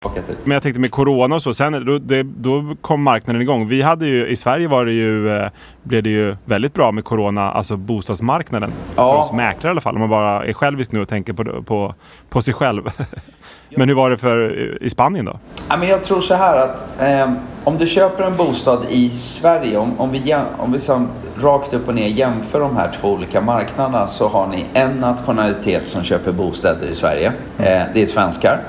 Till. 0.00 0.36
Men 0.44 0.52
jag 0.52 0.62
tänkte 0.62 0.80
med 0.80 0.90
corona 0.90 1.34
och 1.34 1.42
så, 1.42 1.54
sen 1.54 1.84
då, 1.86 1.98
det, 1.98 2.22
då 2.22 2.76
kom 2.80 3.02
marknaden 3.02 3.42
igång. 3.42 3.68
Vi 3.68 3.82
hade 3.82 4.06
ju, 4.06 4.26
i 4.26 4.36
Sverige 4.36 4.68
var 4.68 4.84
det 4.84 4.92
ju, 4.92 5.36
eh, 5.36 5.48
blev 5.82 6.02
det 6.02 6.10
ju 6.10 6.36
väldigt 6.44 6.74
bra 6.74 6.92
med 6.92 7.04
corona, 7.04 7.50
alltså 7.50 7.76
bostadsmarknaden. 7.76 8.72
Ja. 8.96 9.12
För 9.12 9.18
oss 9.18 9.32
mäklare 9.32 9.70
i 9.70 9.72
alla 9.72 9.80
fall, 9.80 9.94
om 9.94 10.00
man 10.00 10.10
bara 10.10 10.44
är 10.44 10.52
självisk 10.52 10.92
nu 10.92 11.00
och 11.00 11.08
tänker 11.08 11.32
på, 11.32 11.62
på, 11.62 11.94
på 12.28 12.42
sig 12.42 12.54
själv. 12.54 12.82
Men 13.76 13.88
hur 13.88 13.96
var 13.96 14.10
det 14.10 14.18
för 14.18 14.82
i 14.82 14.90
Spanien 14.90 15.24
då? 15.24 15.38
Ja, 15.68 15.76
men 15.76 15.88
jag 15.88 16.04
tror 16.04 16.20
så 16.20 16.34
här 16.34 16.56
att 16.56 17.00
eh, 17.00 17.32
om 17.64 17.78
du 17.78 17.86
köper 17.86 18.24
en 18.24 18.36
bostad 18.36 18.78
i 18.88 19.08
Sverige, 19.10 19.78
om, 19.78 20.00
om 20.00 20.10
vi, 20.12 20.36
om 20.58 20.72
vi 20.72 20.80
som 20.80 21.08
rakt 21.40 21.74
upp 21.74 21.88
och 21.88 21.94
ner 21.94 22.08
jämför 22.08 22.60
de 22.60 22.76
här 22.76 22.92
två 23.00 23.12
olika 23.12 23.40
marknaderna 23.40 24.06
så 24.06 24.28
har 24.28 24.46
ni 24.46 24.64
en 24.72 24.90
nationalitet 24.90 25.88
som 25.88 26.02
köper 26.02 26.32
bostäder 26.32 26.86
i 26.86 26.94
Sverige. 26.94 27.32
Eh, 27.58 27.82
det 27.94 28.02
är 28.02 28.06
svenskar. 28.06 28.60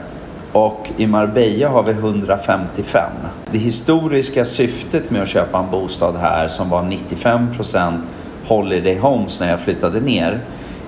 Och 0.51 0.89
i 0.97 1.07
Marbella 1.07 1.69
har 1.69 1.83
vi 1.83 1.91
155. 1.91 3.11
Det 3.51 3.57
historiska 3.57 4.45
syftet 4.45 5.09
med 5.11 5.23
att 5.23 5.29
köpa 5.29 5.59
en 5.59 5.71
bostad 5.71 6.15
här 6.15 6.47
som 6.47 6.69
var 6.69 6.83
95% 6.83 7.99
Holiday 8.47 8.97
Homes 8.97 9.39
när 9.39 9.49
jag 9.49 9.59
flyttade 9.59 9.99
ner 9.99 10.39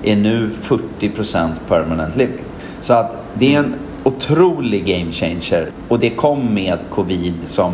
är 0.04 0.16
nu 0.16 0.50
40% 0.50 1.50
permanent 1.68 2.16
living. 2.16 2.46
Så 2.80 2.94
att 2.94 3.18
det 3.34 3.56
är 3.56 3.60
en 3.60 3.76
otrolig 4.04 4.86
game 4.86 5.12
changer 5.12 5.70
och 5.88 6.00
det 6.00 6.10
kom 6.10 6.54
med 6.54 6.80
covid 6.90 7.36
som 7.44 7.74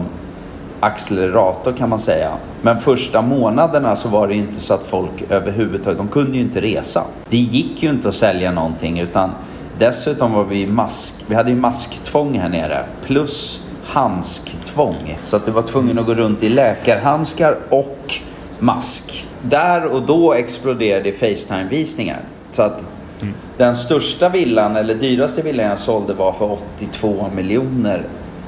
accelerator 0.80 1.74
kan 1.74 1.90
man 1.90 2.00
säga. 2.00 2.32
Men 2.62 2.80
första 2.80 3.22
månaderna 3.22 3.96
så 3.96 4.10
var 4.10 4.28
det 4.28 4.34
inte 4.34 4.60
så 4.60 4.74
att 4.74 4.84
folk 4.84 5.24
överhuvudtaget, 5.30 5.98
de 5.98 6.08
kunde 6.08 6.38
ju 6.38 6.44
inte 6.44 6.62
resa. 6.62 7.04
Det 7.30 7.38
gick 7.38 7.84
ju 7.84 7.90
inte 7.90 8.08
att 8.08 8.16
sälja 8.16 8.52
någonting 8.52 9.00
utan 9.00 9.32
dessutom 9.80 10.34
var 10.34 10.44
vi 10.44 10.68
mask, 10.68 11.14
vi 11.28 11.36
hade 11.36 11.50
ju 11.50 11.56
masktvång 11.56 12.40
här 12.40 12.50
nere 12.50 12.86
plus 13.06 13.62
handsktvång. 13.86 15.18
Så 15.24 15.38
att 15.38 15.46
du 15.46 15.52
var 15.52 15.62
tvungen 15.62 16.00
att 16.00 16.06
gå 16.06 16.14
runt 16.14 16.44
i 16.44 16.50
läkarhandskar 16.50 17.58
och 17.70 18.14
mask. 18.60 19.28
Där 19.42 19.86
och 19.86 20.02
då 20.02 20.34
exploderade 20.34 21.12
Facetime-visningar. 21.12 22.20
Så 22.50 22.62
att 22.62 22.84
mm. 23.22 23.34
den 23.58 23.76
största 23.76 24.30
villan, 24.30 24.76
eller 24.76 24.96
dyraste 24.96 25.42
villan 25.42 25.66
jag 25.66 25.80
sålde 25.80 26.14
var 26.14 26.34
för 26.34 26.52
82 26.52 27.28
miljoner 27.36 28.04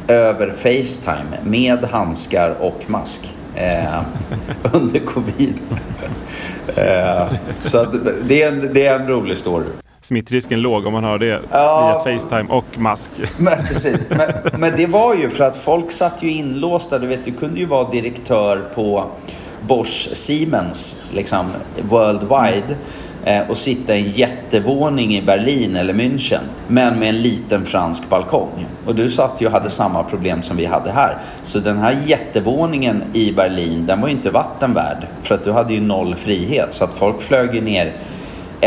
över 0.08 0.52
Facetime 0.52 1.38
med 1.44 1.86
handskar 1.86 2.56
och 2.60 2.84
mask. 2.88 3.34
Eh, 3.56 4.02
under 4.74 5.00
covid. 5.00 5.60
eh, 6.76 7.34
så 7.66 7.78
att 7.78 7.94
det, 8.28 8.44
är 8.44 8.48
en, 8.48 8.70
det 8.74 8.88
är 8.88 9.00
en 9.00 9.08
rolig 9.08 9.38
story. 9.38 9.66
Smittrisken 10.02 10.62
låg 10.62 10.86
om 10.86 10.94
man 10.94 11.04
har 11.04 11.20
det 11.20 11.42
ja, 11.52 12.02
via 12.06 12.20
Facetime 12.20 12.50
och 12.50 12.80
mask. 12.80 13.12
Men, 13.38 13.66
precis. 13.68 14.00
Men, 14.10 14.60
men, 14.60 14.74
det 14.78 14.86
var 14.86 15.16
ju 15.16 15.30
för 15.30 15.44
att 15.44 15.56
folk 15.56 15.92
satt 15.92 16.24
ju 16.24 16.32
inlåsta. 16.32 17.00
Du 17.00 17.08
vet, 17.08 17.26
du 17.26 17.32
kunde 17.32 17.60
ju 17.60 17.66
vara 17.66 17.90
direktör 17.90 18.70
på 18.76 19.06
Bosch 19.68 20.10
Siemens, 20.12 21.04
liksom 21.14 21.46
worldwide. 21.82 22.76
Eh, 23.26 23.50
och 23.50 23.58
sitta 23.58 23.96
i 23.96 24.02
en 24.02 24.10
jättevåning 24.10 25.18
i 25.18 25.22
Berlin 25.22 25.76
eller 25.76 25.94
München. 25.94 26.42
Men 26.68 27.00
med 27.00 27.10
en 27.10 27.22
liten 27.22 27.66
fransk 27.66 28.10
balkong. 28.10 28.66
Och 28.86 28.96
du 28.96 29.10
satt 29.10 29.42
ju 29.42 29.46
och 29.46 29.52
hade 29.52 29.70
samma 29.70 30.04
problem 30.04 30.42
som 30.42 30.58
vi 30.58 30.66
hade 30.66 30.92
här. 30.92 31.18
Så 31.44 31.60
den 31.60 31.78
här 31.78 31.98
jättevåningen 32.06 33.04
i 33.14 33.32
Berlin, 33.32 33.86
den 33.86 34.02
var 34.02 34.08
ju 34.08 34.14
inte 34.14 34.30
vattenvärd. 34.30 35.08
För 35.24 35.36
att 35.36 35.44
du 35.44 35.52
hade 35.52 35.74
ju 35.74 35.82
noll 35.82 36.16
frihet. 36.16 36.74
Så 36.74 36.84
att 36.84 36.94
folk 36.94 37.22
flög 37.22 37.56
ju 37.56 37.62
ner 37.62 37.94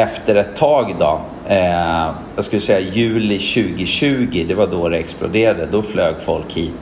efter 0.02 0.34
ett 0.34 0.56
tag 0.56 0.94
då. 0.98 1.20
Eh, 1.48 2.10
jag 2.36 2.44
skulle 2.44 2.60
säga 2.60 2.80
juli 2.80 3.38
2020, 3.38 4.44
det 4.48 4.54
var 4.54 4.66
då 4.66 4.88
det 4.88 4.98
exploderade. 4.98 5.66
Då 5.66 5.82
flög 5.82 6.14
folk 6.24 6.52
hit 6.52 6.72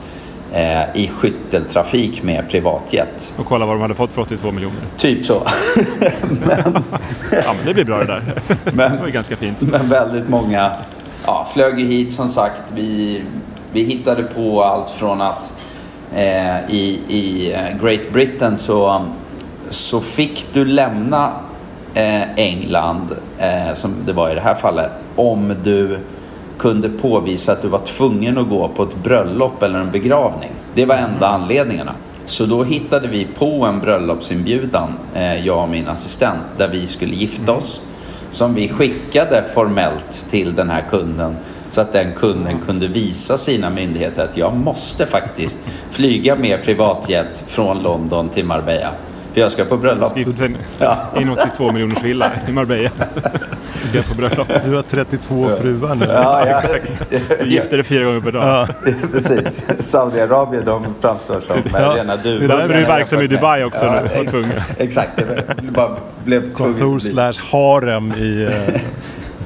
eh, 0.53 0.95
i 0.95 1.07
skytteltrafik 1.07 2.23
med 2.23 2.49
privatjet. 2.49 3.33
Och 3.37 3.45
kolla 3.45 3.65
vad 3.65 3.75
de 3.75 3.81
hade 3.81 3.95
fått 3.95 4.13
för 4.13 4.21
82 4.21 4.51
miljoner. 4.51 4.79
Typ 4.97 5.25
så. 5.25 5.43
men, 6.29 6.49
ja, 7.31 7.53
men 7.57 7.65
det 7.65 7.73
blir 7.73 7.85
bra 7.85 7.97
det 7.97 8.05
där. 8.05 8.21
Men, 8.73 8.91
det 8.91 8.97
var 8.97 9.07
ju 9.07 9.13
ganska 9.13 9.35
fint. 9.35 9.61
Men 9.61 9.89
väldigt 9.89 10.29
många 10.29 10.71
ja, 11.25 11.47
flög 11.53 11.79
ju 11.79 11.85
hit 11.85 12.13
som 12.13 12.27
sagt. 12.27 12.61
Vi, 12.75 13.23
vi 13.71 13.83
hittade 13.83 14.23
på 14.23 14.63
allt 14.63 14.89
från 14.89 15.21
att 15.21 15.53
eh, 16.15 16.69
i, 16.69 17.01
i 17.07 17.53
eh, 17.53 17.83
Great 17.83 18.11
Britain 18.13 18.57
så, 18.57 19.05
så 19.69 20.01
fick 20.01 20.47
du 20.53 20.65
lämna 20.65 21.31
England, 22.35 23.07
eh, 23.39 23.73
som 23.73 23.93
det 24.05 24.13
var 24.13 24.31
i 24.31 24.35
det 24.35 24.41
här 24.41 24.55
fallet, 24.55 24.91
om 25.15 25.55
du 25.63 25.99
kunde 26.57 26.89
påvisa 26.89 27.51
att 27.51 27.61
du 27.61 27.67
var 27.67 27.79
tvungen 27.79 28.37
att 28.37 28.49
gå 28.49 28.67
på 28.67 28.83
ett 28.83 29.03
bröllop 29.03 29.63
eller 29.63 29.79
en 29.79 29.91
begravning. 29.91 30.49
Det 30.73 30.85
var 30.85 30.95
enda 30.95 31.27
anledningarna. 31.27 31.93
Så 32.25 32.45
då 32.45 32.63
hittade 32.63 33.07
vi 33.07 33.25
på 33.25 33.65
en 33.65 33.79
bröllopsinbjudan, 33.79 34.93
eh, 35.13 35.45
jag 35.45 35.63
och 35.63 35.69
min 35.69 35.87
assistent, 35.87 36.43
där 36.57 36.67
vi 36.67 36.87
skulle 36.87 37.15
gifta 37.15 37.53
oss. 37.53 37.81
Som 38.31 38.53
vi 38.53 38.69
skickade 38.69 39.43
formellt 39.53 40.25
till 40.29 40.55
den 40.55 40.69
här 40.69 40.83
kunden 40.89 41.35
så 41.69 41.81
att 41.81 41.93
den 41.93 42.13
kunden 42.15 42.59
kunde 42.65 42.87
visa 42.87 43.37
sina 43.37 43.69
myndigheter 43.69 44.23
att 44.23 44.37
jag 44.37 44.55
måste 44.55 45.05
faktiskt 45.05 45.59
flyga 45.91 46.35
med 46.35 46.63
privatjet 46.63 47.43
från 47.47 47.83
London 47.83 48.29
till 48.29 48.45
Marbella. 48.45 48.91
För 49.33 49.41
jag 49.41 49.51
ska 49.51 49.65
på 49.65 49.77
bröllop. 49.77 50.17
Gifta 50.17 50.33
sig 50.33 50.55
ja. 50.77 50.97
i 51.19 51.23
en 51.23 51.29
82 51.29 51.71
miljoners 51.71 52.03
villa 52.03 52.31
i 52.47 52.51
Marbella. 52.51 52.89
Ska 53.71 54.01
på 54.01 54.15
bröllop. 54.15 54.47
Du 54.63 54.75
har 54.75 54.81
32 54.81 55.49
fruar 55.61 55.95
nu. 55.95 56.05
Ja, 56.09 56.47
ja. 56.47 56.61
Du 57.39 57.49
gifter 57.49 57.77
dig 57.77 57.83
fyra 57.83 58.05
gånger 58.05 58.19
per 58.19 58.31
dag. 58.31 58.67
Ja. 58.85 58.91
Precis. 59.11 59.69
Saudiarabien 59.79 60.65
de 60.65 60.85
framstår 60.99 61.39
som 61.39 61.55
ja. 61.73 61.95
rena 61.95 62.15
du. 62.15 62.39
Det 62.39 62.45
är 62.45 62.47
därför 62.47 62.73
du 62.73 62.79
är 62.79 62.87
verksam 62.87 63.21
i 63.21 63.27
Dubai 63.27 63.63
också 63.63 63.85
ja, 63.85 64.01
nu. 64.01 64.21
Exakt. 64.77 64.77
exakt. 64.77 65.11
Det 65.61 65.71
bara 65.71 65.97
blev 66.23 66.53
Kontor 66.53 66.99
slash 66.99 67.33
harem 67.51 68.11
i... 68.11 68.49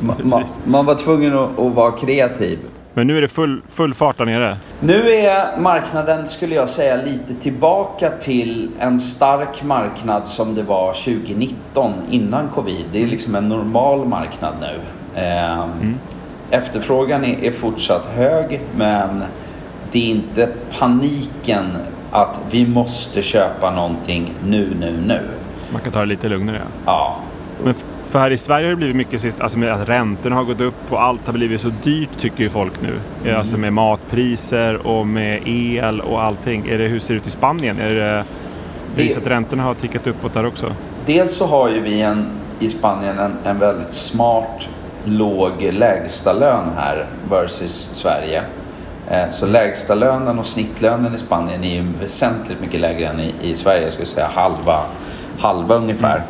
Uh... 0.04 0.10
man, 0.24 0.46
man 0.64 0.86
var 0.86 0.96
tvungen 0.96 1.38
att, 1.38 1.60
att 1.60 1.74
vara 1.74 1.92
kreativ. 1.92 2.60
Men 2.94 3.08
nu 3.08 3.18
är 3.18 3.22
det 3.22 3.28
full, 3.28 3.62
full 3.70 3.94
fart 3.94 4.18
där 4.18 4.26
nere? 4.26 4.58
Nu 4.80 5.10
är 5.10 5.58
marknaden, 5.58 6.28
skulle 6.28 6.56
jag 6.56 6.70
säga, 6.70 6.96
lite 6.96 7.34
tillbaka 7.34 8.10
till 8.10 8.70
en 8.80 9.00
stark 9.00 9.64
marknad 9.64 10.26
som 10.26 10.56
det 10.56 10.64
var 10.64 10.94
2019 10.94 11.94
innan 12.10 12.50
covid. 12.50 12.86
Det 12.91 13.04
är 13.04 13.08
liksom 13.08 13.36
en 13.36 13.48
normal 13.48 14.06
marknad 14.06 14.54
nu. 14.62 14.80
Eh, 15.22 15.64
mm. 15.64 16.00
Efterfrågan 16.52 17.26
är, 17.26 17.44
är 17.44 17.52
fortsatt 17.52 18.06
hög 18.06 18.62
men 18.76 19.24
det 19.91 20.00
är 20.00 20.10
inte 20.10 20.50
paniken 20.80 21.66
att 22.12 22.39
vi 22.52 22.68
måste 22.68 23.22
köpa 23.22 23.72
någonting 23.72 24.34
nu, 24.46 24.76
nu, 24.80 24.98
nu. 25.08 25.22
Man 25.72 25.82
kan 25.82 25.94
ta 25.94 26.00
det 26.00 26.06
lite 26.06 26.30
lugnare. 26.30 26.62
Ja. 26.86 27.16
Men 27.64 27.74
för 28.14 28.20
här 28.20 28.32
i 28.32 28.38
Sverige 28.38 28.66
har 28.66 28.70
det 28.70 28.76
blivit 28.76 28.95
mycket 28.95 29.22
sist, 29.22 29.41
alltså 29.41 29.59
med 29.59 29.74
att 29.74 29.89
räntorna 29.89 30.36
har 30.36 30.43
gått 30.43 30.61
upp 30.61 30.91
och 30.91 31.03
allt 31.03 31.26
har 31.26 31.34
blivit 31.34 31.61
så 31.61 31.72
dyrt 31.84 32.18
tycker 32.18 32.43
ju 32.43 32.49
folk 32.49 32.82
nu. 32.82 32.93
Mm. 33.24 33.39
Alltså 33.39 33.57
med 33.57 33.74
matpriser 33.74 34.88
och 34.88 35.07
med 35.07 35.41
el 35.45 36.01
och 36.01 36.22
allting. 36.22 36.68
Är 36.70 36.78
det, 36.78 36.88
hur 36.88 36.99
ser 36.99 37.14
det 37.14 37.18
ut 37.18 37.28
i 37.28 37.30
Spanien? 37.30 37.80
Är 37.80 37.89
det, 37.89 38.24
det 38.95 39.09
så 39.09 39.20
att 39.20 39.28
räntorna 39.28 39.64
har 39.64 39.74
tickat 39.74 40.07
uppåt 40.07 40.34
där 40.34 40.45
också? 40.45 40.72
Dels 41.05 41.36
så 41.36 41.45
har 41.45 41.70
ju 41.70 41.82
vi 41.82 42.01
en, 42.01 42.26
i 42.59 42.70
Spanien 42.70 43.20
en, 43.20 43.32
en 43.43 43.59
väldigt 43.59 43.93
smart 43.93 44.70
låg 45.05 45.51
lägstalön 45.61 46.66
här 46.78 47.05
versus 47.30 47.89
Sverige. 47.93 48.43
Eh, 49.09 49.30
så 49.32 49.45
lägstalönen 49.45 50.39
och 50.39 50.45
snittlönen 50.45 51.16
i 51.16 51.18
Spanien 51.18 51.64
är 51.64 51.76
ju 51.76 51.86
väsentligt 52.01 52.61
mycket 52.61 52.80
lägre 52.80 53.07
än 53.07 53.20
i, 53.20 53.34
i 53.41 53.55
Sverige. 53.55 53.84
Jag 53.84 53.93
skulle 53.93 54.07
säga 54.07 54.30
halva, 54.36 54.80
halva 55.39 55.76
ungefär. 55.76 56.24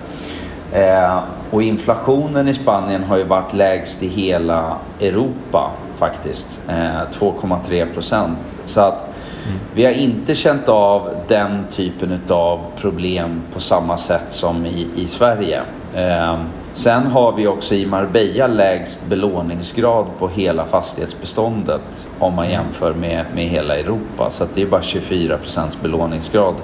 Mm. 0.73 1.03
Eh, 1.03 1.23
och 1.54 1.64
inflationen 1.64 2.47
i 2.47 2.54
Spanien 2.54 3.04
har 3.04 3.18
ju 3.18 3.24
varit 3.24 3.54
lägst 3.54 4.04
i 4.04 4.08
hela 4.08 4.78
Europa 4.99 5.72
faktiskt. 5.97 6.60
Eh, 6.68 6.74
2,3 6.74 7.93
procent. 7.93 8.58
Så 8.66 8.82
att 8.82 8.99
mm. 9.47 9.60
vi 9.74 9.86
har 9.86 9.91
inte 9.91 10.36
känt 10.36 10.70
av 10.70 11.10
den 11.28 11.66
typen 11.70 12.20
av 12.30 12.60
problem 12.78 13.41
på 13.54 13.60
samma 13.60 13.97
sätt 13.97 14.26
som 14.28 14.66
i, 14.66 14.88
i 14.95 15.08
Sverige. 15.08 15.62
Eh, 15.95 16.38
sen 16.74 17.06
har 17.06 17.32
vi 17.32 17.47
också 17.47 17.76
i 17.76 17.86
Marbella 17.86 18.47
lägst 18.47 19.08
belåningsgrad 19.08 20.06
på 20.20 20.28
hela 20.28 20.66
fastighetsbeståndet 20.66 22.10
om 22.20 22.36
man 22.36 22.49
jämför 22.49 22.93
med, 22.93 23.26
med 23.36 23.45
hela 23.45 23.78
Europa. 23.78 24.30
Så 24.30 24.43
att 24.43 24.56
det 24.56 24.62
är 24.62 24.68
bara 24.68 24.82
24 24.82 25.38
procents 25.38 25.82
belåningsgrad 25.82 26.56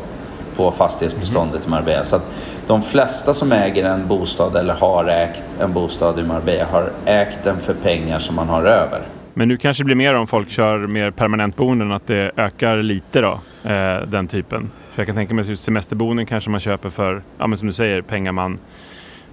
på 0.60 0.72
fastighetsbeståndet 0.72 1.66
i 1.66 1.70
Marbella. 1.70 2.04
Så 2.04 2.16
att 2.16 2.56
de 2.68 2.82
flesta 2.82 3.34
som 3.34 3.52
äger 3.52 3.84
en 3.84 4.08
bostad 4.08 4.56
eller 4.56 4.74
har 4.74 5.06
ägt 5.06 5.58
en 5.60 5.74
bostad 5.74 6.20
i 6.20 6.24
Marbella 6.24 6.66
har 6.66 6.92
ägt 7.06 7.44
den 7.44 7.58
för 7.60 7.74
pengar 7.74 8.20
som 8.20 8.36
man 8.36 8.50
har 8.50 8.64
över. 8.64 9.02
Men 9.34 9.48
nu 9.48 9.58
kanske 9.58 9.84
det 9.84 9.86
blir 9.86 9.96
mer 9.96 10.16
om 10.16 10.28
folk 10.28 10.50
kör 10.50 10.88
mer 10.88 11.12
permanentboenden, 11.12 11.92
att 11.92 12.08
det 12.08 12.32
ökar 12.38 12.78
lite 12.78 13.22
då, 13.22 13.40
eh, 13.64 13.98
den 14.08 14.28
typen. 14.28 14.72
För 14.92 15.02
jag 15.02 15.08
kan 15.08 15.16
tänka 15.16 15.34
mig 15.34 15.52
att 15.52 15.60
semesterboenden 15.60 16.26
kanske 16.26 16.50
man 16.50 16.60
köper 16.60 16.90
för, 16.90 17.22
ja 17.38 17.48
men 17.48 17.58
som 17.58 17.68
du 17.68 17.74
säger, 17.74 18.02
pengar 18.02 18.32
man 18.32 18.60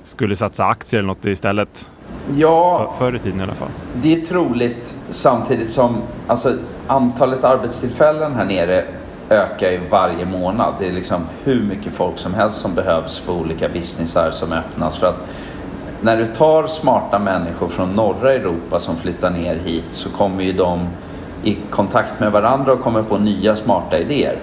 skulle 0.03 0.37
satsa 0.37 0.65
aktier 0.65 0.99
eller 0.99 1.07
något 1.07 1.25
istället. 1.25 1.91
Ja, 2.37 2.95
för, 2.99 3.05
förr 3.05 3.17
i 3.17 3.19
tiden 3.19 3.41
i 3.41 3.43
alla 3.43 3.55
fall. 3.55 3.71
Det 3.95 4.15
är 4.15 4.21
troligt 4.21 4.99
samtidigt 5.11 5.69
som 5.69 5.97
alltså, 6.27 6.55
antalet 6.87 7.45
arbetstillfällen 7.45 8.35
här 8.35 8.45
nere 8.45 8.85
ökar 9.31 9.71
ju 9.71 9.81
varje 9.91 10.25
månad. 10.25 10.75
Det 10.79 10.87
är 10.89 10.93
liksom 10.93 11.27
hur 11.45 11.63
mycket 11.63 11.93
folk 11.93 12.19
som 12.19 12.35
helst 12.35 12.61
som 12.61 12.75
behövs 12.75 13.19
för 13.19 13.33
olika 13.33 13.69
businessar 13.69 14.31
som 14.31 14.53
öppnas. 14.53 14.97
För 14.97 15.07
att 15.07 15.29
när 16.01 16.17
du 16.17 16.27
tar 16.27 16.67
smarta 16.67 17.19
människor 17.19 17.69
från 17.69 17.93
norra 17.93 18.33
Europa 18.33 18.79
som 18.79 18.97
flyttar 18.97 19.31
ner 19.31 19.55
hit 19.55 19.85
så 19.91 20.11
kommer 20.11 20.45
ju 20.45 20.53
de 20.53 20.89
i 21.45 21.57
kontakt 21.71 22.21
med 22.21 22.33
varandra 22.33 22.73
och 22.73 22.81
kommer 22.81 23.03
på 23.03 23.19
nya 23.19 23.57
smarta 23.57 23.99
idéer. 23.99 24.39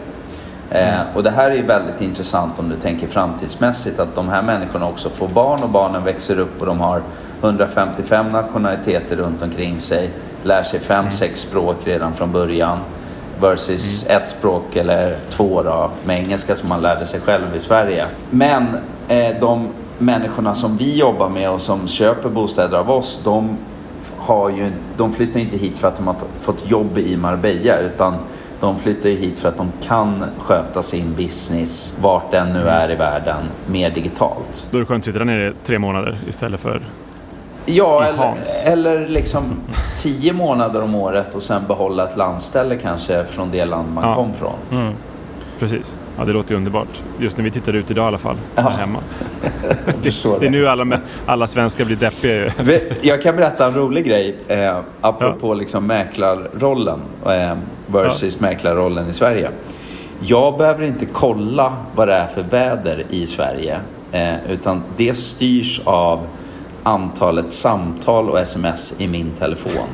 Eh, 0.69 1.01
och 1.13 1.23
det 1.23 1.29
här 1.29 1.51
är 1.51 1.55
ju 1.55 1.65
väldigt 1.65 2.01
intressant 2.01 2.59
om 2.59 2.69
du 2.69 2.75
tänker 2.75 3.07
framtidsmässigt 3.07 3.99
att 3.99 4.15
de 4.15 4.29
här 4.29 4.41
människorna 4.41 4.87
också 4.87 5.09
får 5.09 5.27
barn 5.27 5.63
och 5.63 5.69
barnen 5.69 6.03
växer 6.03 6.39
upp 6.39 6.59
och 6.59 6.65
de 6.65 6.79
har 6.79 7.01
155 7.41 8.31
nationaliteter 8.31 9.15
runt 9.15 9.41
omkring 9.41 9.79
sig 9.79 10.09
lär 10.43 10.63
sig 10.63 10.79
fem, 10.79 11.11
sex 11.11 11.39
språk 11.39 11.77
redan 11.83 12.13
från 12.13 12.31
början. 12.31 12.77
Versus 13.43 14.07
ett 14.09 14.29
språk 14.29 14.75
eller 14.75 15.15
två 15.29 15.63
då, 15.63 15.91
med 16.05 16.19
engelska 16.19 16.55
som 16.55 16.69
man 16.69 16.81
lärde 16.81 17.05
sig 17.05 17.19
själv 17.19 17.55
i 17.55 17.59
Sverige. 17.59 18.05
Men 18.29 18.67
eh, 19.07 19.39
de 19.39 19.69
människorna 19.97 20.55
som 20.55 20.77
vi 20.77 20.97
jobbar 20.97 21.29
med 21.29 21.49
och 21.49 21.61
som 21.61 21.87
köper 21.87 22.29
bostäder 22.29 22.77
av 22.77 22.91
oss, 22.91 23.21
de, 23.23 23.57
har 24.17 24.49
ju, 24.49 24.71
de 24.97 25.13
flyttar 25.13 25.39
inte 25.39 25.57
hit 25.57 25.77
för 25.77 25.87
att 25.87 25.95
de 25.95 26.07
har 26.07 26.15
fått 26.39 26.69
jobb 26.69 26.97
i 26.97 27.17
Marbella 27.17 27.79
utan 27.79 28.13
de 28.59 28.79
flyttar 28.79 29.09
ju 29.09 29.15
hit 29.15 29.39
för 29.39 29.49
att 29.49 29.57
de 29.57 29.71
kan 29.81 30.25
sköta 30.39 30.81
sin 30.81 31.13
business 31.15 31.97
vart 32.01 32.31
den 32.31 32.53
nu 32.53 32.67
är 32.67 32.91
i 32.91 32.95
världen 32.95 33.43
mer 33.67 33.89
digitalt. 33.89 34.67
Då 34.71 34.77
är 34.77 34.79
det 34.79 34.85
skönt 34.85 35.01
att 35.01 35.05
sitta 35.05 35.19
där 35.19 35.25
nere 35.25 35.49
i 35.49 35.53
tre 35.65 35.79
månader 35.79 36.17
istället 36.27 36.59
för... 36.59 36.81
Ja, 37.65 38.03
eller, 38.03 38.43
eller 38.65 39.07
liksom 39.07 39.43
tio 39.97 40.33
månader 40.33 40.83
om 40.83 40.95
året 40.95 41.35
och 41.35 41.43
sen 41.43 41.61
behålla 41.67 42.03
ett 42.03 42.17
landställe 42.17 42.75
kanske 42.77 43.25
från 43.25 43.51
det 43.51 43.65
land 43.65 43.93
man 43.93 44.03
Ja. 44.09 44.15
kom 44.15 44.33
från. 44.33 44.93
Precis. 45.59 45.97
Ja, 46.17 46.25
det 46.25 46.33
låter 46.33 46.51
ju 46.51 46.57
underbart. 46.57 47.01
Just 47.19 47.37
när 47.37 47.43
vi 47.43 47.51
tittar 47.51 47.73
ut 47.73 47.91
idag 47.91 48.03
i 48.03 48.07
alla 48.07 48.17
fall. 48.17 48.35
Här 48.55 48.69
hemma. 48.69 48.99
Förstår 50.01 50.39
Det 50.39 50.45
är 50.45 50.49
nu 50.49 50.67
alla, 50.67 50.99
alla 51.25 51.47
svenskar 51.47 51.85
blir 51.85 51.95
deppiga 51.95 52.33
ju. 52.35 52.49
Jag 53.01 53.21
kan 53.21 53.35
berätta 53.35 53.65
en 53.65 53.73
rolig 53.73 54.05
grej 54.05 54.35
eh, 54.47 54.79
apropå 55.01 55.53
liksom 55.53 55.87
mäklarrollen 55.87 56.99
eh, 57.25 57.53
versus 57.87 58.39
mäklarrollen 58.39 59.09
i 59.09 59.13
Sverige. 59.13 59.49
Jag 60.21 60.57
behöver 60.57 60.83
inte 60.85 61.05
kolla 61.05 61.73
vad 61.95 62.07
det 62.07 62.13
är 62.13 62.27
för 62.27 62.43
väder 62.43 63.03
i 63.09 63.27
Sverige 63.27 63.79
eh, 64.11 64.33
utan 64.49 64.83
det 64.97 65.17
styrs 65.17 65.81
av 65.85 66.19
antalet 66.83 67.51
samtal 67.51 68.29
och 68.29 68.39
sms 68.39 68.93
i 68.97 69.07
min 69.07 69.31
telefon. 69.31 69.87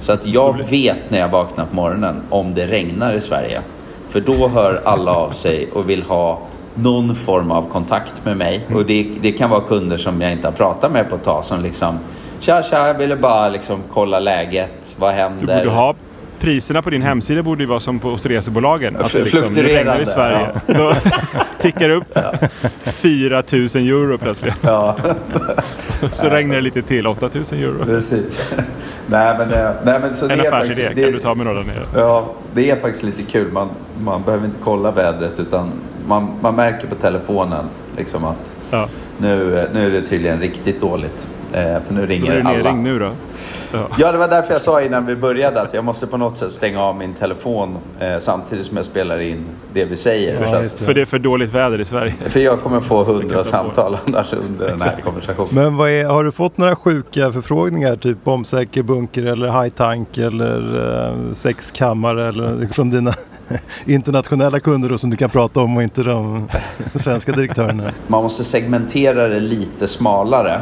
Så 0.00 0.12
att 0.12 0.26
jag 0.26 0.68
vet 0.70 1.10
när 1.10 1.18
jag 1.18 1.28
vaknar 1.28 1.66
på 1.66 1.74
morgonen 1.76 2.22
om 2.30 2.54
det 2.54 2.66
regnar 2.66 3.14
i 3.14 3.20
Sverige. 3.20 3.62
För 4.08 4.20
då 4.20 4.48
hör 4.48 4.80
alla 4.84 5.12
av 5.14 5.30
sig 5.30 5.68
och 5.72 5.90
vill 5.90 6.02
ha 6.02 6.38
någon 6.74 7.14
form 7.14 7.50
av 7.50 7.68
kontakt 7.68 8.24
med 8.24 8.36
mig. 8.36 8.66
Och 8.74 8.86
det, 8.86 9.06
det 9.20 9.32
kan 9.32 9.50
vara 9.50 9.60
kunder 9.60 9.96
som 9.96 10.20
jag 10.20 10.32
inte 10.32 10.46
har 10.46 10.52
pratat 10.52 10.92
med 10.92 11.10
på 11.10 11.16
ett 11.16 11.24
tag 11.24 11.44
som 11.44 11.62
liksom 11.62 11.98
Tja 12.40 12.62
tja, 12.62 12.86
jag 12.86 12.94
ville 12.94 13.16
bara 13.16 13.48
liksom 13.48 13.78
kolla 13.92 14.20
läget. 14.20 14.96
Vad 14.98 15.14
Du 15.14 15.18
händer? 15.18 15.58
borde 15.58 15.70
ha 15.70 15.94
priserna 16.40 16.82
på 16.82 16.90
din 16.90 17.02
hemsida 17.02 17.42
borde 17.42 17.62
ju 17.62 17.68
vara 17.68 17.80
som 17.80 17.98
på, 17.98 18.10
hos 18.10 18.26
resebolagen. 18.26 18.96
Att 18.96 19.12
det, 19.12 19.18
liksom, 19.18 19.54
det 19.54 19.62
regnar 19.62 20.00
i 20.00 20.06
Sverige. 20.06 20.48
Då 20.66 20.92
tickar 21.72 21.90
upp 21.90 22.18
4 22.82 23.42
000 23.52 23.60
euro 23.62 24.18
plötsligt. 24.18 24.54
Ja, 24.62 24.96
Så 26.10 26.28
regnar 26.28 26.54
det 26.54 26.60
lite 26.60 26.82
till, 26.82 27.06
8 27.06 27.30
000 27.34 27.44
euro. 27.62 27.84
precis. 27.84 28.52
nej, 29.06 29.34
men, 29.38 29.52
eh, 29.52 29.70
nej, 29.84 30.00
men 30.00 30.14
så 30.14 30.28
En 30.28 30.38
det 30.38 30.44
är 30.46 30.48
affärsidé, 30.48 30.82
faktiskt- 30.82 31.02
kan 31.02 31.04
det- 31.04 31.10
du 31.10 31.18
ta 31.18 31.34
med 31.34 31.46
några 31.46 31.60
nere? 31.62 31.82
Ja, 31.94 32.32
det 32.54 32.70
är 32.70 32.76
faktiskt 32.76 33.04
lite 33.04 33.22
kul. 33.22 33.52
Man, 33.52 33.68
man 34.04 34.22
behöver 34.22 34.44
inte 34.44 34.58
kolla 34.64 34.90
vädret 34.90 35.40
utan 35.40 35.70
man, 36.06 36.28
man 36.40 36.56
märker 36.56 36.86
på 36.86 36.94
telefonen 36.94 37.64
liksom 37.96 38.24
att 38.24 38.52
Ja. 38.70 38.88
nu, 39.18 39.68
nu 39.74 39.86
är 39.86 39.90
det 40.00 40.06
tydligen 40.06 40.40
riktigt 40.40 40.80
dåligt. 40.80 41.28
Eh, 41.54 41.82
för 41.86 41.94
nu 41.94 42.06
ringer 42.06 42.32
är 42.32 42.42
det 42.42 42.48
alla. 42.48 42.58
nerring 42.58 42.82
nu 42.82 42.98
då. 42.98 43.10
Ja. 43.72 43.88
Ja, 43.98 44.12
det 44.12 44.18
var 44.18 44.28
därför 44.28 44.52
jag 44.52 44.62
sa 44.62 44.82
innan 44.82 45.06
vi 45.06 45.16
började 45.16 45.60
att 45.60 45.74
jag 45.74 45.84
måste 45.84 46.06
på 46.06 46.16
något 46.16 46.36
sätt 46.36 46.52
stänga 46.52 46.80
av 46.82 46.96
min 46.96 47.14
telefon 47.14 47.76
eh, 48.00 48.18
samtidigt 48.18 48.66
som 48.66 48.76
jag 48.76 48.86
spelar 48.86 49.20
in 49.20 49.44
det 49.72 49.84
vi 49.84 49.96
säger. 49.96 50.42
Ja, 50.42 50.56
att. 50.56 50.72
För 50.72 50.94
det 50.94 51.00
är 51.00 51.06
för 51.06 51.18
dåligt 51.18 51.50
väder 51.50 51.80
i 51.80 51.84
Sverige. 51.84 52.14
för 52.26 52.40
jag 52.40 52.60
kommer 52.60 52.80
få 52.80 53.04
hundra 53.04 53.36
ta 53.36 53.44
samtal 53.44 53.96
annars 54.06 54.32
under 54.32 54.68
den 54.68 54.80
här 54.80 54.88
Exakt. 54.88 55.04
konversationen. 55.04 55.54
Men 55.54 55.76
vad 55.76 55.90
är, 55.90 56.04
har 56.04 56.24
du 56.24 56.32
fått 56.32 56.58
några 56.58 56.76
sjuka 56.76 57.32
förfrågningar? 57.32 57.96
Typ 57.96 58.24
bombsäker 58.24 58.82
bunker 58.82 59.22
eller 59.22 59.62
high 59.62 59.74
tank 59.74 60.18
eller 60.18 60.80
eh, 61.08 61.32
sexkammare 61.34 62.28
eller 62.28 62.66
från 62.66 62.90
dina 62.90 63.14
internationella 63.86 64.60
kunder 64.60 64.88
då, 64.88 64.98
som 64.98 65.10
du 65.10 65.16
kan 65.16 65.30
prata 65.30 65.60
om 65.60 65.76
och 65.76 65.82
inte 65.82 66.02
de 66.02 66.48
svenska 66.94 67.32
direktörerna? 67.32 67.82
Man 68.06 68.22
måste 68.22 68.44
segmentera 68.44 69.28
det 69.28 69.40
lite 69.40 69.86
smalare 69.86 70.60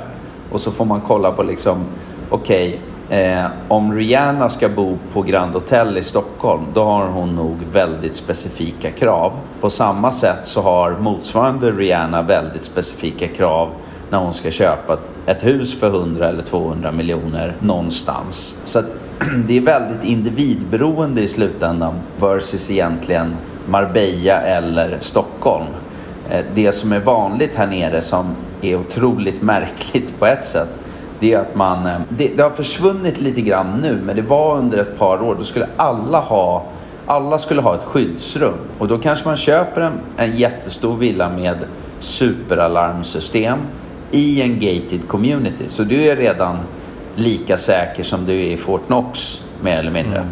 och 0.52 0.60
så 0.60 0.70
får 0.70 0.84
man 0.84 1.00
kolla 1.00 1.32
på 1.32 1.42
liksom, 1.42 1.84
okej, 2.30 2.80
eh, 3.10 3.44
om 3.68 3.94
Rihanna 3.94 4.50
ska 4.50 4.68
bo 4.68 4.98
på 5.12 5.22
Grand 5.22 5.52
Hotel 5.54 5.98
i 5.98 6.02
Stockholm, 6.02 6.62
då 6.74 6.84
har 6.84 7.06
hon 7.06 7.36
nog 7.36 7.56
väldigt 7.72 8.14
specifika 8.14 8.90
krav. 8.90 9.32
På 9.60 9.70
samma 9.70 10.12
sätt 10.12 10.46
så 10.46 10.62
har 10.62 10.96
motsvarande 11.00 11.70
Rihanna 11.70 12.22
väldigt 12.22 12.62
specifika 12.62 13.28
krav 13.28 13.70
när 14.10 14.18
hon 14.18 14.34
ska 14.34 14.50
köpa 14.50 14.98
ett 15.26 15.44
hus 15.44 15.80
för 15.80 15.86
100 15.86 16.28
eller 16.28 16.42
200 16.42 16.92
miljoner 16.92 17.54
någonstans. 17.60 18.56
Så 18.64 18.78
att 18.78 18.96
det 19.46 19.56
är 19.56 19.60
väldigt 19.60 20.04
individberoende 20.04 21.20
i 21.20 21.28
slutändan 21.28 21.94
versus 22.20 22.70
egentligen 22.70 23.36
Marbella 23.66 24.40
eller 24.40 24.98
Stockholm. 25.00 25.66
Eh, 26.30 26.44
det 26.54 26.72
som 26.72 26.92
är 26.92 27.00
vanligt 27.00 27.54
här 27.54 27.66
nere 27.66 28.02
som 28.02 28.34
är 28.62 28.76
otroligt 28.76 29.42
märkligt 29.42 30.18
på 30.18 30.26
ett 30.26 30.44
sätt 30.44 30.68
det 31.20 31.32
är 31.32 31.38
att 31.38 31.54
man, 31.54 31.86
eh, 31.86 32.00
det, 32.08 32.28
det 32.36 32.42
har 32.42 32.50
försvunnit 32.50 33.20
lite 33.20 33.40
grann 33.40 33.80
nu 33.82 34.00
men 34.04 34.16
det 34.16 34.22
var 34.22 34.56
under 34.58 34.78
ett 34.78 34.98
par 34.98 35.22
år, 35.22 35.34
då 35.38 35.44
skulle 35.44 35.66
alla 35.76 36.20
ha 36.20 36.64
alla 37.06 37.38
skulle 37.38 37.60
ha 37.60 37.74
ett 37.74 37.84
skyddsrum 37.84 38.54
och 38.78 38.88
då 38.88 38.98
kanske 38.98 39.28
man 39.28 39.36
köper 39.36 39.80
en, 39.80 39.92
en 40.16 40.36
jättestor 40.36 40.96
villa 40.96 41.28
med 41.28 41.56
superalarmsystem 42.00 43.58
i 44.10 44.42
en 44.42 44.54
gated 44.54 45.08
community. 45.08 45.64
Så 45.66 45.82
du 45.82 46.02
är 46.02 46.16
redan 46.16 46.58
lika 47.14 47.56
säker 47.56 48.02
som 48.02 48.24
du 48.26 48.32
är 48.32 48.50
i 48.50 48.56
Fort 48.56 48.86
Knox 48.86 49.44
mer 49.62 49.76
eller 49.76 49.90
mindre. 49.90 50.26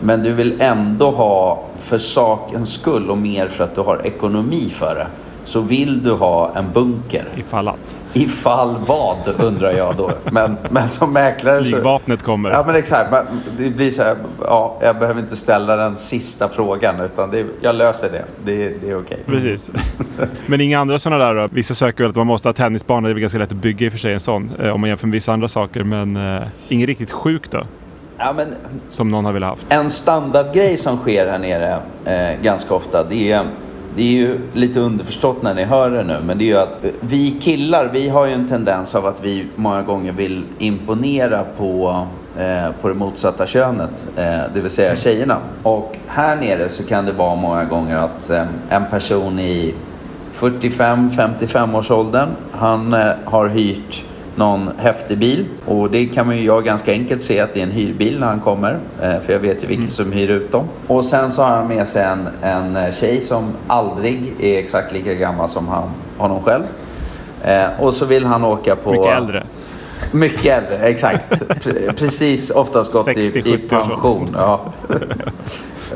Men 0.00 0.22
du 0.22 0.32
vill 0.32 0.60
ändå 0.60 1.10
ha, 1.10 1.64
för 1.78 1.98
sakens 1.98 2.72
skull 2.72 3.10
och 3.10 3.18
mer 3.18 3.48
för 3.48 3.64
att 3.64 3.74
du 3.74 3.80
har 3.80 4.06
ekonomi 4.06 4.72
för 4.74 4.94
det, 4.94 5.06
så 5.50 5.60
vill 5.60 6.02
du 6.02 6.12
ha 6.12 6.52
en 6.54 6.72
bunker. 6.72 7.24
Ifall 7.36 7.68
att. 7.68 7.96
Ifall 8.12 8.76
vad, 8.86 9.34
undrar 9.38 9.72
jag 9.72 9.96
då. 9.96 10.10
Men, 10.30 10.56
men 10.70 10.88
som 10.88 11.12
mäklare 11.12 11.64
så... 11.64 11.70
Flygvapnet 11.70 12.22
kommer. 12.22 12.50
Ja 12.50 12.64
men 12.66 12.74
exakt. 12.74 13.10
Men 13.10 13.24
Det 13.58 13.70
blir 13.70 13.90
så 13.90 14.02
här, 14.02 14.16
ja, 14.42 14.78
jag 14.80 14.98
behöver 14.98 15.20
inte 15.20 15.36
ställa 15.36 15.76
den 15.76 15.96
sista 15.96 16.48
frågan 16.48 17.00
utan 17.00 17.30
det, 17.30 17.46
jag 17.60 17.74
löser 17.74 18.10
det. 18.12 18.24
Det, 18.44 18.68
det 18.82 18.90
är 18.90 18.98
okej. 18.98 19.18
Precis. 19.26 19.70
Men 20.46 20.60
inga 20.60 20.80
andra 20.80 20.98
sådana 20.98 21.24
där 21.24 21.34
då? 21.34 21.48
Vissa 21.52 21.74
söker 21.74 22.04
väl 22.04 22.10
att 22.10 22.16
man 22.16 22.26
måste 22.26 22.48
ha 22.48 22.52
tennisbana. 22.52 23.08
Det 23.08 23.12
är 23.12 23.14
väl 23.14 23.20
ganska 23.20 23.38
lätt 23.38 23.52
att 23.52 23.58
bygga 23.58 23.86
i 23.86 23.88
och 23.88 23.92
för 23.92 23.98
sig 23.98 24.14
en 24.14 24.20
sån. 24.20 24.50
Eh, 24.62 24.74
om 24.74 24.80
man 24.80 24.88
jämför 24.88 25.06
med 25.06 25.12
vissa 25.12 25.32
andra 25.32 25.48
saker. 25.48 25.84
Men 25.84 26.16
eh, 26.36 26.42
inget 26.68 26.86
riktigt 26.86 27.10
sjukt 27.10 27.50
då? 27.50 27.62
Ja, 28.18 28.32
men 28.36 28.46
Som 28.88 29.10
någon 29.10 29.24
har 29.24 29.32
velat 29.32 29.50
haft. 29.50 29.66
En 29.68 29.90
standardgrej 29.90 30.76
som 30.76 30.96
sker 30.96 31.26
här 31.26 31.38
nere 31.38 31.78
eh, 32.04 32.42
ganska 32.42 32.74
ofta 32.74 33.04
det 33.04 33.32
är, 33.32 33.44
det 33.96 34.02
är 34.02 34.12
ju 34.12 34.38
lite 34.52 34.80
underförstått 34.80 35.42
när 35.42 35.54
ni 35.54 35.64
hör 35.64 35.90
det 35.90 36.04
nu 36.04 36.18
men 36.26 36.38
det 36.38 36.44
är 36.44 36.46
ju 36.46 36.58
att 36.58 36.84
eh, 36.84 36.90
vi 37.00 37.30
killar 37.30 37.90
vi 37.92 38.08
har 38.08 38.26
ju 38.26 38.32
en 38.32 38.48
tendens 38.48 38.94
av 38.94 39.06
att 39.06 39.24
vi 39.24 39.46
många 39.56 39.82
gånger 39.82 40.12
vill 40.12 40.44
imponera 40.58 41.44
på, 41.56 42.06
eh, 42.38 42.70
på 42.80 42.88
det 42.88 42.94
motsatta 42.94 43.46
könet, 43.46 44.08
eh, 44.16 44.40
det 44.54 44.60
vill 44.60 44.70
säga 44.70 44.96
tjejerna. 44.96 45.36
Och 45.62 45.96
här 46.06 46.36
nere 46.36 46.68
så 46.68 46.84
kan 46.84 47.06
det 47.06 47.12
vara 47.12 47.34
många 47.34 47.64
gånger 47.64 47.96
att 47.96 48.30
eh, 48.30 48.44
en 48.68 48.84
person 48.90 49.38
i 49.38 49.74
45-55 50.34 51.78
års 51.78 51.90
åldern 51.90 52.28
han 52.52 52.94
eh, 52.94 53.12
har 53.24 53.48
hyrt 53.48 54.04
någon 54.40 54.70
häftig 54.78 55.18
bil. 55.18 55.44
Och 55.66 55.90
det 55.90 56.06
kan 56.06 56.26
man 56.26 56.36
ju 56.36 56.44
jag 56.44 56.64
ganska 56.64 56.92
enkelt 56.92 57.22
se 57.22 57.40
att 57.40 57.54
det 57.54 57.60
är 57.60 57.64
en 57.64 57.70
hyrbil 57.70 58.20
när 58.20 58.26
han 58.26 58.40
kommer. 58.40 58.78
Eh, 59.02 59.20
för 59.20 59.32
jag 59.32 59.40
vet 59.40 59.64
ju 59.64 59.66
vilka 59.66 59.88
som 59.88 60.12
hyr 60.12 60.30
ut 60.30 60.52
dem. 60.52 60.68
Och 60.86 61.04
sen 61.04 61.32
så 61.32 61.42
har 61.42 61.56
han 61.56 61.68
med 61.68 61.88
sig 61.88 62.04
en, 62.04 62.28
en 62.42 62.76
eh, 62.76 62.92
tjej 62.92 63.20
som 63.20 63.52
aldrig 63.66 64.34
är 64.40 64.58
exakt 64.58 64.92
lika 64.92 65.14
gammal 65.14 65.48
som 65.48 65.68
han, 65.68 65.90
honom 66.18 66.42
själv. 66.42 66.62
Eh, 67.44 67.80
och 67.80 67.94
så 67.94 68.06
vill 68.06 68.24
han 68.24 68.44
åka 68.44 68.76
på... 68.76 68.90
Mycket 68.92 69.16
äldre. 69.16 69.46
Mycket 70.12 70.44
äldre, 70.44 70.86
exakt. 70.88 71.42
Pre- 71.42 71.92
Precis, 71.92 72.50
oftast 72.50 72.92
gått 72.92 73.08
i, 73.08 73.24
60, 73.24 73.38
i 73.38 73.42
70 73.42 73.76
års 73.76 73.88
pension. 73.88 74.36
Ja. 74.38 74.60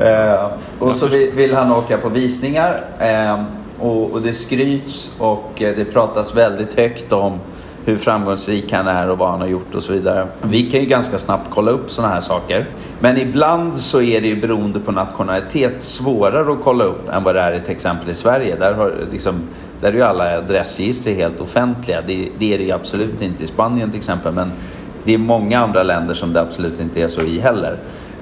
eh, 0.01 0.51
och 0.79 0.95
så 0.95 1.07
vill, 1.07 1.53
han 1.53 1.71
åka 1.71 1.97
på 1.97 2.09
visningar. 2.09 2.81
Eh, 2.99 3.43
och, 3.79 4.11
och 4.11 4.21
det 4.21 4.33
skryts 4.33 5.11
och 5.19 5.51
det 5.57 5.85
pratas 5.93 6.35
väldigt 6.35 6.79
högt 6.79 7.13
om 7.13 7.39
hur 7.85 7.97
framgångsrik 7.97 8.71
han 8.71 8.87
är 8.87 9.09
och 9.09 9.17
vad 9.17 9.31
han 9.31 9.41
har 9.41 9.47
gjort 9.47 9.75
och 9.75 9.83
så 9.83 9.93
vidare. 9.93 10.27
Vi 10.41 10.71
kan 10.71 10.79
ju 10.79 10.85
ganska 10.85 11.17
snabbt 11.17 11.49
kolla 11.49 11.71
upp 11.71 11.91
sådana 11.91 12.13
här 12.13 12.21
saker. 12.21 12.65
Men 12.99 13.17
ibland 13.17 13.75
så 13.75 14.01
är 14.01 14.21
det 14.21 14.27
ju 14.27 14.41
beroende 14.41 14.79
på 14.79 14.91
nationalitet 14.91 15.81
svårare 15.81 16.51
att 16.51 16.63
kolla 16.63 16.83
upp 16.83 17.09
än 17.09 17.23
vad 17.23 17.35
det 17.35 17.41
är 17.41 17.53
i 17.53 17.59
till 17.59 17.71
exempel 17.71 18.09
i 18.09 18.13
Sverige. 18.13 18.55
Där, 18.55 18.73
har, 18.73 18.93
liksom, 19.11 19.35
där 19.81 19.87
är 19.87 19.93
ju 19.93 20.03
alla 20.03 20.37
adressregister 20.37 21.13
helt 21.13 21.39
offentliga. 21.39 22.01
Det, 22.07 22.29
det 22.39 22.53
är 22.53 22.57
det 22.57 22.63
ju 22.63 22.71
absolut 22.71 23.21
inte 23.21 23.43
i 23.43 23.47
Spanien 23.47 23.89
till 23.89 23.97
exempel. 23.97 24.33
Men 24.33 24.51
det 25.03 25.13
är 25.13 25.17
många 25.17 25.59
andra 25.59 25.83
länder 25.83 26.13
som 26.13 26.33
det 26.33 26.41
absolut 26.41 26.79
inte 26.79 27.01
är 27.01 27.07
så 27.07 27.21
i 27.21 27.39
heller. 27.39 27.77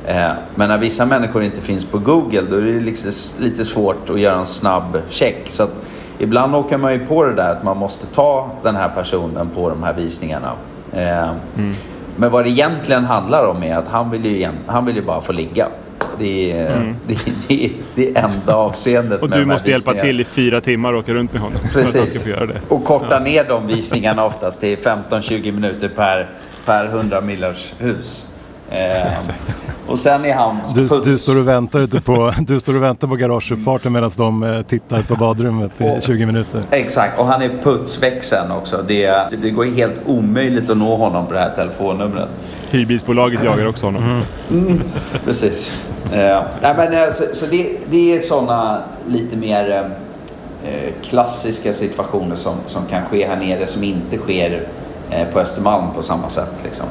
Eh, 0.05 0.31
men 0.55 0.69
när 0.69 0.77
vissa 0.77 1.05
människor 1.05 1.43
inte 1.43 1.61
finns 1.61 1.85
på 1.85 1.97
Google 1.97 2.41
då 2.49 2.55
är 2.55 2.61
det 2.61 2.79
liksom 2.79 3.11
lite 3.39 3.65
svårt 3.65 4.09
att 4.09 4.19
göra 4.19 4.35
en 4.35 4.45
snabb 4.45 4.97
check. 5.09 5.49
Så 5.49 5.63
att 5.63 5.82
ibland 6.19 6.55
åker 6.55 6.77
man 6.77 6.93
ju 6.93 7.05
på 7.05 7.23
det 7.23 7.33
där 7.33 7.51
att 7.51 7.63
man 7.63 7.77
måste 7.77 8.05
ta 8.05 8.51
den 8.63 8.75
här 8.75 8.89
personen 8.89 9.49
på 9.55 9.69
de 9.69 9.83
här 9.83 9.93
visningarna. 9.93 10.51
Eh, 10.93 11.31
Men 12.15 12.31
vad 12.31 12.43
det 12.45 12.49
egentligen 12.49 13.05
handlar 13.05 13.47
om 13.47 13.63
är 13.63 13.75
att 13.75 13.87
han 13.87 14.11
vill 14.11 14.25
ju, 14.25 14.49
han 14.67 14.85
vill 14.85 14.95
ju 14.95 15.01
bara 15.01 15.21
få 15.21 15.31
ligga. 15.31 15.67
Det 16.19 16.51
är, 16.51 16.95
det, 17.07 17.17
det, 17.47 17.71
det 17.95 18.17
är 18.17 18.23
enda 18.23 18.55
avseendet 18.55 19.11
Mm. 19.11 19.23
Och 19.23 19.29
med 19.29 19.39
du 19.39 19.45
måste 19.45 19.71
hjälpa 19.71 19.93
till 19.93 20.21
i 20.21 20.23
fyra 20.23 20.61
timmar 20.61 20.93
och 20.93 20.99
åka 20.99 21.13
runt 21.13 21.33
med 21.33 21.41
honom. 21.41 21.59
Precis. 21.73 22.23
det. 22.23 22.61
Och 22.69 22.83
korta 22.83 23.19
ner 23.19 23.43
de 23.43 23.67
visningarna 23.67 24.25
oftast 24.25 24.59
till 24.59 24.77
15-20 24.77 25.51
minuter 25.51 25.89
per, 25.89 26.29
per 26.65 26.85
100 26.85 27.21
millars 27.21 27.73
hus. 27.79 28.25
Eh, 28.73 29.13
och 29.87 29.99
sen 29.99 30.25
är 30.25 30.33
han 30.33 30.57
Du, 30.75 30.87
du, 31.03 31.17
står 31.17 31.39
och 31.39 31.47
väntar 31.47 31.79
ute 31.79 32.01
på, 32.01 32.33
du 32.47 32.59
står 32.59 32.75
och 32.75 32.83
väntar 32.83 33.07
på 33.07 33.15
garageuppfarten 33.15 33.93
medan 33.93 34.09
de 34.17 34.43
eh, 34.43 34.61
tittar 34.61 35.01
på 35.01 35.15
badrummet 35.15 35.81
i 35.81 36.01
20 36.01 36.25
minuter. 36.25 36.61
Exakt, 36.71 37.19
och 37.19 37.25
han 37.25 37.41
är 37.41 37.49
putsväxeln 37.63 38.51
också. 38.51 38.83
Det, 38.87 39.27
det 39.41 39.49
går 39.49 39.65
helt 39.65 40.01
omöjligt 40.05 40.69
att 40.69 40.77
nå 40.77 40.95
honom 40.95 41.27
på 41.27 41.33
det 41.33 41.39
här 41.39 41.55
telefonnumret. 41.55 42.29
Hyrbilsbolaget 42.69 43.43
jagar 43.43 43.67
också 43.67 43.85
honom. 43.85 44.21
Precis. 45.25 45.71
Eh, 46.13 46.43
nej, 46.61 46.73
men, 46.77 46.93
eh, 46.93 47.09
så 47.11 47.23
så 47.33 47.45
det, 47.45 47.77
det 47.89 48.15
är 48.15 48.19
sådana 48.19 48.81
lite 49.07 49.35
mer 49.35 49.89
eh, 50.65 50.93
klassiska 51.03 51.73
situationer 51.73 52.35
som, 52.35 52.55
som 52.67 52.85
kan 52.85 53.05
ske 53.05 53.27
här 53.27 53.35
nere 53.35 53.67
som 53.67 53.83
inte 53.83 54.17
sker 54.17 54.63
eh, 55.09 55.27
på 55.27 55.39
Östermalm 55.39 55.85
på 55.95 56.01
samma 56.01 56.29
sätt. 56.29 56.51
Liksom. 56.63 56.85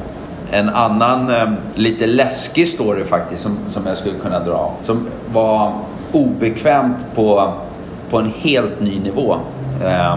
En 0.53 0.69
annan 0.69 1.29
eh, 1.35 1.49
lite 1.75 2.05
läskig 2.07 2.67
story 2.67 3.03
faktiskt 3.03 3.43
som, 3.43 3.57
som 3.69 3.87
jag 3.87 3.97
skulle 3.97 4.15
kunna 4.19 4.39
dra. 4.39 4.73
Som 4.81 5.07
var 5.33 5.71
obekvämt 6.11 6.97
på, 7.15 7.53
på 8.09 8.17
en 8.19 8.33
helt 8.37 8.79
ny 8.81 8.99
nivå. 8.99 9.35
Eh, 9.85 10.15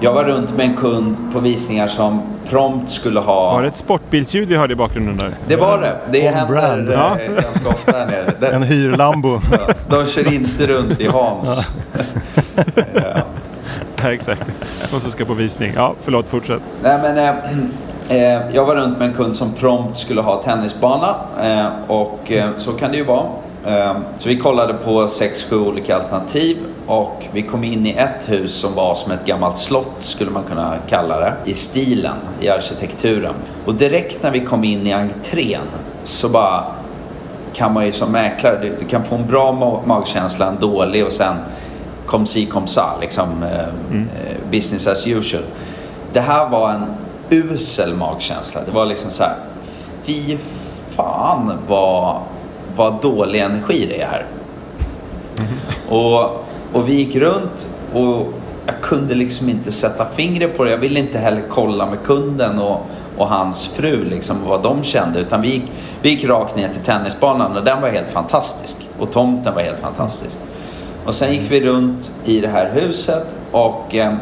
Jag 0.00 0.12
var 0.12 0.24
runt 0.24 0.56
med 0.56 0.66
en 0.66 0.76
kund 0.76 1.16
på 1.32 1.40
visningar 1.40 1.88
som 1.88 2.22
prompt 2.50 2.90
skulle 2.90 3.20
ha... 3.20 3.52
Var 3.52 3.62
det 3.62 3.68
ett 3.68 3.76
sportbilsljud 3.76 4.48
vi 4.48 4.56
hörde 4.56 4.72
i 4.72 4.76
bakgrunden 4.76 5.16
där? 5.16 5.30
Det 5.48 5.56
var 5.56 5.78
det. 5.80 5.96
Det 6.10 6.28
On 6.28 6.34
händer 6.34 6.54
brand. 6.54 6.88
eh, 6.88 6.94
Ja. 6.94 7.16
ganska 7.42 7.68
ofta 7.68 7.92
här 7.98 8.06
nere. 8.06 8.32
Det- 8.40 8.48
En 8.54 8.62
hyrlambo. 8.62 9.40
De 9.88 10.06
kör 10.06 10.32
inte 10.32 10.66
runt 10.66 11.00
i 11.00 11.06
Hans. 11.08 11.74
Ja. 12.94 13.22
Ja, 14.02 14.12
exakt. 14.12 14.42
Och 14.94 15.02
så 15.02 15.10
ska 15.10 15.24
på 15.24 15.34
visning. 15.34 15.72
Ja, 15.76 15.94
förlåt, 16.02 16.26
fortsätt. 16.28 16.62
Nej, 16.82 16.98
men, 17.02 17.18
eh, 17.18 17.34
eh, 18.08 18.54
jag 18.54 18.64
var 18.64 18.74
runt 18.74 18.98
med 18.98 19.08
en 19.08 19.14
kund 19.14 19.36
som 19.36 19.52
prompt 19.52 19.98
skulle 19.98 20.20
ha 20.20 20.42
tennisbana. 20.42 21.14
Eh, 21.42 21.66
och 21.86 22.32
eh, 22.32 22.50
så 22.58 22.72
kan 22.72 22.90
det 22.90 22.96
ju 22.96 23.04
vara. 23.04 23.24
Eh, 23.66 23.96
så 24.18 24.28
vi 24.28 24.36
kollade 24.38 24.74
på 24.74 25.08
sex, 25.08 25.44
sju 25.50 25.56
olika 25.60 25.96
alternativ. 25.96 26.56
Och 26.86 27.24
vi 27.32 27.42
kom 27.42 27.64
in 27.64 27.86
i 27.86 27.90
ett 27.90 28.28
hus 28.28 28.54
som 28.54 28.74
var 28.74 28.94
som 28.94 29.12
ett 29.12 29.24
gammalt 29.26 29.58
slott 29.58 29.96
skulle 30.00 30.30
man 30.30 30.42
kunna 30.42 30.74
kalla 30.88 31.20
det. 31.20 31.32
I 31.44 31.54
stilen, 31.54 32.14
i 32.40 32.48
arkitekturen. 32.48 33.34
Och 33.64 33.74
direkt 33.74 34.22
när 34.22 34.30
vi 34.30 34.40
kom 34.40 34.64
in 34.64 34.86
i 34.86 34.92
entrén 34.92 35.60
så 36.04 36.28
bara 36.28 36.64
kan 37.54 37.72
man 37.72 37.86
ju 37.86 37.92
som 37.92 38.12
mäklare, 38.12 38.58
du, 38.62 38.72
du 38.80 38.84
kan 38.84 39.04
få 39.04 39.14
en 39.14 39.26
bra 39.26 39.52
ma- 39.52 39.86
magkänsla, 39.86 40.46
en 40.46 40.56
dålig 40.60 41.06
och 41.06 41.12
sen 41.12 41.34
kom 42.06 42.26
si 42.26 42.46
kom 42.46 42.66
sa, 42.66 42.90
liksom 43.00 43.42
eh, 43.42 43.60
eh, 43.60 44.36
business 44.50 44.86
as 44.86 45.06
usual. 45.06 45.42
Det 46.12 46.20
här 46.20 46.48
var 46.48 46.70
en 46.70 46.84
usel 47.30 47.94
magkänsla. 47.94 48.60
Det 48.64 48.70
var 48.70 48.86
liksom 48.86 49.10
så 49.10 49.22
här, 49.22 49.34
fy 50.04 50.38
fan 50.90 51.52
vad, 51.68 52.20
vad 52.76 53.02
dålig 53.02 53.40
energi 53.40 53.86
det 53.86 54.02
är 54.02 54.06
här. 54.06 54.24
Och, 55.88 56.24
och 56.72 56.88
vi 56.88 56.94
gick 56.94 57.16
runt 57.16 57.66
och 57.92 58.32
jag 58.66 58.80
kunde 58.82 59.14
liksom 59.14 59.48
inte 59.48 59.72
sätta 59.72 60.06
fingret 60.14 60.56
på 60.56 60.64
det. 60.64 60.70
Jag 60.70 60.78
ville 60.78 61.00
inte 61.00 61.18
heller 61.18 61.42
kolla 61.50 61.86
med 61.86 61.98
kunden 62.04 62.58
och, 62.58 62.86
och 63.16 63.28
hans 63.28 63.66
fru 63.66 64.04
liksom 64.04 64.36
vad 64.46 64.62
de 64.62 64.84
kände. 64.84 65.20
Utan 65.20 65.42
vi 65.42 65.48
gick, 65.48 65.64
vi 66.02 66.10
gick 66.10 66.24
rakt 66.24 66.56
ner 66.56 66.68
till 66.68 66.82
tennisbanan 66.82 67.56
och 67.56 67.64
den 67.64 67.82
var 67.82 67.88
helt 67.88 68.10
fantastisk. 68.10 68.76
Och 68.98 69.12
tomten 69.12 69.54
var 69.54 69.62
helt 69.62 69.80
fantastisk. 69.80 70.36
Och 71.04 71.14
sen 71.14 71.32
gick 71.32 71.50
vi 71.50 71.60
runt 71.60 72.10
i 72.24 72.40
det 72.40 72.48
här 72.48 72.70
huset 72.74 73.26
och 73.50 73.94
eh, 73.94 74.12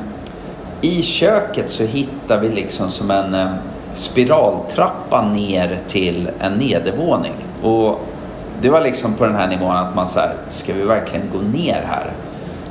i 0.84 1.02
köket 1.02 1.70
så 1.70 1.84
hittar 1.84 2.40
vi 2.40 2.48
liksom 2.48 2.90
som 2.90 3.10
en 3.10 3.34
eh, 3.34 3.50
spiraltrappa 3.94 5.22
ner 5.22 5.78
till 5.88 6.30
en 6.40 6.52
nedervåning. 6.52 7.32
Och 7.62 8.00
det 8.62 8.68
var 8.68 8.80
liksom 8.80 9.14
på 9.14 9.24
den 9.24 9.34
här 9.34 9.46
nivån 9.46 9.76
att 9.76 9.94
man 9.94 10.08
så 10.08 10.20
här, 10.20 10.32
ska 10.50 10.72
vi 10.72 10.82
verkligen 10.82 11.30
gå 11.32 11.58
ner 11.58 11.82
här? 11.86 12.10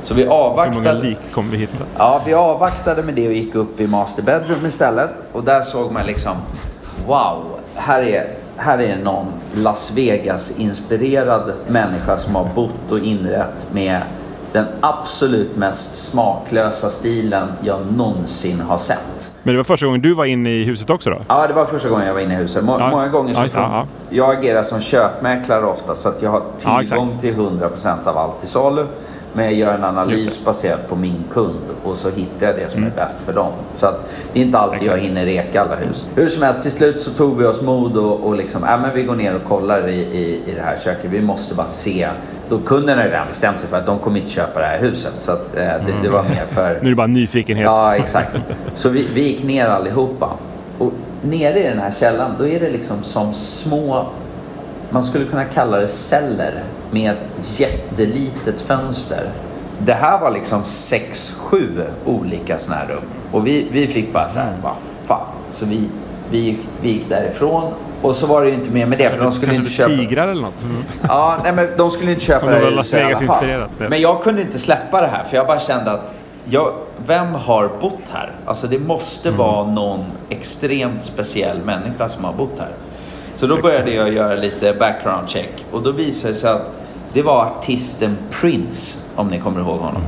Så 0.02 0.14
vi 0.14 0.22
Hur 0.22 0.28
många 0.28 0.44
avvaktade. 0.44 1.00
lik 1.00 1.18
kommer 1.32 1.50
vi 1.50 1.56
hitta? 1.56 1.84
Ja, 1.98 2.22
vi 2.26 2.34
avvaktade 2.34 3.02
med 3.02 3.14
det 3.14 3.26
och 3.26 3.34
gick 3.34 3.54
upp 3.54 3.80
i 3.80 3.86
master 3.86 4.22
bedroom 4.22 4.66
istället. 4.66 5.10
Och 5.32 5.44
där 5.44 5.62
såg 5.62 5.92
man 5.92 6.06
liksom, 6.06 6.36
wow, 7.06 7.44
här 7.74 8.02
är, 8.02 8.26
här 8.56 8.78
är 8.78 8.96
någon 8.96 9.26
Las 9.54 9.96
Vegas-inspirerad 9.96 11.52
människa 11.68 12.16
som 12.16 12.34
har 12.34 12.48
bott 12.54 12.90
och 12.90 12.98
inrett 12.98 13.66
med 13.72 14.02
den 14.54 14.66
absolut 14.80 15.56
mest 15.56 15.94
smaklösa 16.10 16.90
stilen 16.90 17.48
jag 17.60 17.78
någonsin 17.96 18.60
har 18.60 18.78
sett. 18.78 19.32
Men 19.42 19.54
det 19.54 19.58
var 19.58 19.64
första 19.64 19.86
gången 19.86 20.00
du 20.02 20.14
var 20.14 20.24
inne 20.24 20.50
i 20.50 20.64
huset 20.64 20.90
också 20.90 21.10
då? 21.10 21.18
Ja, 21.28 21.46
det 21.46 21.52
var 21.54 21.64
första 21.66 21.88
gången 21.88 22.06
jag 22.06 22.14
var 22.14 22.20
inne 22.20 22.34
i 22.34 22.36
huset. 22.36 22.64
Må- 22.64 22.76
Ja. 22.80 22.90
Många 22.90 23.08
gånger 23.08 23.28
Ja, 23.30 23.34
så 23.36 23.42
det, 23.42 23.48
får, 23.48 23.60
ja. 23.62 23.86
Jag 24.10 24.36
agerar 24.38 24.62
som 24.62 24.80
köpmäklare 24.80 25.64
ofta 25.66 25.94
så 25.94 26.08
att 26.08 26.22
jag 26.22 26.30
har 26.30 26.42
Ja, 26.64 26.78
tillgång 26.80 27.18
till 27.20 27.34
100% 27.34 28.06
av 28.06 28.18
allt 28.18 28.44
i 28.44 28.46
salu. 28.46 28.86
Men 29.36 29.44
jag 29.44 29.54
gör 29.54 29.74
en 29.74 29.84
analys 29.84 30.20
Just 30.20 30.44
baserat 30.44 30.88
på 30.88 30.96
min 30.96 31.24
kund 31.32 31.60
och 31.84 31.96
så 31.96 32.10
hittar 32.10 32.46
jag 32.46 32.56
det 32.56 32.70
som 32.70 32.84
är 32.84 32.90
bäst 32.96 33.20
för 33.20 33.32
dem. 33.32 33.52
Så 33.74 33.86
att 33.86 34.10
det 34.32 34.40
är 34.40 34.44
inte 34.44 34.58
alltid 34.58 34.78
jag 34.82 34.86
Mm. 34.88 34.94
Exakt. 35.04 35.10
hinner 35.10 35.24
reka 35.42 35.62
alla 35.62 35.76
hus. 35.76 36.08
Hur 36.14 36.28
som 36.28 36.42
helst, 36.42 36.62
till 36.62 36.72
slut 36.72 37.00
så 37.00 37.10
tog 37.10 37.38
vi 37.38 37.44
oss 37.44 37.62
mod 37.62 37.96
och, 37.96 38.20
och 38.20 38.36
liksom, 38.36 38.64
äh, 38.64 38.80
men 38.80 38.94
vi 38.94 39.02
går 39.02 39.14
ner 39.14 39.34
och 39.34 39.44
kollar 39.48 39.88
i, 39.88 39.94
i, 40.00 40.42
i 40.46 40.54
det 40.54 40.62
här 40.62 40.76
köket. 40.84 41.10
Vi 41.10 41.20
måste 41.20 41.54
bara 41.54 41.66
se. 41.66 42.08
Då 42.48 42.58
kunden 42.58 42.98
har 42.98 43.04
redan 43.04 43.26
bestämt 43.26 43.58
sig 43.58 43.68
för 43.68 43.76
att 43.76 43.86
de 43.86 43.98
kommer 43.98 44.20
inte 44.20 44.30
köpa 44.30 44.60
det 44.60 44.66
här 44.66 44.78
huset. 44.78 45.12
Så 45.18 45.32
att, 45.32 45.56
eh, 45.56 45.62
det, 45.62 45.94
det 46.02 46.08
var 46.08 46.22
mer 46.22 46.44
för... 46.50 46.78
Nu 46.82 46.86
är 46.86 46.90
det 46.90 46.94
bara 46.96 47.06
nyfikenhet. 47.06 47.64
Ja, 47.64 47.96
exakt. 47.96 48.30
Så 48.74 48.88
vi, 48.88 49.08
vi 49.14 49.22
gick 49.22 49.42
ner 49.44 49.66
allihopa. 49.66 50.30
Och 50.78 50.92
nere 51.22 51.58
i 51.58 51.62
den 51.62 51.78
här 51.78 51.92
källan, 51.92 52.30
då 52.38 52.46
är 52.46 52.60
det 52.60 52.70
liksom 52.70 53.02
som 53.02 53.34
små, 53.34 54.06
man 54.90 55.02
skulle 55.02 55.24
kunna 55.24 55.44
kalla 55.44 55.78
det 55.78 55.88
celler 55.88 56.62
med 56.90 57.12
ett 57.12 57.60
jättelitet 57.60 58.60
fönster. 58.60 59.30
Det 59.78 59.94
här 59.94 60.20
var 60.20 60.30
liksom 60.30 60.64
sex, 60.64 61.34
sju 61.38 61.82
olika 62.04 62.58
sådana 62.58 62.80
här 62.82 62.88
rum. 62.88 63.02
Och 63.32 63.46
vi, 63.46 63.66
vi 63.72 63.86
fick 63.86 64.12
bara 64.12 64.28
så 64.28 64.38
här, 64.38 64.52
vad 64.62 64.74
fan. 65.04 65.26
Så 65.50 65.66
vi, 65.66 65.88
vi, 66.30 66.58
vi 66.82 66.88
gick 66.88 67.08
därifrån. 67.08 67.72
Och 68.04 68.16
så 68.16 68.26
var 68.26 68.42
det 68.42 68.48
ju 68.48 68.54
inte 68.54 68.70
mer 68.70 68.86
med 68.86 68.98
det, 68.98 69.10
för 69.10 69.22
de 69.24 69.32
skulle 69.32 69.54
inte 69.54 69.70
köpa... 69.70 69.88
tigrar 69.88 70.28
eller 70.28 70.42
något? 70.42 70.66
Ja, 71.08 71.36
nej, 71.42 71.52
men 71.52 71.68
de 71.76 71.90
skulle 71.90 72.10
inte 72.12 72.24
köpa 72.24 72.46
Om 72.46 72.52
det 72.52 72.60
var 72.60 72.70
Las 72.70 72.86
huset 72.86 72.94
i 73.00 73.02
alla 73.02 73.06
Vegas 73.08 73.18
fall. 73.18 73.28
inspirerat, 73.28 73.70
det. 73.78 73.88
Men 73.88 74.00
jag 74.00 74.22
kunde 74.22 74.42
inte 74.42 74.58
släppa 74.58 75.00
det 75.00 75.06
här 75.06 75.24
för 75.30 75.36
jag 75.36 75.46
bara 75.46 75.60
kände 75.60 75.90
att 75.92 76.12
jag, 76.44 76.72
vem 77.06 77.26
har 77.34 77.70
bott 77.80 78.00
här? 78.12 78.30
Alltså 78.44 78.66
det 78.66 78.78
måste 78.78 79.28
Mm. 79.28 79.38
vara 79.38 79.66
någon 79.66 80.04
extremt 80.28 81.04
speciell 81.04 81.58
människa 81.64 82.08
som 82.08 82.24
har 82.24 82.32
bott 82.32 82.58
här. 82.58 82.68
Så 83.36 83.46
då 83.46 83.56
började 83.56 83.94
jag 83.94 84.12
göra 84.12 84.34
lite 84.34 84.72
background 84.78 85.28
check 85.28 85.50
och 85.72 85.82
då 85.82 85.90
visade 85.92 86.32
det 86.34 86.38
sig 86.38 86.50
att 86.50 86.70
det 87.12 87.22
var 87.22 87.44
artisten 87.44 88.16
Prince, 88.30 88.98
om 89.16 89.28
ni 89.28 89.40
kommer 89.40 89.60
ihåg 89.60 89.78
honom. 89.78 90.02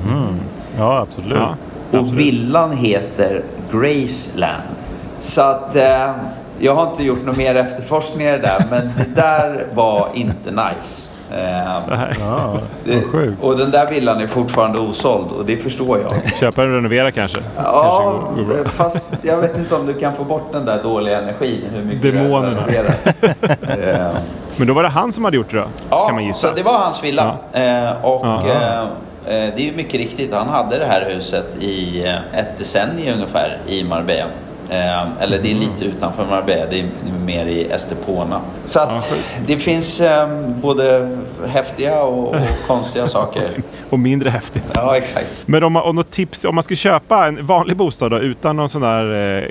Ja, 0.78 0.99
absolut. 0.99 1.38
Ja. 1.90 1.99
Och 1.99 2.18
villan 2.18 2.72
heter 2.76 3.42
Graceland. 3.72 4.62
Så 5.18 5.42
att 5.42 5.76
eh, 5.76 6.11
jag 6.59 6.74
har 6.74 6.90
inte 6.90 7.04
gjort 7.04 7.24
några 7.24 7.38
mer 7.38 7.54
efterforskningar 7.54 8.38
där, 8.38 8.64
men 8.70 8.90
det 8.96 9.20
där 9.20 9.66
var 9.74 10.09
inte 10.14 10.50
nice. 10.50 11.09
Eh, 11.32 11.72
Ja, 12.20 12.59
det, 12.84 13.02
och 13.40 13.59
den 13.59 13.70
där 13.70 13.90
villan 13.90 14.20
är 14.20 14.26
fortfarande 14.26 14.78
osåld 14.78 15.32
och 15.32 15.44
det 15.44 15.57
förstår 15.57 15.98
jag. 16.00 16.32
Köpa 16.40 16.62
och 16.62 16.68
renovera 16.68 17.11
kanske? 17.11 17.38
Ja, 17.57 17.82
kanske 17.82 18.42
går, 18.42 18.46
går 18.57 18.62
bra. 18.62 18.70
fast 18.70 19.14
jag 19.22 19.36
vet 19.36 19.59
inte 19.59 19.74
om 19.74 19.86
du 19.86 19.94
kan 19.94 20.14
få 20.14 20.24
bort 20.24 20.52
den 20.52 20.64
där 20.64 20.82
dåliga 20.82 21.18
energin. 21.18 21.64
Hur 21.74 21.82
mycket 21.84 22.02
Demonerna. 22.02 22.46
renoverar. 22.66 22.94
Eh, 24.11 24.16
Men 24.57 24.66
då 24.68 24.74
var 24.74 24.82
det 24.82 24.88
han 24.88 25.12
som 25.12 25.24
hade 25.24 25.36
gjort 25.36 25.50
det 25.50 25.57
då? 25.57 25.64
Ja, 25.90 26.07
kan 26.07 26.14
man 26.14 26.24
gissa. 26.24 26.48
så 26.48 26.54
det 26.54 26.62
var 26.62 26.78
hans 26.78 27.04
villa. 27.04 27.36
Eh, 27.52 28.04
och 28.04 28.26
eh, 28.26 28.80
eh, 28.82 28.86
det 29.26 29.34
är 29.57 29.59
ju 29.61 29.72
mycket 29.76 29.94
riktigt, 29.94 30.34
han 30.34 30.48
hade 30.48 30.78
det 30.78 30.86
här 30.86 31.11
huset 31.14 31.57
i 31.61 32.04
eh, 32.07 32.38
ett 32.40 32.59
decennium 32.59 33.14
ungefär 33.14 33.57
i 33.66 33.84
Marbella. 33.84 34.24
Eh, 34.70 35.22
eller 35.22 35.38
det 35.42 35.48
är 35.50 35.56
Mm. 35.56 35.68
lite 35.68 35.84
utanför 35.84 36.26
Marbella, 36.26 36.66
det 36.70 36.80
är 36.80 36.86
mer 37.24 37.46
i 37.46 37.70
Estepona. 37.70 38.40
Så 38.64 38.80
att 38.80 39.14
det 39.46 39.56
finns 39.58 40.00
eh, 40.00 40.28
både 40.62 41.16
häftiga 41.48 42.02
och, 42.02 42.28
och 42.28 42.36
konstiga 42.66 43.06
saker. 43.06 43.50
Och 43.90 43.98
mindre 43.98 44.30
häftigt. 44.30 44.62
Ja, 44.74 44.96
exakt. 44.96 45.42
Men 45.46 45.62
om 45.62 45.72
man, 45.72 45.82
om 45.82 45.96
något 45.96 46.10
tips, 46.10 46.44
om 46.44 46.54
man 46.54 46.64
ska 46.64 46.74
köpa 46.74 47.26
en 47.26 47.46
vanlig 47.46 47.76
bostad 47.76 48.10
då, 48.10 48.18
utan 48.18 48.56
någon 48.56 48.68
sån 48.68 48.82
där 48.82 49.36
eh, 49.38 49.44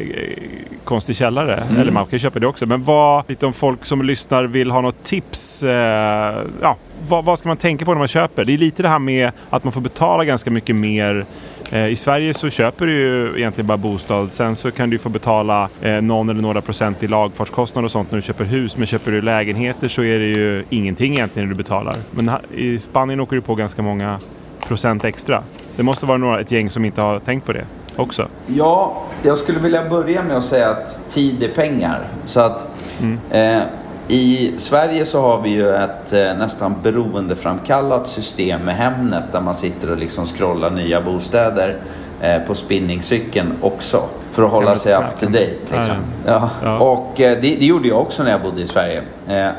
konstig 0.84 1.16
källare, 1.16 1.63
Mm. 1.70 1.82
eller 1.82 1.91
man 1.91 2.05
kan 2.05 2.20
köpa 2.20 2.39
det 2.39 2.47
också, 2.47 2.66
men 2.66 2.84
vad, 2.84 3.24
lite 3.30 3.45
om 3.45 3.53
folk 3.53 3.86
som 3.86 4.01
lyssnar 4.01 4.43
vill 4.43 4.72
ha 4.72 4.82
något 4.82 5.03
tips, 5.03 5.63
eh, 5.63 6.36
ja, 6.61 6.76
vad, 7.07 7.26
vad 7.26 7.39
ska 7.39 7.47
man 7.47 7.57
tänka 7.57 7.86
på 7.86 7.91
när 7.91 7.99
man 7.99 8.07
köper? 8.07 8.45
Det 8.45 8.53
är 8.53 8.57
lite 8.57 8.82
det 8.84 8.89
här 8.89 8.99
med 8.99 9.32
att 9.49 9.63
man 9.63 9.74
får 9.74 9.82
betala 9.82 10.26
ganska 10.26 10.51
mycket 10.51 10.76
mer 10.76 11.26
I 11.72 11.95
Sverige 11.95 12.34
så 12.34 12.49
köper 12.49 12.86
du 12.86 12.93
ju 12.93 13.38
egentligen 13.38 13.68
bara 13.68 13.78
bostad. 13.78 14.34
Sen 14.34 14.55
så 14.55 14.72
kan 14.72 14.89
du 14.89 14.97
få 14.97 15.09
betala 15.09 15.70
eh, 15.82 16.01
någon 16.01 16.30
eller 16.30 16.41
några 16.41 16.61
procent 16.61 17.03
i 17.03 17.07
lagfartskostnader 17.07 17.86
och 17.86 17.91
sånt 17.91 18.11
när 18.11 18.16
du 18.18 18.22
köper 18.22 18.43
hus. 18.43 18.78
Men 18.78 18.88
köper 18.88 19.11
du 19.11 19.22
lägenheter 19.22 19.88
så 19.88 20.03
är 20.03 20.20
det 20.20 20.26
ju 20.26 20.66
ingenting 20.70 21.13
egentligen 21.13 21.49
du 21.49 21.55
betalar. 21.55 21.95
Men 22.11 22.32
i 22.55 22.80
Spanien 22.80 23.20
åker 23.20 23.36
du 23.36 23.41
på 23.41 23.55
ganska 23.55 23.82
många 23.82 24.20
procent 24.68 25.05
extra. 25.05 25.43
Det 25.76 25.84
måste 25.84 26.05
vara 26.05 26.18
några, 26.18 26.39
ett 26.39 26.51
gäng 26.51 26.70
som 26.70 26.86
inte 26.86 27.01
har 27.01 27.20
tänkt 27.20 27.45
på 27.45 27.53
det 27.53 27.66
också. 27.95 28.28
Ja, 28.47 29.03
jag 29.24 29.38
skulle 29.38 29.59
vilja 29.59 29.89
börja 29.89 30.24
med 30.24 30.38
att 30.38 30.45
säga 30.45 30.70
att 30.70 31.09
tid 31.09 31.43
är 31.43 31.49
pengar. 31.49 32.07
Så 32.26 32.39
att 32.39 32.68
mm. 33.01 33.20
eh, 33.32 33.63
i 34.08 34.53
Sverige 34.58 35.06
så 35.06 35.22
har 35.22 35.41
vi 35.41 35.49
ju 35.49 35.76
ett 35.76 36.14
eh, 36.14 36.38
nästan 36.38 36.76
beroendeframkallat 36.84 38.08
system 38.08 38.62
med 38.62 38.76
Hemnet 38.76 39.24
där 39.32 39.41
man 39.41 39.56
sitter 39.56 39.91
och 39.91 39.97
liksom 39.97 40.26
scrollar 40.26 40.70
nya 40.70 41.01
bostäder 41.01 41.78
eh, 42.22 42.39
på 42.39 42.56
spinningcykeln 42.56 43.53
också. 43.62 44.03
För 44.32 44.43
att 44.43 44.51
hålla 44.51 44.76
sig 44.76 44.93
up 44.93 45.20
to 45.20 45.26
date. 45.26 45.58
Liksom. 45.72 45.95
Ja. 46.26 46.49
ja. 46.64 46.80
Och 46.80 47.22
eh, 47.22 47.41
det, 47.41 47.56
det, 47.56 47.66
gjorde 47.66 47.88
jag 47.88 48.01
också 48.01 48.24
när 48.24 48.32
jag 48.32 48.41
bodde 48.41 48.62
i 48.62 48.68
Sverige. 48.68 49.03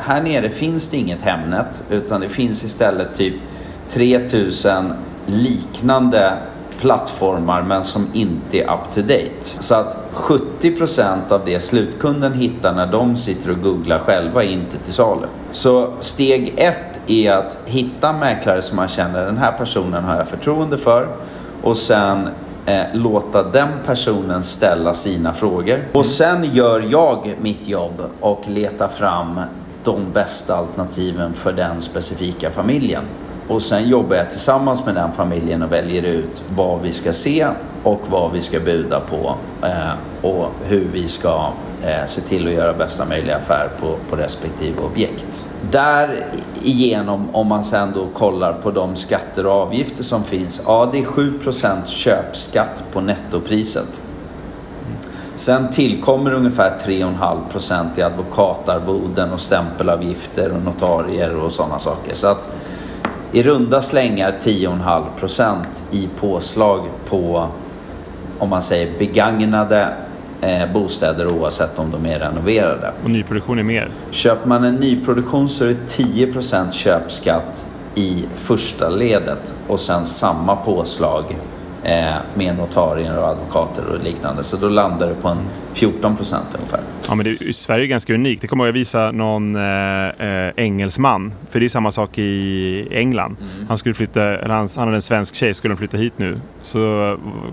Här 0.01 0.22
nere 0.22 0.49
finns 0.49 0.88
det 0.88 0.97
inget 0.97 1.22
Hemnet 1.22 1.82
utan 1.90 2.20
det 2.20 2.28
finns 2.28 2.64
istället 2.64 3.14
typ 3.14 3.34
3000 3.88 4.92
liknande 5.26 6.32
plattformar 6.81 7.62
men 7.62 7.85
som 7.85 8.07
inte 8.12 8.59
är 8.59 8.62
up 8.62 8.95
to 8.95 9.01
date. 9.01 9.47
Så 9.59 9.74
att 9.74 9.99
70% 10.14 11.33
av 11.33 11.41
det 11.45 11.61
slutkunden 11.61 12.33
hittar 12.33 12.72
när 12.72 12.87
de 12.87 13.16
sitter 13.16 13.51
och 13.51 13.62
googlar 13.62 13.99
själva 13.99 14.45
är 14.45 14.49
inte 14.49 14.79
till 14.79 14.95
salu. 14.95 15.27
Så 15.53 15.93
steg 16.01 16.55
ett 16.57 17.01
är 17.07 17.33
att 17.33 17.59
hitta 17.64 18.12
mäklare 18.12 18.62
som 18.62 18.77
man 18.77 18.89
känner 18.89 19.27
den 19.27 19.39
här 19.39 19.53
personen 19.53 20.05
har 20.05 20.16
jag 20.16 20.29
förtroende 20.29 20.79
för 20.79 21.09
och 21.62 21.77
sen 21.77 22.29
eh, 22.66 22.83
låta 22.93 23.43
den 23.43 23.68
personen 23.87 24.43
ställa 24.43 24.95
sina 24.95 25.33
frågor. 25.33 25.85
Och 25.93 26.07
sen 26.07 26.55
gör 26.55 26.87
jag 26.91 27.35
mitt 27.41 27.68
jobb 27.68 28.03
och 28.20 28.49
letar 28.49 28.89
fram 28.89 29.41
de 29.85 30.12
bästa 30.12 30.57
alternativen 30.57 31.33
för 31.33 31.53
den 31.53 31.81
specifika 31.81 32.51
familjen. 32.51 33.03
Och 33.49 33.62
sen 33.62 33.88
jobbar 33.88 34.16
jag 34.16 34.30
tillsammans 34.30 34.86
med 34.86 34.94
den 34.94 35.12
familjen 35.12 35.62
och 35.62 35.72
väljer 35.72 36.03
ut 36.03 36.42
vad 36.57 36.80
vi 36.80 36.92
ska 36.92 37.12
se 37.12 37.47
och 37.82 38.01
vad 38.11 38.32
vi 38.32 38.42
ska 38.42 38.61
buda 38.61 39.01
på 39.01 39.34
eh, 39.62 39.92
och 40.22 40.49
hur 40.64 40.88
vi 40.92 41.09
ska 41.09 41.51
eh, 41.82 42.07
se 42.07 42.20
till 42.20 42.47
att 42.47 42.53
göra 42.53 42.72
bästa 42.72 43.05
möjliga 43.05 43.36
affär 43.36 43.68
på, 43.80 43.97
på 44.11 44.16
respektive 44.16 44.80
objekt. 44.80 45.47
Därigenom, 45.70 47.28
om 47.32 47.47
man 47.47 47.64
sen 47.64 47.92
då 47.94 48.07
kollar 48.14 48.53
på 48.53 48.70
de 48.70 48.97
skatter 48.97 49.47
och 49.47 49.53
avgifter 49.53 50.05
som 50.05 50.24
finns, 50.24 50.62
ja 50.66 50.88
det 50.92 50.99
är 50.99 51.03
7% 51.03 51.84
köpskatt 51.84 52.82
på 52.92 53.01
nettopriset. 53.01 54.01
Sen 55.36 55.70
tillkommer 55.70 56.32
ungefär 56.32 56.78
3,5% 56.78 57.86
i 57.97 58.03
advokatarvoden 58.03 59.32
och 59.32 59.40
stämpelavgifter 59.40 60.53
och 60.53 60.62
notarier 60.62 61.36
och 61.36 61.53
sådana 61.53 61.78
saker. 61.78 62.14
Så 62.14 62.26
att 62.26 62.53
i 63.33 63.43
runda 63.43 63.83
slängar 63.83 64.35
10,5% 64.41 65.57
i 65.91 66.09
påslag 66.20 66.81
på 67.09 67.49
om 68.39 68.49
man 68.49 68.62
säger 68.62 68.99
begagnade 68.99 69.95
eh, 70.41 70.72
bostäder 70.72 71.27
oavsett 71.29 71.79
om 71.79 71.91
de 71.91 72.07
är 72.07 72.18
renoverade. 72.18 72.93
Och 73.05 73.11
nyproduktion 73.11 73.59
är 73.59 73.62
mer? 73.62 73.89
Köper 74.11 74.49
man 74.49 74.64
en 74.64 74.74
nyproduktion 74.74 75.49
så 75.49 75.64
är 75.64 75.68
det 75.68 75.87
10 75.87 76.33
köpskatt 76.70 77.66
i 77.95 78.24
första 78.35 78.89
ledet 78.89 79.55
och 79.68 79.81
sen 79.81 80.07
samma 80.07 80.57
påslag 80.57 81.24
eh, 81.83 82.14
med 82.35 82.57
notarier 82.57 83.18
och 83.18 83.29
advokater 83.29 83.83
och 83.93 84.05
liknande. 84.05 84.45
Så 84.45 84.57
då 84.57 84.68
landar 84.68 85.09
det 85.09 85.14
på 85.14 85.29
en 85.29 85.39
14 85.72 86.16
procent 86.16 86.47
ungefär. 86.55 86.81
Ja, 87.09 87.14
men 87.14 87.26
det, 87.26 87.57
Sverige 87.57 87.84
är 87.84 87.88
ganska 87.88 88.14
unikt. 88.14 88.42
Det 88.42 88.48
kommer 88.48 88.66
jag 88.66 88.72
visa 88.72 89.11
någon 89.11 89.57
eh, 89.57 90.09
eh, 90.09 90.52
engelsman. 90.57 91.32
För 91.48 91.61
det 91.61 91.66
är 91.66 91.68
samma 91.68 91.92
sak 91.92 92.18
i 92.18 92.88
England. 92.90 93.36
Mm. 93.40 93.66
Han 93.68 93.78
skulle 93.78 93.94
flytta, 93.94 94.22
eller 94.22 94.54
han, 94.54 94.68
han 94.76 94.84
hade 94.84 94.96
en 94.96 95.02
svensk 95.02 95.34
tjej, 95.34 95.54
skulle 95.54 95.76
flytta 95.76 95.96
hit 95.96 96.12
nu. 96.16 96.40
Så 96.62 96.78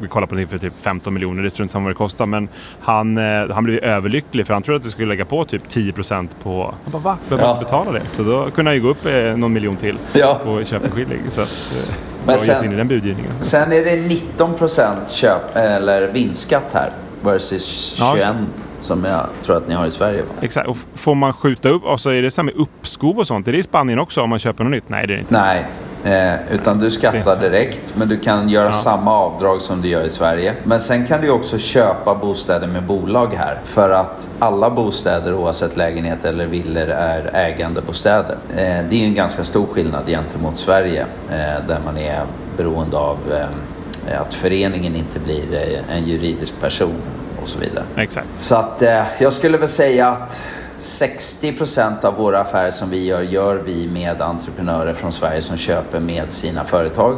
vi 0.01 0.07
kollade 0.07 0.29
på 0.29 0.35
det 0.35 0.47
för 0.47 0.57
typ 0.57 0.73
15 0.79 1.13
miljoner, 1.13 1.41
det 1.41 1.47
är 1.47 1.49
strunt 1.49 1.71
samma 1.71 1.83
vad 1.83 1.91
det 1.91 1.97
kostar. 1.97 2.25
Men 2.25 2.47
han, 2.79 3.17
eh, 3.17 3.49
han 3.49 3.63
blev 3.63 3.83
överlycklig 3.83 4.47
för 4.47 4.53
han 4.53 4.63
trodde 4.63 4.77
att 4.77 4.83
det 4.83 4.91
skulle 4.91 5.07
lägga 5.07 5.25
på 5.25 5.45
typ 5.45 5.69
10 5.69 5.93
procent 5.93 6.37
på... 6.43 6.73
Han 6.83 6.91
bara 6.91 7.01
va? 7.01 7.17
Behöver 7.29 7.47
ja. 7.47 7.59
betala 7.59 7.91
det? 7.91 8.05
Så 8.09 8.23
då 8.23 8.49
kunde 8.49 8.71
han 8.71 8.75
ju 8.75 8.81
gå 8.81 8.89
upp 8.89 9.05
eh, 9.05 9.37
någon 9.37 9.53
miljon 9.53 9.75
till 9.75 9.97
ja. 10.13 10.39
på 10.43 10.63
köpeskilling. 10.63 11.19
Så 11.29 11.41
att, 11.41 11.75
eh, 11.77 11.95
men 12.25 12.37
sen, 12.37 12.65
in 12.65 12.71
i 12.71 12.75
den 12.75 12.87
budgivningen. 12.87 13.31
Sen 13.41 13.71
är 13.71 13.85
det 13.85 13.95
19 13.95 14.53
procent 14.53 15.09
köp, 15.11 15.55
eller 15.55 16.07
vinstskatt 16.07 16.73
här 16.73 16.89
versus 17.21 17.93
21 17.97 18.17
ja, 18.21 18.35
som 18.83 19.03
jag 19.03 19.25
tror 19.41 19.57
att 19.57 19.67
ni 19.67 19.73
har 19.73 19.85
i 19.85 19.91
Sverige. 19.91 20.21
Va? 20.21 20.27
Exakt. 20.41 20.69
Och 20.69 20.77
får 20.95 21.15
man 21.15 21.33
skjuta 21.33 21.69
upp, 21.69 21.85
alltså 21.85 22.09
är 22.09 22.21
det 22.21 22.31
samma 22.31 22.51
uppskov 22.51 23.19
och 23.19 23.27
sånt? 23.27 23.47
Är 23.47 23.51
det 23.51 23.57
i 23.57 23.63
Spanien 23.63 23.99
också 23.99 24.21
om 24.21 24.29
man 24.29 24.39
köper 24.39 24.63
något 24.63 24.71
nytt? 24.71 24.89
Nej, 24.89 25.07
det 25.07 25.13
är 25.13 25.15
det 25.15 25.21
inte. 25.21 25.33
Nej, 25.33 25.65
Eh, 26.03 26.33
utan 26.51 26.79
du 26.79 26.91
skattar 26.91 27.39
direkt 27.39 27.93
men 27.97 28.07
du 28.07 28.19
kan 28.19 28.49
göra 28.49 28.65
ja. 28.65 28.73
samma 28.73 29.11
avdrag 29.11 29.61
som 29.61 29.81
du 29.81 29.87
gör 29.87 30.03
i 30.03 30.09
Sverige. 30.09 30.53
Men 30.63 30.79
sen 30.79 31.05
kan 31.05 31.21
du 31.21 31.29
också 31.29 31.57
köpa 31.57 32.15
bostäder 32.15 32.67
med 32.67 32.83
bolag 32.83 33.33
här. 33.37 33.59
För 33.63 33.89
att 33.89 34.29
alla 34.39 34.69
bostäder 34.69 35.33
oavsett 35.33 35.77
lägenhet 35.77 36.25
eller 36.25 36.45
villor 36.45 36.89
är 36.89 37.35
ägandebostäder. 37.35 38.37
Eh, 38.49 38.85
det 38.89 38.95
är 38.95 39.05
en 39.05 39.13
ganska 39.13 39.43
stor 39.43 39.65
skillnad 39.65 40.07
gentemot 40.07 40.57
Sverige 40.59 41.05
eh, 41.29 41.67
där 41.67 41.79
man 41.85 41.97
är 41.97 42.21
beroende 42.57 42.97
av 42.97 43.17
eh, 43.31 44.21
att 44.21 44.33
föreningen 44.33 44.95
inte 44.95 45.19
blir 45.19 45.53
eh, 45.53 45.97
en 45.97 46.03
juridisk 46.03 46.61
person 46.61 47.01
och 47.43 47.49
så 47.49 47.59
vidare. 47.59 47.83
Exakt. 47.95 48.27
Så 48.39 48.55
att 48.55 48.81
eh, 48.81 49.03
jag 49.19 49.33
skulle 49.33 49.57
väl 49.57 49.67
säga 49.67 50.07
att 50.07 50.47
60% 50.79 52.05
av 52.05 52.15
våra 52.15 52.39
affärer 52.41 52.71
som 52.71 52.89
vi 52.89 53.05
gör, 53.05 53.21
gör 53.21 53.55
vi 53.55 53.87
med 53.87 54.21
entreprenörer 54.21 54.93
från 54.93 55.11
Sverige 55.11 55.41
som 55.41 55.57
köper 55.57 55.99
med 55.99 56.31
sina 56.31 56.63
företag. 56.63 57.17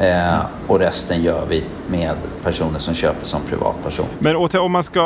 Eh, 0.00 0.38
och 0.66 0.78
resten 0.78 1.22
gör 1.22 1.46
vi 1.48 1.64
med 1.88 2.16
personer 2.44 2.78
som 2.78 2.94
köper 2.94 3.26
som 3.26 3.40
privatperson. 3.48 4.06
Men 4.18 4.36
om 4.36 4.72
man 4.72 4.82
ska, 4.82 5.02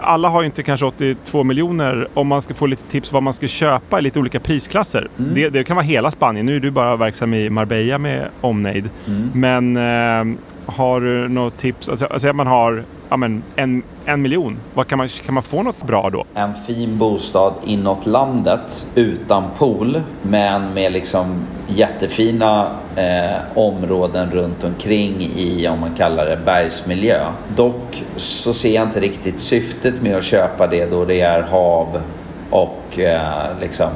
alla 0.00 0.28
har 0.28 0.42
ju 0.42 0.46
inte 0.46 0.62
kanske 0.62 0.86
82 0.86 1.44
miljoner. 1.44 2.08
Om 2.14 2.26
man 2.26 2.42
ska 2.42 2.54
få 2.54 2.66
lite 2.66 2.82
tips 2.82 3.12
vad 3.12 3.22
man 3.22 3.32
ska 3.32 3.46
köpa 3.46 3.98
i 3.98 4.02
lite 4.02 4.18
olika 4.18 4.40
prisklasser. 4.40 5.08
Mm. 5.18 5.34
Det, 5.34 5.48
det, 5.48 5.64
kan 5.64 5.76
vara 5.76 5.86
hela 5.86 6.10
Spanien. 6.10 6.46
Nu 6.46 6.56
är 6.56 6.60
du 6.60 6.70
bara 6.70 6.96
verksam 6.96 7.34
i 7.34 7.50
Marbella 7.50 7.98
med 7.98 8.28
omnejd. 8.40 8.90
Mm. 9.06 9.30
Men 9.34 9.76
eh, 9.76 10.38
har 10.66 11.00
du 11.00 11.28
något 11.28 11.56
tips? 11.56 11.88
Alltså, 11.88 12.06
alltså 12.06 12.32
man 12.32 12.46
har 12.46 12.84
ja, 13.10 13.16
men 13.16 13.42
en, 13.56 13.82
en 14.04 14.22
miljon. 14.22 14.56
Vad 14.74 14.86
kan, 14.86 14.98
man, 14.98 15.08
kan 15.08 15.34
man 15.34 15.42
få 15.42 15.62
något 15.62 15.82
bra 15.82 16.10
då? 16.10 16.24
En 16.34 16.54
fin 16.54 16.98
bostad 16.98 17.54
inåt 17.64 18.06
landet 18.06 18.86
utan 18.94 19.44
pool 19.58 20.00
men 20.22 20.74
med 20.74 20.92
liksom 20.92 21.46
jättefina 21.68 22.70
eh, 22.96 23.58
områden 23.58 24.30
runt 24.30 24.64
omkring 24.64 25.32
i, 25.36 25.68
om 25.68 25.80
man 25.80 25.94
kallar 25.94 26.26
det, 26.26 26.38
bergsmiljö. 26.44 27.26
Dock 27.56 28.04
så 28.16 28.52
ser 28.52 28.74
jag 28.74 28.88
inte 28.88 29.00
riktigt 29.00 29.40
syftet 29.40 30.02
med 30.02 30.16
att 30.16 30.24
köpa 30.24 30.66
det 30.66 30.90
då 30.90 31.04
det 31.04 31.20
är 31.20 31.42
hav 31.42 32.02
och 32.50 32.98
eh, 32.98 33.46
liksom 33.60 33.90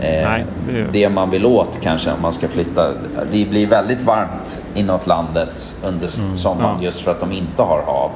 Nej, 0.00 0.44
det... 0.66 0.86
det... 0.92 1.08
man 1.08 1.30
vill 1.30 1.46
åt 1.46 1.80
kanske 1.82 2.10
om 2.10 2.22
man 2.22 2.32
ska 2.32 2.48
flytta. 2.48 2.90
Det 3.32 3.50
blir 3.50 3.66
väldigt 3.66 4.02
varmt 4.02 4.62
inåt 4.74 5.06
landet 5.06 5.76
under 5.84 6.20
mm. 6.20 6.36
sommaren 6.36 6.76
ja. 6.78 6.84
just 6.84 7.00
för 7.00 7.10
att 7.10 7.20
de 7.20 7.32
inte 7.32 7.62
har 7.62 7.82
hav. 7.82 8.10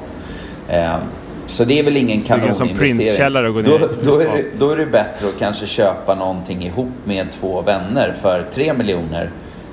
Eh, 0.69 0.97
så 1.45 1.63
det 1.63 1.79
är 1.79 1.83
väl 1.83 1.97
ingen 1.97 2.21
kanoninvestering. 2.21 3.33
Då, 3.63 3.77
då, 4.03 4.19
är 4.19 4.37
det, 4.37 4.59
då 4.59 4.71
är 4.71 4.77
det 4.77 4.85
bättre 4.85 5.27
att 5.27 5.39
kanske 5.39 5.65
köpa 5.65 6.15
någonting 6.15 6.65
ihop 6.65 6.91
med 7.03 7.27
två 7.31 7.61
vänner 7.61 8.15
för 8.21 8.45
tre 8.53 8.73
miljoner 8.73 9.29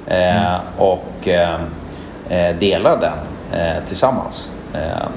eh, 0.07 0.47
mm. 0.47 0.61
och 0.79 1.29
eh, 1.29 1.61
eh 2.29 2.57
dela 2.57 2.97
den 2.97 3.19
eh, 3.61 3.85
tillsammans. 3.87 4.52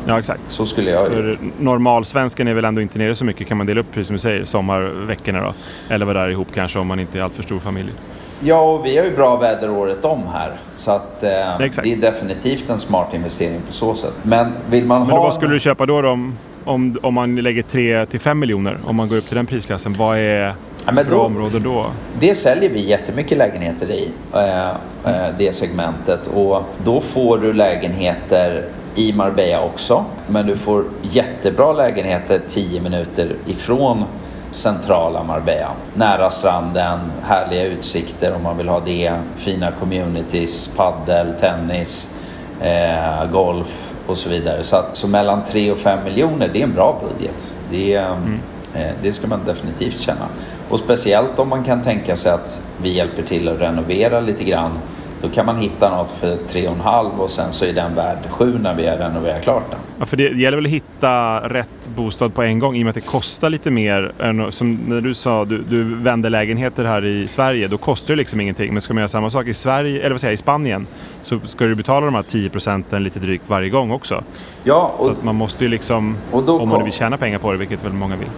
Ja, 0.07 0.19
exakt. 0.19 0.41
Så 0.45 0.65
skulle 0.65 0.91
jag 0.91 1.05
För 1.05 1.37
normalsvensken 1.59 2.47
är 2.47 2.53
väl 2.53 2.65
ändå 2.65 2.81
inte 2.81 2.99
nere 2.99 3.15
så 3.15 3.25
mycket 3.25 3.47
kan 3.47 3.57
man 3.57 3.67
dela 3.67 3.79
upp, 3.79 3.87
precis 3.93 4.07
som 4.07 4.13
du 4.13 4.19
säger, 4.19 4.45
sommarveckorna 4.45 5.41
då. 5.41 5.53
Eller 5.89 6.05
vara 6.05 6.19
där 6.19 6.29
ihop 6.29 6.47
kanske 6.53 6.79
om 6.79 6.87
man 6.87 6.99
inte 6.99 7.19
är 7.19 7.23
alltför 7.23 7.43
stor 7.43 7.59
familj. 7.59 7.91
Ja, 8.39 8.59
och 8.59 8.85
vi 8.85 8.97
har 8.97 9.05
ju 9.05 9.15
bra 9.15 9.35
väder 9.35 9.69
året 9.69 10.05
om 10.05 10.27
här. 10.33 10.51
Så 10.75 10.91
att 10.91 11.23
eh, 11.23 11.29
det 11.29 11.91
är 11.91 12.01
definitivt 12.01 12.69
en 12.69 12.79
smart 12.79 13.13
investering 13.13 13.61
på 13.65 13.71
så 13.71 13.95
sätt. 13.95 14.13
Men 14.23 14.47
vill 14.69 14.85
man 14.85 15.01
Men 15.01 15.09
ha... 15.09 15.23
vad 15.23 15.33
skulle 15.33 15.53
du 15.53 15.59
köpa 15.59 15.85
då, 15.85 16.01
då 16.01 16.09
om, 16.09 16.37
om, 16.63 16.97
om 17.01 17.13
man 17.13 17.35
lägger 17.35 17.61
3 17.61 18.05
till 18.05 18.19
5 18.19 18.39
miljoner? 18.39 18.77
Om 18.85 18.95
man 18.95 19.07
går 19.07 19.15
upp 19.15 19.25
till 19.27 19.35
den 19.35 19.45
prisklassen, 19.45 19.93
vad 19.93 20.17
är 20.17 20.53
ja, 20.85 20.91
bra 20.91 21.03
då, 21.09 21.21
område 21.21 21.59
då? 21.59 21.85
Det 22.19 22.35
säljer 22.35 22.69
vi 22.69 22.79
jättemycket 22.79 23.37
lägenheter 23.37 23.91
i, 23.91 24.09
eh, 24.33 24.69
eh, 24.69 25.33
det 25.37 25.55
segmentet. 25.55 26.27
Och 26.27 26.63
då 26.83 27.01
får 27.01 27.37
du 27.37 27.53
lägenheter 27.53 28.63
i 28.95 29.13
Marbella 29.13 29.61
också. 29.61 30.05
Men 30.27 30.47
du 30.47 30.57
får 30.57 30.83
jättebra 31.01 31.73
lägenheter 31.73 32.41
10 32.47 32.81
minuter 32.81 33.35
ifrån 33.47 34.03
centrala 34.51 35.23
Marbella. 35.23 35.71
Nära 35.93 36.31
stranden, 36.31 36.99
härliga 37.23 37.63
utsikter 37.63 38.35
om 38.35 38.43
man 38.43 38.57
vill 38.57 38.69
ha 38.69 38.79
det. 38.79 39.13
Fina 39.35 39.71
communities, 39.71 40.67
paddel, 40.67 41.33
tennis. 41.39 42.15
eh, 42.61 43.31
golf 43.31 43.93
och 44.07 44.17
så 44.17 44.29
vidare. 44.29 44.63
Så, 44.63 44.75
att, 44.75 44.97
så 44.97 45.07
mellan 45.07 45.43
3 45.43 45.71
och 45.71 45.77
5 45.77 46.03
miljoner, 46.03 46.49
det 46.53 46.59
är 46.59 46.63
en 46.63 46.73
bra 46.73 47.01
budget. 47.01 47.53
Det, 47.71 47.95
mm. 47.95 48.39
eh, 48.73 48.93
det 49.01 49.13
ska 49.13 49.27
man 49.27 49.39
definitivt 49.45 49.99
känna. 49.99 50.27
Och 50.69 50.79
speciellt 50.79 51.39
om 51.39 51.49
man 51.49 51.63
kan 51.63 51.81
tänka 51.81 52.15
sig 52.15 52.31
att 52.31 52.61
vi 52.81 52.93
hjälper 52.93 53.23
till 53.23 53.47
att 53.47 53.61
renovera 53.61 54.19
lite 54.19 54.43
grann 54.43 54.79
då 55.25 55.31
kan 55.31 55.45
man 55.45 55.57
hitta 55.57 55.89
något 55.89 56.11
för 56.11 56.37
3,5 56.47 57.17
och 57.17 57.31
sen 57.31 57.53
så 57.53 57.65
är 57.65 57.73
den 57.73 57.95
värd 57.95 58.17
7 58.29 58.59
när 58.61 58.75
vi 58.75 58.87
har 58.87 58.97
renoverat 58.97 59.43
klart 59.43 59.63
den. 59.69 59.79
Ja, 59.99 60.05
för 60.05 60.17
det 60.17 60.23
gäller 60.23 60.57
väl 60.57 60.65
att 60.65 60.71
hitta 60.71 61.39
rätt 61.49 61.89
bostad 61.95 62.33
på 62.33 62.43
en 62.43 62.59
gång 62.59 62.75
i 62.75 62.81
och 62.81 62.85
med 62.85 62.89
att 62.89 62.95
det 62.95 63.01
kostar 63.01 63.49
lite 63.49 63.71
mer. 63.71 64.11
Än, 64.19 64.51
som 64.51 64.75
när 64.75 65.01
du 65.01 65.13
sa, 65.13 65.45
du, 65.45 65.63
du 65.69 65.95
vänder 65.95 66.29
lägenheter 66.29 66.85
här 66.85 67.05
i 67.05 67.27
Sverige, 67.27 67.67
då 67.67 67.77
kostar 67.77 68.13
det 68.13 68.17
liksom 68.17 68.41
ingenting. 68.41 68.73
Men 68.73 68.81
ska 68.81 68.93
man 68.93 69.01
göra 69.01 69.07
samma 69.07 69.29
sak 69.29 69.47
i 69.47 69.53
Sverige, 69.53 69.99
eller 69.99 70.11
vad 70.11 70.21
säger 70.21 70.33
i 70.33 70.37
Spanien, 70.37 70.87
så 71.23 71.39
ska 71.45 71.65
du 71.65 71.75
betala 71.75 72.05
de 72.05 72.15
här 72.15 72.23
10 72.23 72.49
procenten 72.49 73.03
lite 73.03 73.19
drygt 73.19 73.43
varje 73.47 73.69
gång 73.69 73.91
också. 73.91 74.23
Ja, 74.63 74.91
och, 74.97 75.03
så 75.03 75.11
att 75.11 75.23
man 75.23 75.35
måste 75.35 75.63
ju 75.63 75.69
liksom, 75.69 76.17
om 76.31 76.69
man 76.69 76.83
vill 76.83 76.93
tjäna 76.93 77.17
pengar 77.17 77.39
på 77.39 77.51
det, 77.51 77.57
vilket 77.57 77.85
väl 77.85 77.93
många 77.93 78.15
vill. 78.15 78.29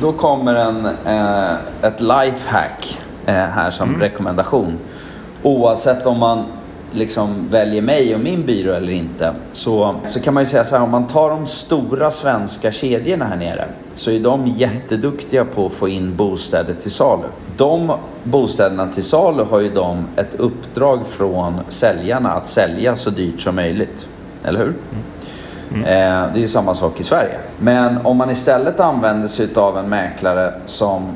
Då 0.00 0.12
kommer 0.12 0.54
en, 0.54 0.86
eh, 0.86 1.56
ett 1.82 2.00
lifehack 2.00 2.98
eh, 3.26 3.34
här 3.34 3.70
som 3.70 3.88
mm. 3.88 4.00
rekommendation 4.00 4.78
oavsett 5.42 6.06
om 6.06 6.18
man 6.18 6.44
liksom 6.92 7.48
väljer 7.50 7.82
mig 7.82 8.14
och 8.14 8.20
min 8.20 8.46
byrå 8.46 8.72
eller 8.72 8.92
inte 8.92 9.32
så, 9.52 9.94
så 10.06 10.20
kan 10.20 10.34
man 10.34 10.42
ju 10.42 10.46
säga 10.46 10.64
så 10.64 10.76
här 10.76 10.82
om 10.82 10.90
man 10.90 11.06
tar 11.06 11.30
de 11.30 11.46
stora 11.46 12.10
svenska 12.10 12.72
kedjorna 12.72 13.24
här 13.24 13.36
nere 13.36 13.68
så 13.94 14.10
är 14.10 14.20
de 14.20 14.46
jätteduktiga 14.46 15.44
på 15.44 15.66
att 15.66 15.72
få 15.72 15.88
in 15.88 16.16
bostäder 16.16 16.74
till 16.74 16.90
salu. 16.90 17.28
De 17.56 17.92
bostäderna 18.24 18.86
till 18.86 19.04
salu 19.04 19.44
har 19.50 19.60
ju 19.60 19.70
de 19.70 20.06
ett 20.16 20.34
uppdrag 20.34 21.06
från 21.06 21.60
säljarna 21.68 22.32
att 22.32 22.46
sälja 22.46 22.96
så 22.96 23.10
dyrt 23.10 23.40
som 23.40 23.54
möjligt. 23.54 24.08
Eller 24.44 24.58
hur? 24.58 24.74
Mm. 25.74 25.84
Eh, 25.84 26.32
det 26.32 26.38
är 26.38 26.40
ju 26.40 26.48
samma 26.48 26.74
sak 26.74 27.00
i 27.00 27.02
Sverige. 27.02 27.38
Men 27.58 28.06
om 28.06 28.16
man 28.16 28.30
istället 28.30 28.80
använder 28.80 29.28
sig 29.28 29.48
av 29.54 29.78
en 29.78 29.88
mäklare 29.88 30.54
som 30.66 31.06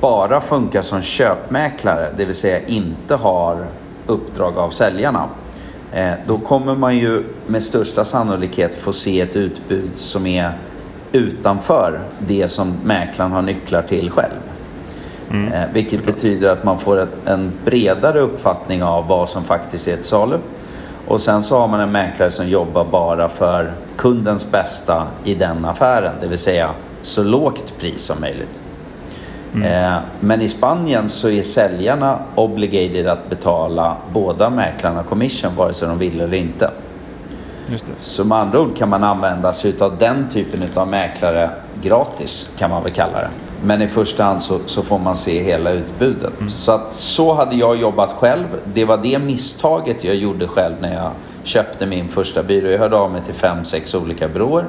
bara 0.00 0.40
funkar 0.40 0.82
som 0.82 1.02
köpmäklare, 1.02 2.10
det 2.16 2.24
vill 2.24 2.34
säga 2.34 2.66
inte 2.66 3.14
har 3.14 3.66
uppdrag 4.06 4.58
av 4.58 4.70
säljarna, 4.70 5.24
eh, 5.92 6.12
då 6.26 6.38
kommer 6.38 6.74
man 6.74 6.96
ju 6.96 7.24
med 7.46 7.62
största 7.62 8.04
sannolikhet 8.04 8.74
få 8.74 8.92
se 8.92 9.20
ett 9.20 9.36
utbud 9.36 9.90
som 9.94 10.26
är 10.26 10.52
utanför 11.12 12.00
det 12.18 12.48
som 12.48 12.74
mäklaren 12.84 13.32
har 13.32 13.42
nycklar 13.42 13.82
till 13.82 14.10
själv. 14.10 14.40
Mm. 15.30 15.52
Eh, 15.52 15.68
vilket 15.72 16.06
betyder 16.06 16.48
att 16.48 16.64
man 16.64 16.78
får 16.78 17.00
ett, 17.00 17.16
en 17.26 17.52
bredare 17.64 18.20
uppfattning 18.20 18.82
av 18.82 19.06
vad 19.06 19.28
som 19.28 19.44
faktiskt 19.44 19.88
är 19.88 19.94
ett 19.94 20.04
salu. 20.04 20.38
Och 21.06 21.20
sen 21.20 21.42
så 21.42 21.58
har 21.58 21.68
man 21.68 21.80
en 21.80 21.92
mäklare 21.92 22.30
som 22.30 22.48
jobbar 22.48 22.84
bara 22.84 23.28
för 23.28 23.72
kundens 23.96 24.50
bästa 24.50 25.06
i 25.24 25.34
den 25.34 25.64
affären, 25.64 26.14
det 26.20 26.26
vill 26.26 26.38
säga 26.38 26.70
så 27.02 27.22
lågt 27.22 27.74
pris 27.78 28.00
som 28.00 28.20
möjligt. 28.20 28.60
Mm. 29.54 29.92
Eh, 29.92 29.98
men 30.20 30.42
i 30.42 30.48
Spanien 30.48 31.08
så 31.08 31.28
är 31.28 31.42
säljarna 31.42 32.18
obligated 32.34 33.06
att 33.06 33.30
betala 33.30 33.96
båda 34.12 34.50
mäklarna 34.50 35.02
commission 35.02 35.56
vare 35.56 35.74
sig 35.74 35.88
de 35.88 35.98
vill 35.98 36.20
eller 36.20 36.36
inte. 36.36 36.70
Just 37.70 37.86
det. 37.86 37.92
Så 37.96 38.24
med 38.24 38.38
andra 38.38 38.60
ord 38.60 38.76
kan 38.76 38.88
man 38.88 39.04
använda 39.04 39.52
sig 39.52 39.74
av 39.80 39.98
den 39.98 40.28
typen 40.28 40.62
av 40.74 40.88
mäklare 40.88 41.50
gratis 41.82 42.50
kan 42.58 42.70
man 42.70 42.82
väl 42.82 42.92
kalla 42.92 43.18
det. 43.18 43.30
Men 43.62 43.82
i 43.82 43.88
första 43.88 44.24
hand 44.24 44.42
så, 44.42 44.58
så 44.66 44.82
får 44.82 44.98
man 44.98 45.16
se 45.16 45.42
hela 45.42 45.70
utbudet. 45.70 46.40
Mm. 46.40 46.50
Så 46.50 46.72
att 46.72 46.92
så 46.92 47.34
hade 47.34 47.56
jag 47.56 47.76
jobbat 47.76 48.12
själv. 48.12 48.44
Det 48.64 48.84
var 48.84 48.96
det 48.96 49.18
misstaget 49.18 50.04
jag 50.04 50.16
gjorde 50.16 50.48
själv 50.48 50.74
när 50.80 50.94
jag 50.94 51.10
köpte 51.42 51.86
min 51.86 52.08
första 52.08 52.42
byrå. 52.42 52.70
Jag 52.70 52.78
hörde 52.78 52.96
av 52.96 53.10
mig 53.10 53.22
till 53.22 53.34
fem, 53.34 53.64
sex 53.64 53.94
olika 53.94 54.28
byråer 54.28 54.64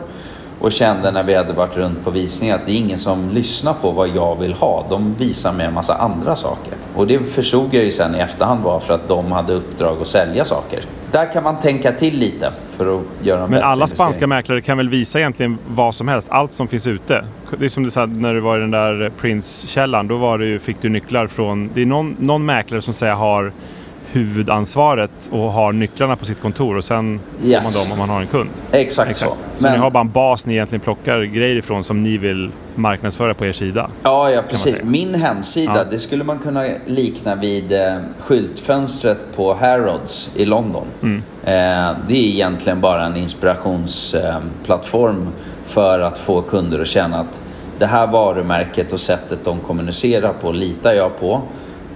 och 0.59 0.71
kände 0.71 1.11
när 1.11 1.23
vi 1.23 1.35
hade 1.35 1.53
varit 1.53 1.77
runt 1.77 2.03
på 2.03 2.11
visning 2.11 2.51
att 2.51 2.65
det 2.65 2.71
är 2.71 2.75
ingen 2.75 2.99
som 2.99 3.29
lyssnar 3.29 3.73
på 3.73 3.91
vad 3.91 4.09
jag 4.09 4.35
vill 4.35 4.53
ha. 4.53 4.85
De 4.89 5.13
visar 5.13 5.53
mig 5.53 5.65
en 5.65 5.73
massa 5.73 5.93
andra 5.93 6.35
saker. 6.35 6.73
Och 6.95 7.07
det 7.07 7.19
förstod 7.19 7.73
jag 7.73 7.83
ju 7.83 7.91
sen 7.91 8.15
i 8.15 8.19
efterhand 8.19 8.63
var 8.63 8.79
för 8.79 8.93
att 8.93 9.07
de 9.07 9.31
hade 9.31 9.53
uppdrag 9.53 10.01
att 10.01 10.07
sälja 10.07 10.45
saker. 10.45 10.79
Där 11.11 11.33
kan 11.33 11.43
man 11.43 11.59
tänka 11.59 11.91
till 11.91 12.17
lite 12.17 12.51
för 12.77 12.97
att 12.97 13.03
göra 13.21 13.43
en 13.43 13.49
Men 13.49 13.63
alla 13.63 13.87
spanska 13.87 14.27
mäklare 14.27 14.61
kan 14.61 14.77
väl 14.77 14.89
visa 14.89 15.19
egentligen 15.19 15.57
vad 15.67 15.95
som 15.95 16.07
helst, 16.07 16.29
allt 16.31 16.53
som 16.53 16.67
finns 16.67 16.87
ute. 16.87 17.25
Det 17.59 17.65
är 17.65 17.69
som 17.69 17.83
du 17.83 17.91
sa 17.91 18.05
när 18.05 18.33
du 18.33 18.39
var 18.39 18.57
i 18.57 18.61
den 18.61 18.71
där 18.71 19.11
Prince-källan, 19.21 20.07
då 20.07 20.17
var 20.17 20.37
det 20.37 20.45
ju, 20.45 20.59
fick 20.59 20.81
du 20.81 20.89
nycklar 20.89 21.27
från... 21.27 21.69
Det 21.73 21.81
är 21.81 21.85
någon, 21.85 22.15
någon 22.19 22.45
mäklare 22.45 22.81
som 22.81 22.93
säger 22.93 23.13
har 23.13 23.51
huvudansvaret 24.11 25.29
och 25.31 25.51
har 25.51 25.71
nycklarna 25.71 26.15
på 26.15 26.25
sitt 26.25 26.41
kontor 26.41 26.77
och 26.77 26.85
sen 26.85 27.19
yes. 27.43 27.63
får 27.63 27.65
man 27.71 27.73
dem 27.83 27.91
om 27.91 27.99
man 27.99 28.09
har 28.09 28.21
en 28.21 28.27
kund. 28.27 28.49
Exakt, 28.71 29.09
Exakt. 29.09 29.31
så. 29.31 29.37
Så 29.55 29.63
Men... 29.63 29.73
ni 29.73 29.79
har 29.79 29.91
bara 29.91 30.01
en 30.01 30.09
bas 30.09 30.45
ni 30.45 30.53
egentligen 30.53 30.81
plockar 30.81 31.21
grejer 31.21 31.55
ifrån 31.55 31.83
som 31.83 32.03
ni 32.03 32.17
vill 32.17 32.51
marknadsföra 32.75 33.33
på 33.33 33.45
er 33.45 33.53
sida? 33.53 33.89
Ja, 34.03 34.31
ja 34.31 34.43
precis. 34.49 34.83
Min 34.83 35.15
hemsida, 35.15 35.75
ja. 35.75 35.83
det 35.83 35.99
skulle 35.99 36.23
man 36.23 36.39
kunna 36.39 36.65
likna 36.85 37.35
vid 37.35 37.71
eh, 37.71 37.97
skyltfönstret 38.19 39.35
på 39.35 39.53
Harrods 39.53 40.29
i 40.35 40.45
London. 40.45 40.87
Mm. 41.01 41.23
Eh, 41.43 41.97
det 42.07 42.13
är 42.13 42.27
egentligen 42.27 42.81
bara 42.81 43.05
en 43.05 43.17
inspirationsplattform 43.17 45.21
eh, 45.21 45.27
för 45.65 45.99
att 45.99 46.17
få 46.17 46.41
kunder 46.41 46.79
att 46.79 46.87
känna 46.87 47.19
att 47.19 47.41
det 47.79 47.85
här 47.85 48.07
varumärket 48.07 48.93
och 48.93 48.99
sättet 48.99 49.39
de 49.43 49.59
kommunicerar 49.59 50.33
på 50.33 50.51
litar 50.51 50.93
jag 50.93 51.19
på 51.19 51.41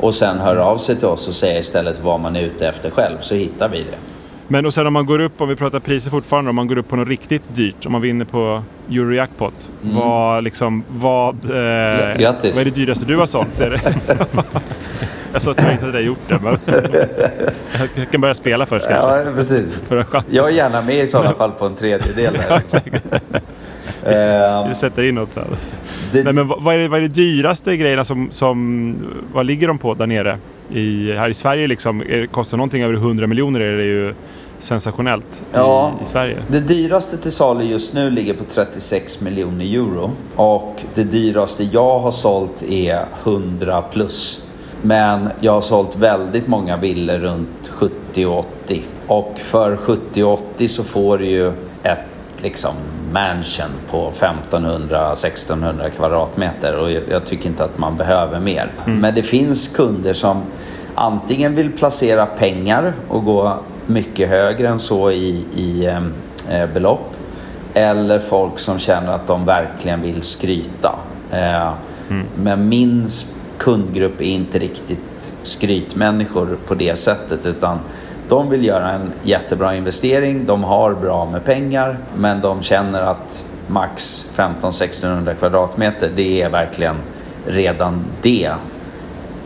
och 0.04 0.16
sen 0.16 0.39
höra 0.39 0.66
av 0.66 0.78
sig 0.78 0.95
till 0.95 1.08
oss 1.08 1.28
och 1.28 1.34
säga 1.34 1.60
istället 1.60 1.99
vad 2.04 2.20
man 2.20 2.36
är 2.36 2.41
ute 2.41 2.68
efter 2.68 2.89
själv 2.89 3.18
så 3.20 3.36
hittar 3.36 3.70
vi 3.70 3.78
det. 3.78 3.97
Men 4.47 4.66
och 4.66 4.74
sen 4.74 4.88
om 4.88 4.93
man 4.93 5.06
går 5.06 5.20
upp, 5.20 5.41
om 5.41 5.49
vi 5.49 5.56
pratar 5.56 5.80
priser 5.80 6.10
fortfarande, 6.12 6.49
om 6.49 6.56
man 6.56 6.68
går 6.68 6.78
upp 6.78 6.88
på 6.88 6.95
något 6.95 7.08
riktigt 7.08 7.43
dyrt, 7.56 7.86
om 7.86 7.91
man 7.91 8.01
vinner 8.01 8.26
på 8.26 8.64
Eurojackpot. 8.89 9.70
Mm. 9.84 9.95
Vad, 9.95 10.43
liksom, 10.43 10.84
vad, 10.89 11.36
eh, 11.36 12.18
Grattis. 12.18 12.56
vad 12.56 12.62
är 12.62 12.66
det 12.66 12.72
dyraste 12.72 13.06
du 13.06 13.18
har 13.18 13.26
sålt? 13.26 13.60
jag 15.34 15.41
sa 15.41 15.54
tyvärr 15.54 15.72
inte 15.72 15.88
att 15.88 15.93
jag 15.93 16.04
gjort 16.04 16.28
det, 16.28 16.39
men 16.43 16.58
jag 17.95 18.12
kan 18.12 18.22
börja 18.22 18.34
spela 18.34 18.66
först 18.66 18.88
kanske. 18.88 19.30
Ja, 19.30 19.36
precis. 19.36 19.80
För 19.88 20.06
jag 20.30 20.49
är 20.49 20.54
gärna 20.54 20.82
med 20.82 20.95
i 20.95 21.08
sådana 21.08 21.34
fall 21.34 21.51
på 21.51 21.66
en 21.66 21.76
tredjedel. 21.76 22.38
ja, 24.06 24.66
du 24.68 24.76
sätter 24.76 25.04
in 25.04 25.16
något 25.16 25.32
sen. 25.32 25.47
Det... 26.12 26.24
Nej, 26.24 26.34
men 26.34 26.47
vad 26.47 26.76
är, 26.76 26.80
det, 26.80 26.88
vad 26.88 26.99
är 26.99 27.01
det 27.01 27.08
dyraste 27.08 27.78
grejerna 27.78 28.06
som, 28.06 28.28
som... 28.32 28.95
Vad 29.34 29.45
ligger 29.45 29.68
de 29.68 29.78
på 29.78 29.93
där 29.93 30.08
nere? 30.08 30.38
I, 30.72 31.12
här 31.12 31.30
i 31.30 31.34
Sverige 31.34 31.68
liksom, 31.68 32.01
är, 32.01 32.26
kostar 32.26 32.58
någonting 32.58 32.84
över 32.84 32.93
100 32.93 33.28
miljoner 33.28 33.60
är 33.60 33.78
det 33.78 33.84
ju 33.84 34.14
sensationellt 34.60 35.43
ja, 35.54 35.93
i, 35.99 36.04
i, 36.04 36.06
Sverige. 36.06 36.38
Det 36.47 36.60
dyraste 36.60 37.18
till 37.18 37.32
salu 37.32 37.64
just 37.64 37.93
nu 37.93 38.10
ligger 38.10 38.34
på 38.34 38.43
36 38.43 39.22
miljoner 39.22 39.66
euro. 39.66 40.12
Och 40.36 40.82
det 40.93 41.04
dyraste 41.04 41.64
jag 41.64 41.99
har 41.99 42.12
sålt 42.12 42.64
är 42.64 43.06
100 43.24 43.82
plus. 43.82 44.47
Men 44.82 45.30
jag 45.39 45.51
har 45.51 45.62
sålt 45.62 45.95
väldigt 45.95 46.47
många 46.47 46.78
villor 46.78 47.18
runt 47.18 47.68
70 47.70 48.26
och 48.26 48.39
80. 48.39 48.82
Och 49.08 49.34
för 49.38 49.78
70 49.78 50.24
och 50.24 50.34
80 50.34 50.68
så 50.68 50.84
får 50.84 51.18
du 51.18 51.26
ju 51.26 51.47
ett 51.84 52.24
liksom 52.41 52.74
mansion 53.14 53.70
på 53.91 54.11
1500-1600 54.11 55.89
kvadratmeter 55.89 56.80
och 56.80 56.91
jag 56.91 57.26
tycker 57.26 57.49
inte 57.49 57.64
att 57.64 57.78
man 57.78 57.97
behöver 57.97 58.39
mer. 58.39 58.72
Mm. 58.86 58.99
Men 58.99 59.16
det 59.16 59.24
finns 59.24 59.68
kunder 59.68 60.14
som 60.14 60.41
antingen 60.95 61.55
vill 61.55 61.72
placera 61.72 62.26
pengar 62.26 62.93
och 63.07 63.26
gå 63.26 63.59
mycket 63.86 64.30
högre 64.30 64.68
än 64.68 64.80
så 64.80 65.11
i, 65.11 65.45
i 65.55 65.86
eh, 66.49 66.66
belopp 66.74 67.16
eller 67.74 68.20
folk 68.20 68.59
som 68.59 68.80
känner 68.80 69.11
att 69.11 69.28
de 69.28 69.45
verkligen 69.45 70.01
vill 70.01 70.22
skryta. 70.22 70.95
Eh, 71.32 71.74
mm. 72.09 72.26
Men 72.36 72.70
min 72.70 73.07
kundgrupp 73.57 74.22
är 74.22 74.26
inte 74.26 74.59
riktigt 74.59 75.34
skrytmänniskor 75.43 76.57
på 76.68 76.76
det 76.76 76.95
sättet 76.95 77.45
utan 77.45 77.80
de 78.30 78.49
vill 78.49 78.65
göra 78.65 78.91
en 78.91 79.11
jättebra 79.24 79.76
investering, 79.76 80.45
de 80.45 80.63
har 80.63 80.93
bra 80.93 81.26
med 81.26 81.45
pengar 81.45 81.97
men 82.15 82.41
de 82.41 82.61
känner 82.61 83.01
att 83.01 83.45
max 83.67 84.26
15-1600 84.36 85.34
kvadratmeter, 85.34 86.11
det 86.15 86.41
är 86.41 86.49
verkligen 86.49 86.95
redan 87.45 88.05
det 88.21 88.51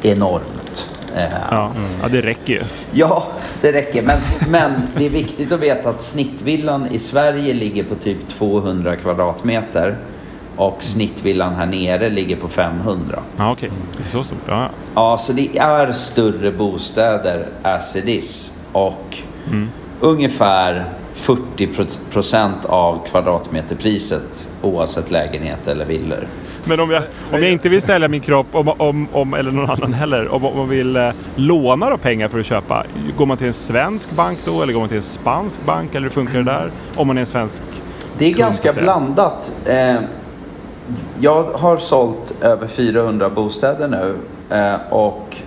enormt. 0.01 0.89
Eh, 1.15 1.23
ja, 1.51 1.71
ja, 2.01 2.07
det 2.07 2.21
räcker 2.21 2.53
ju. 2.53 2.61
Ja, 2.91 3.23
det 3.61 3.71
räcker. 3.71 4.01
Men, 4.01 4.17
men 4.49 4.71
det 4.95 5.05
är 5.05 5.09
viktigt 5.09 5.51
att 5.51 5.59
veta 5.59 5.89
att 5.89 6.01
snittvillan 6.01 6.88
i 6.88 6.99
Sverige 6.99 7.53
ligger 7.53 7.84
på 7.84 7.95
typ 7.95 8.28
200 8.28 8.95
kvadratmeter. 8.95 9.97
Och 10.55 10.84
snittvillan 10.84 11.55
här 11.55 11.65
nere 11.65 12.09
ligger 12.09 12.36
på 12.36 12.47
500. 12.47 13.19
Ja, 13.38 13.51
okej. 13.51 13.69
Okay. 13.69 13.80
Det 13.97 14.03
är 14.03 14.09
så 14.09 14.23
stort. 14.23 14.38
Ja. 14.47 14.69
ja, 14.95 15.17
så 15.17 15.34
det 15.34 15.57
är 15.57 15.93
större 15.93 16.51
bostäder 16.51 17.47
as 17.63 17.95
it 17.95 18.07
is. 18.07 18.57
Och 18.78 19.17
mm. 19.47 19.69
ungefär 19.99 20.86
40 21.13 21.69
procent 22.11 22.65
av 22.65 23.05
kvadratmeterpriset 23.05 24.47
oavsett 24.61 25.11
lägenhet 25.11 25.67
eller 25.67 25.86
villor. 25.86 26.28
Men 26.65 26.80
om 26.80 26.91
jag, 26.91 27.03
om 27.32 27.43
jag 27.43 27.51
inte 27.51 27.69
vill 27.69 27.82
sälja 27.82 28.07
min 28.07 28.21
kropp, 28.21 28.47
om, 28.51 28.67
om, 28.78 29.07
om, 29.11 29.34
eller 29.34 29.51
någon 29.51 29.69
annan 29.69 29.93
heller, 29.93 30.34
om, 30.34 30.45
om 30.45 30.57
man 30.57 30.69
vill 30.69 30.95
eh, 30.95 31.09
låna 31.36 31.89
då 31.89 31.97
pengar 31.97 32.28
för 32.28 32.39
att 32.39 32.45
köpa, 32.45 32.86
går 33.17 33.25
man 33.25 33.38
till 33.38 33.47
en 33.47 33.53
svensk 33.53 34.11
bank 34.11 34.39
då 34.45 34.61
eller 34.61 34.73
går 34.73 34.80
man 34.80 34.89
till 34.89 34.97
en 34.97 35.03
spansk 35.03 35.65
bank 35.65 35.95
eller 35.95 36.03
hur 36.03 36.09
funkar 36.09 36.38
det 36.38 36.43
där? 36.43 36.71
Om 36.97 37.07
man 37.07 37.17
är 37.17 37.21
en 37.21 37.28
svensk 37.28 37.63
Det 38.17 38.25
är 38.25 38.30
kund, 38.30 38.39
ganska 38.39 38.73
blandat. 38.73 39.53
Eh, 39.65 39.95
jag 41.19 41.43
har 41.43 41.78
sålt 41.78 42.34
över 42.41 42.67
400 42.67 43.30
bostäder 43.30 43.88
nu 43.88 44.15
eh, 44.55 44.93
och 44.93 45.38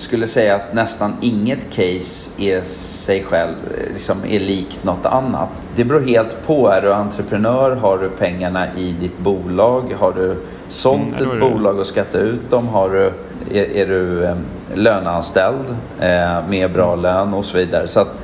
skulle 0.00 0.26
säga 0.26 0.54
att 0.54 0.74
nästan 0.74 1.16
inget 1.20 1.70
case 1.70 2.30
är 2.38 2.62
sig 2.62 3.24
själv, 3.24 3.54
eh, 3.78 3.92
liksom 3.92 4.24
är 4.28 4.40
likt 4.40 4.84
något 4.84 5.06
annat. 5.06 5.62
Det 5.76 5.84
beror 5.84 6.00
helt 6.00 6.46
på. 6.46 6.68
Är 6.68 6.82
du 6.82 6.92
entreprenör? 6.92 7.76
Har 7.76 7.98
du 7.98 8.08
pengarna 8.08 8.66
i 8.76 8.92
ditt 9.00 9.18
bolag? 9.18 9.94
Har 9.98 10.12
du 10.12 10.36
sålt 10.68 11.20
Mm, 11.20 11.32
ett 11.32 11.40
bolag 11.40 11.78
och 11.78 11.86
skattat 11.86 12.20
ut 12.20 12.50
dem? 12.50 12.68
Har 12.68 12.90
du, 12.90 13.12
är, 13.58 13.76
är 13.76 13.86
du 13.86 14.24
eh, 14.24 14.36
löneanställd 14.74 15.76
eh, 16.00 16.48
med 16.48 16.72
bra 16.72 16.96
lön 16.96 17.34
och 17.34 17.44
så 17.44 17.56
vidare? 17.56 17.88
Så 17.88 18.00
att 18.00 18.14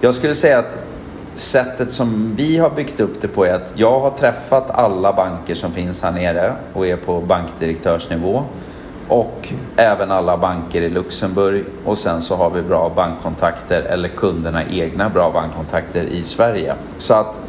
jag 0.00 0.14
skulle 0.14 0.34
säga 0.34 0.58
att 0.58 0.78
sättet 1.34 1.90
som 1.90 2.34
vi 2.36 2.58
har 2.58 2.70
byggt 2.70 3.00
upp 3.00 3.20
det 3.20 3.28
på 3.28 3.44
är 3.44 3.54
att 3.54 3.72
jag 3.76 4.00
har 4.00 4.10
träffat 4.10 4.70
alla 4.70 5.12
banker 5.12 5.54
som 5.54 5.72
finns 5.72 6.02
här 6.02 6.12
nere 6.12 6.52
och 6.72 6.86
är 6.86 6.96
på 6.96 7.20
bankdirektörsnivå. 7.20 8.44
Och 9.08 9.48
även 9.76 10.10
alla 10.10 10.36
banker 10.36 10.82
i 10.82 10.88
Luxemburg. 10.88 11.64
Och 11.84 11.98
sen 11.98 12.22
så 12.22 12.36
har 12.36 12.50
vi 12.50 12.62
bra 12.62 12.92
bankkontakter, 12.96 13.82
eller 13.82 14.08
kunderna 14.08 14.64
egna 14.64 15.08
bra 15.08 15.30
bankkontakter 15.30 16.02
i 16.04 16.22
Sverige. 16.22 16.74
Så 16.98 17.14
att 17.14 17.40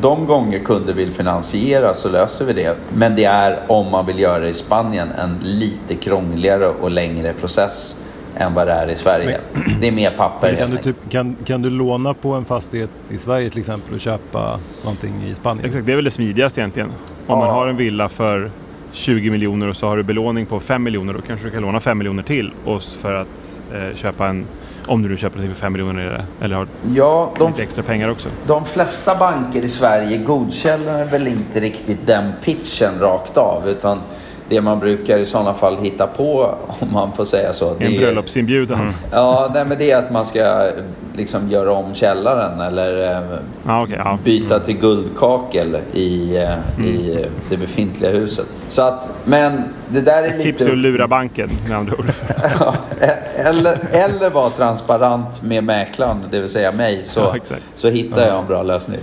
de 0.00 0.26
gånger 0.26 0.58
kunder 0.58 0.92
vill 0.94 1.12
finansiera 1.12 1.94
så 1.94 2.08
löser 2.08 2.44
vi 2.44 2.52
det. 2.52 2.76
Men 2.94 3.16
det 3.16 3.24
är 3.24 3.62
om 3.66 3.90
man 3.90 4.06
vill 4.06 4.18
göra 4.18 4.38
det 4.38 4.48
i 4.48 4.52
Spanien 4.54 5.08
en 5.18 5.38
lite 5.42 5.94
krångligare 5.94 6.66
och 6.66 6.90
längre 6.90 7.32
process 7.32 8.02
än 8.38 8.54
vad 8.54 8.66
det 8.66 8.72
är 8.72 8.90
i 8.90 8.96
Sverige. 8.96 9.40
Det 9.80 9.88
är 9.88 9.92
mer 9.92 10.10
papper. 10.10 10.54
Kan 10.54 10.70
du, 10.70 10.76
typ, 10.76 10.96
kan, 11.10 11.36
kan 11.44 11.62
du 11.62 11.70
låna 11.70 12.14
på 12.14 12.32
en 12.32 12.44
fastighet 12.44 12.90
i 13.10 13.18
Sverige 13.18 13.50
till 13.50 13.58
exempel 13.60 13.94
och 13.94 14.00
köpa 14.00 14.58
någonting 14.84 15.24
i 15.30 15.34
Spanien? 15.34 15.64
Exakt, 15.66 15.86
det 15.86 15.92
är 15.92 15.96
väl 15.96 16.04
det 16.04 16.10
smidigaste 16.10 16.60
egentligen. 16.60 16.88
Om 17.26 17.38
man 17.38 17.48
Ja. 17.48 17.54
har 17.54 17.68
en 17.68 17.76
villa 17.76 18.08
för 18.08 18.50
20 18.96 19.30
miljoner 19.30 19.68
och 19.68 19.76
så 19.76 19.86
har 19.86 19.96
du 19.96 20.02
belåning 20.02 20.46
på 20.46 20.60
5 20.60 20.82
miljoner, 20.82 21.12
då 21.12 21.20
kanske 21.26 21.46
du 21.46 21.50
kan 21.52 21.62
låna 21.62 21.80
5 21.80 21.98
miljoner 21.98 22.22
till 22.22 22.52
och 22.64 22.76
s- 22.76 22.96
för 23.00 23.14
att 23.14 23.60
eh, 23.74 23.96
köpa 23.96 24.26
en, 24.26 24.46
om 24.88 25.02
du 25.02 25.08
nu 25.08 25.16
köper 25.16 25.36
någonting 25.36 25.54
för 25.54 25.60
5 25.60 25.72
miljoner 25.72 26.24
eller 26.40 26.56
har 26.56 26.66
Ja, 26.94 27.32
de, 27.38 27.48
lite 27.50 27.62
extra 27.62 27.82
pengar 27.82 28.08
också. 28.10 28.28
de 28.46 28.64
flesta 28.64 29.16
banker 29.18 29.64
i 29.64 29.68
Sverige 29.68 30.16
godkänner 30.18 31.04
väl 31.06 31.26
inte 31.26 31.60
riktigt 31.60 32.06
den 32.06 32.32
pitchen 32.44 32.92
rakt 33.00 33.36
av. 33.36 33.68
Utan 33.68 33.98
det 34.48 34.60
man 34.60 34.78
brukar 34.78 35.18
i 35.18 35.26
sådana 35.26 35.54
fall 35.54 35.76
hitta 35.76 36.06
på, 36.06 36.54
om 36.66 36.92
man 36.92 37.12
får 37.12 37.24
säga 37.24 37.52
så. 37.52 37.74
det 37.78 37.84
En 37.84 37.96
bröllopsinbjudan. 37.96 38.92
Ja, 39.12 39.50
nej, 39.54 39.64
men 39.64 39.78
det 39.78 39.90
är 39.90 39.96
att 39.96 40.12
man 40.12 40.24
ska 40.26 40.70
liksom 41.16 41.50
göra 41.50 41.72
om 41.72 41.94
källaren 41.94 42.60
eller 42.60 43.12
eh, 43.16 43.38
Ja, 43.66 43.82
okej. 43.82 43.96
ja. 44.04 44.18
byta 44.24 44.60
till 44.60 44.76
guldkakel 44.78 45.76
i, 45.92 46.36
eh, 46.36 46.84
i 46.86 47.14
eh, 47.22 47.28
det 47.50 47.56
befintliga 47.56 48.10
huset. 48.10 48.46
Så 48.68 48.82
att, 48.82 49.08
men 49.24 49.64
det 49.88 50.00
där 50.00 50.22
är 50.22 50.26
lite... 50.30 50.42
Tips 50.42 50.66
är 50.66 50.72
att 50.72 50.78
lura 50.78 51.08
banken 51.08 51.50
med 51.68 51.76
andra 51.78 51.92
ord. 51.98 52.06
Ja, 52.60 52.74
eller, 53.36 53.78
eller 53.92 54.30
vara 54.30 54.50
transparent 54.50 55.42
med 55.42 55.64
mäklaren, 55.64 56.16
det 56.30 56.40
vill 56.40 56.48
säga 56.48 56.72
mig, 56.72 57.04
så, 57.04 57.20
Ja, 57.20 57.56
så 57.74 57.88
hittar 57.88 58.26
jag 58.28 58.38
en 58.38 58.46
bra 58.46 58.62
lösning. 58.62 59.00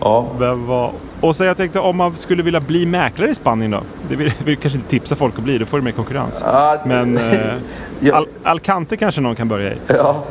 Ja, 0.00 0.26
Men 0.38 0.66
vad- 0.66 0.90
Och 1.20 1.36
så 1.36 1.44
jag 1.44 1.56
tänkte 1.56 1.80
om 1.80 1.96
man 1.96 2.16
skulle 2.16 2.42
vilja 2.42 2.60
bli 2.60 2.86
mäklare 2.86 3.30
i 3.30 3.34
Spanien 3.34 3.70
då? 3.70 3.80
Det 4.08 4.16
vill, 4.16 4.32
vill 4.44 4.56
kanske 4.56 4.78
inte 4.78 4.90
tipsa 4.90 5.16
folk 5.16 5.34
att 5.38 5.44
bli, 5.44 5.58
då 5.58 5.66
får 5.66 5.76
du 5.78 5.82
mer 5.84 5.92
konkurrens. 5.92 6.40
Ja, 6.46 6.82
Men 6.86 7.18
eh, 7.18 7.52
Ja. 8.00 8.16
Al- 8.16 8.26
Alcante 8.42 8.96
kanske 8.96 9.20
någon 9.20 9.34
kan 9.36 9.48
börja 9.48 9.72
i. 9.72 9.76
Ja. 9.86 10.24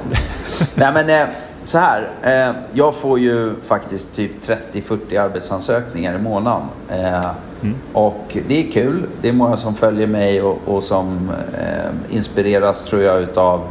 Nej 0.75 0.93
men 0.93 1.09
eh, 1.09 1.27
så 1.63 1.77
här. 1.77 2.09
Eh, 2.23 2.55
jag 2.73 2.95
får 2.95 3.19
ju 3.19 3.53
faktiskt 3.67 4.13
typ 4.15 4.31
30-40 4.73 5.21
arbetsansökningar 5.21 6.13
i 6.15 6.17
månaden. 6.21 6.61
Eh, 6.89 7.29
Och 7.93 8.37
det 8.47 8.67
är 8.67 8.71
kul. 8.71 9.03
Det 9.21 9.29
är 9.29 9.33
många 9.33 9.57
som 9.57 9.75
följer 9.75 10.07
mig 10.07 10.41
och, 10.41 10.57
och 10.65 10.83
som 10.83 11.31
eh, 11.59 12.15
inspireras 12.15 12.83
tror 12.83 13.01
jag 13.01 13.21
utav 13.21 13.61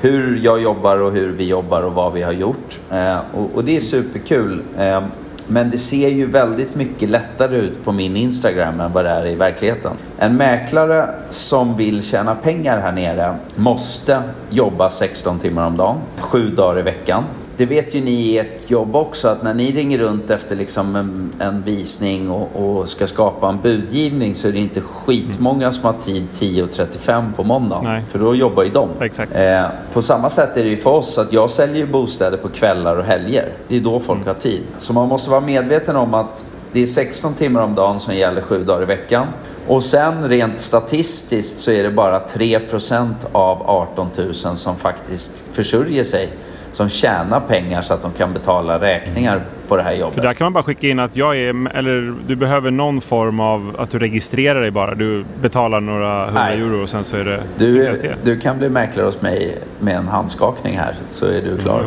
hur 0.00 0.40
jag 0.44 0.60
jobbar 0.62 0.98
och 0.98 1.12
hur 1.12 1.32
vi 1.32 1.48
jobbar 1.48 1.82
och 1.82 1.92
vad 1.92 2.12
vi 2.12 2.22
har 2.22 2.32
gjort. 2.32 2.78
Eh, 2.92 3.18
och, 3.34 3.50
och 3.54 3.64
det 3.64 3.76
är 3.76 3.80
superkul. 3.80 4.62
Eh, 4.78 5.02
men 5.50 5.70
det 5.70 5.78
ser 5.78 6.08
ju 6.08 6.26
väldigt 6.26 6.74
mycket 6.74 7.08
lättare 7.08 7.56
ut 7.56 7.84
på 7.84 7.92
min 7.92 8.16
Instagram 8.16 8.80
än 8.80 8.92
vad 8.92 9.04
det 9.04 9.10
är 9.10 9.26
i 9.26 9.34
verkligheten. 9.34 9.92
En 10.18 10.36
mäklare 10.36 11.08
som 11.28 11.76
vill 11.76 12.02
tjäna 12.02 12.34
pengar 12.34 12.80
här 12.80 12.92
nere 12.92 13.34
måste 13.56 14.22
jobba 14.50 14.90
16 14.90 15.38
timmar 15.38 15.66
om 15.66 15.76
dagen, 15.76 15.96
sju 16.18 16.48
dagar 16.48 16.78
i 16.78 16.82
veckan. 16.82 17.24
Det 17.60 17.66
vet 17.66 17.94
ju 17.94 18.00
ni 18.00 18.10
i 18.10 18.38
ert 18.38 18.70
jobb 18.70 18.96
också 18.96 19.28
att 19.28 19.42
när 19.42 19.54
ni 19.54 19.72
ringer 19.72 19.98
runt 19.98 20.30
efter 20.30 20.56
liksom 20.56 20.96
en, 20.96 21.32
en 21.38 21.62
visning 21.62 22.30
och, 22.30 22.48
och 22.56 22.88
ska 22.88 23.06
skapa 23.06 23.48
en 23.48 23.60
budgivning 23.60 24.34
så 24.34 24.48
är 24.48 24.52
det 24.52 24.58
inte 24.58 24.80
skitmånga 24.80 25.72
som 25.72 25.84
har 25.84 25.92
tid 25.92 26.26
10.35 26.32 27.32
på 27.32 27.44
måndag. 27.44 27.80
Nej. 27.84 28.04
För 28.08 28.18
då 28.18 28.34
jobbar 28.34 28.62
ju 28.62 28.70
de. 28.70 28.88
Exakt. 29.00 29.32
Eh, 29.34 29.62
på 29.92 30.02
samma 30.02 30.30
sätt 30.30 30.56
är 30.56 30.64
det 30.64 30.70
ju 30.70 30.76
för 30.76 30.90
oss 30.90 31.18
att 31.18 31.32
jag 31.32 31.50
säljer 31.50 31.86
bostäder 31.86 32.36
på 32.36 32.48
kvällar 32.48 32.96
och 32.96 33.04
helger. 33.04 33.52
Det 33.68 33.76
är 33.76 33.80
då 33.80 34.00
folk 34.00 34.26
har 34.26 34.34
tid. 34.34 34.62
Så 34.78 34.92
man 34.92 35.08
måste 35.08 35.30
vara 35.30 35.40
medveten 35.40 35.96
om 35.96 36.14
att 36.14 36.44
det 36.72 36.82
är 36.82 36.86
16 36.86 37.34
timmar 37.34 37.60
om 37.62 37.74
dagen 37.74 38.00
som 38.00 38.14
gäller 38.14 38.42
sju 38.42 38.64
dagar 38.64 38.82
i 38.82 38.86
veckan. 38.86 39.26
Och 39.66 39.82
sen 39.82 40.28
rent 40.28 40.60
statistiskt 40.60 41.58
så 41.58 41.70
är 41.70 41.82
det 41.82 41.90
bara 41.90 42.18
3% 42.18 43.14
av 43.32 43.62
18 43.62 44.10
000 44.16 44.34
som 44.34 44.76
faktiskt 44.76 45.44
försörjer 45.52 46.04
sig. 46.04 46.28
Som 46.70 46.88
tjänar 46.88 47.40
pengar 47.40 47.80
så 47.80 47.94
att 47.94 48.02
de 48.02 48.12
kan 48.12 48.32
betala 48.32 48.78
räkningar 48.80 49.40
på 49.68 49.76
det 49.76 49.82
här 49.82 49.92
jobbet. 49.92 50.14
För 50.14 50.22
där 50.22 50.34
kan 50.34 50.44
man 50.44 50.52
bara 50.52 50.64
skicka 50.64 50.88
in 50.88 50.98
att 50.98 51.16
jag 51.16 51.36
är, 51.36 51.76
eller 51.76 52.14
du 52.26 52.36
behöver 52.36 52.70
någon 52.70 53.00
form 53.00 53.40
av 53.40 53.76
att 53.78 53.90
du 53.90 53.98
registrerar 53.98 54.60
dig 54.60 54.70
bara. 54.70 54.94
Du 54.94 55.24
betalar 55.42 55.80
några 55.80 56.24
hundra 56.26 56.42
Nej. 56.44 56.58
euro 56.60 56.82
och 56.82 56.88
sen 56.88 57.04
så 57.04 57.16
är 57.16 57.24
det 57.24 57.40
Du, 57.56 57.94
du 58.22 58.38
kan 58.40 58.58
bli 58.58 58.68
mäklare 58.68 59.06
hos 59.06 59.22
mig 59.22 59.58
med 59.80 59.96
en 59.96 60.08
handskakning 60.08 60.78
här 60.78 60.94
så 61.10 61.26
är 61.26 61.42
du 61.42 61.58
klar. 61.58 61.84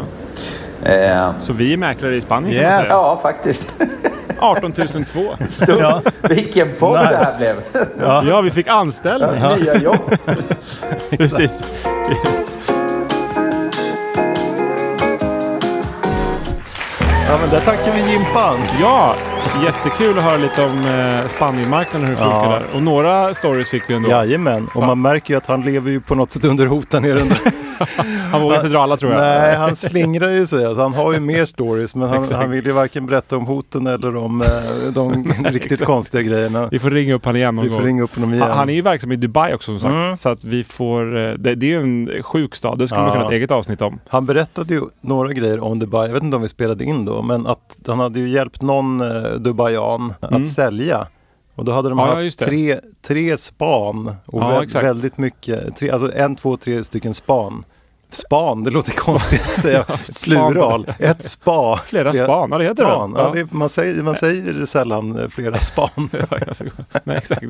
Eh, 0.84 1.32
Så 1.40 1.54
vi 1.54 1.74
är 1.74 1.78
mäklare 1.78 2.16
i 2.16 2.22
Spanien 2.22 2.54
kan 2.62 2.64
man 2.64 2.72
Yes. 2.80 2.82
säga. 2.88 2.94
ja, 2.94 3.20
faktiskt. 3.22 3.82
18 4.40 4.74
002. 4.74 5.46
Stort. 5.48 5.76
Ja. 5.80 6.02
Vilken 6.30 6.68
podd 6.80 7.00
det 7.00 7.06
här 7.06 7.20
Nice. 7.20 7.38
blev. 7.38 7.56
Ja. 8.30 8.42
vi 8.42 8.52
fick 8.52 8.68
anställning. 8.68 9.42
Nya 9.60 9.78
jobb. 9.78 10.18
Precis. 11.10 11.64
Ja, 17.34 17.40
men 17.42 17.50
där 17.50 17.60
tackar 17.62 17.94
vi 17.94 18.12
Jimpan. 18.12 18.58
Ja, 18.82 19.16
jättekul 19.66 20.18
att 20.18 20.24
höra 20.24 20.38
lite 20.38 20.66
om 20.66 20.86
eh, 20.86 21.28
Spanienmarknaden 21.28 22.08
hur 22.08 22.16
det 22.16 22.22
funkar 22.22 22.44
Ja. 22.44 22.50
där. 22.50 22.64
Och 22.76 22.84
några 22.84 23.34
stories 23.34 23.70
fick 23.70 23.84
vi 23.90 23.94
ändå. 23.94 24.10
Jajamän, 24.10 24.68
och 24.76 24.84
man 24.84 25.02
märker 25.02 25.34
ju 25.34 25.38
att 25.38 25.46
han 25.46 25.62
lever 25.62 25.92
ju 25.92 26.02
på 26.02 26.16
något 26.16 26.32
sätt 26.32 26.46
under 26.46 26.66
hot 26.66 26.90
där 26.90 27.02
nere. 27.02 27.20
Han 28.32 28.42
vågar 28.42 28.56
inte 28.56 28.68
dra 28.70 28.80
alla 28.80 28.98
tror 28.98 29.12
jag. 29.12 29.22
Nej, 29.22 29.56
han 29.56 29.76
slingrar 29.76 30.30
ju 30.30 30.48
sig. 30.48 30.66
Alltså, 30.66 30.82
han 30.82 30.94
har 30.94 31.14
ju 31.14 31.20
mer 31.20 31.46
stories, 31.46 31.96
men 31.96 32.10
han, 32.10 32.26
han 32.32 32.50
vill 32.52 32.66
ju 32.66 32.72
varken 32.72 33.06
berätta 33.06 33.38
om 33.38 33.46
hoten 33.46 33.88
eller 33.88 34.16
om 34.18 34.42
eh, 34.42 34.48
de 34.94 35.34
riktigt 35.46 35.86
konstiga 35.86 36.24
grejerna. 36.24 36.68
Vi 36.72 36.80
får 36.80 36.90
ringa 36.92 37.14
upp 37.14 37.26
han 37.26 37.36
igen 37.36 37.56
någon 37.56 37.64
Vi 37.64 37.70
får 37.70 37.78
gång. 37.78 37.86
ringa 37.88 38.04
upp 38.04 38.16
honom 38.16 38.34
igen. 38.34 38.48
Han, 38.48 38.58
han 38.58 38.70
är 38.70 38.74
ju 38.74 38.82
verksam 38.82 39.12
i 39.12 39.16
Dubai 39.16 39.54
också 39.54 39.66
som 39.66 39.80
sagt. 39.80 39.94
Mm. 39.94 40.18
Så 40.18 40.30
att 40.30 40.44
vi 40.44 40.64
får, 40.64 41.18
eh, 41.18 41.34
det, 41.34 41.56
det 41.56 41.66
är 41.66 41.70
ju 41.70 41.82
en 41.82 42.24
sjuk 42.24 42.56
stad. 42.56 42.80
Det 42.80 42.88
skulle 42.88 43.02
man 43.02 43.08
Ja. 43.08 43.14
kunna 43.14 43.24
ha 43.26 43.32
ett 43.32 43.36
eget 43.36 43.52
avsnitt 43.52 43.82
om. 43.82 44.00
Han 44.10 44.26
berättade 44.26 44.74
ju 44.74 44.82
några 45.02 45.34
grejer 45.34 45.64
om 45.64 45.80
Dubai, 45.80 46.08
jag 46.08 46.14
vet 46.14 46.24
inte 46.24 46.36
om 46.36 46.42
vi 46.42 46.50
spelade 46.50 46.84
in 46.84 47.06
då, 47.06 47.22
men 47.24 47.48
att 47.48 47.78
han 47.88 48.00
hade 48.00 48.20
ju 48.20 48.30
hjälpt 48.30 48.62
någon 48.62 49.02
eh, 49.02 49.32
Dubaian 49.32 50.14
Mm. 50.22 50.42
att 50.42 50.48
sälja. 50.50 51.08
Och 51.56 51.66
då 51.66 51.72
hade 51.72 51.90
de 51.90 52.00
Ja, 52.00 52.06
haft 52.24 52.40
tre, 52.40 52.80
tre 53.08 53.38
span 53.38 54.08
och 54.26 54.42
Ja, 54.42 54.52
vä- 54.60 54.64
exakt. 54.64 54.86
väldigt 54.86 55.18
mycket, 55.18 55.76
tre, 55.76 55.90
alltså 55.92 56.12
en, 56.16 56.36
två, 56.36 56.58
tre 56.58 56.84
stycken 56.84 57.14
span. 57.14 57.66
Span, 58.14 58.64
det 58.64 58.72
låter 58.72 58.91
konstigt 58.91 59.41
att 59.41 59.55
säga 59.55 59.84
plural. 60.24 60.88
Ett 60.99 61.24
spa. 61.26 61.78
Flera 61.86 62.14
span, 62.14 62.49
ja, 62.51 62.57
det 62.57 62.64
heter 62.64 62.76
det. 62.84 62.89
span. 62.89 63.14
Ja. 63.18 63.32
Ja. 63.36 63.41
det 63.43 63.53
man, 63.53 63.70
säger, 63.70 64.03
man 64.03 64.16
säger 64.16 64.66
sällan 64.66 65.20
eh, 65.20 65.28
flera 65.28 65.57
span. 65.57 65.89
Nej, 67.03 67.18
exakt. 67.18 67.43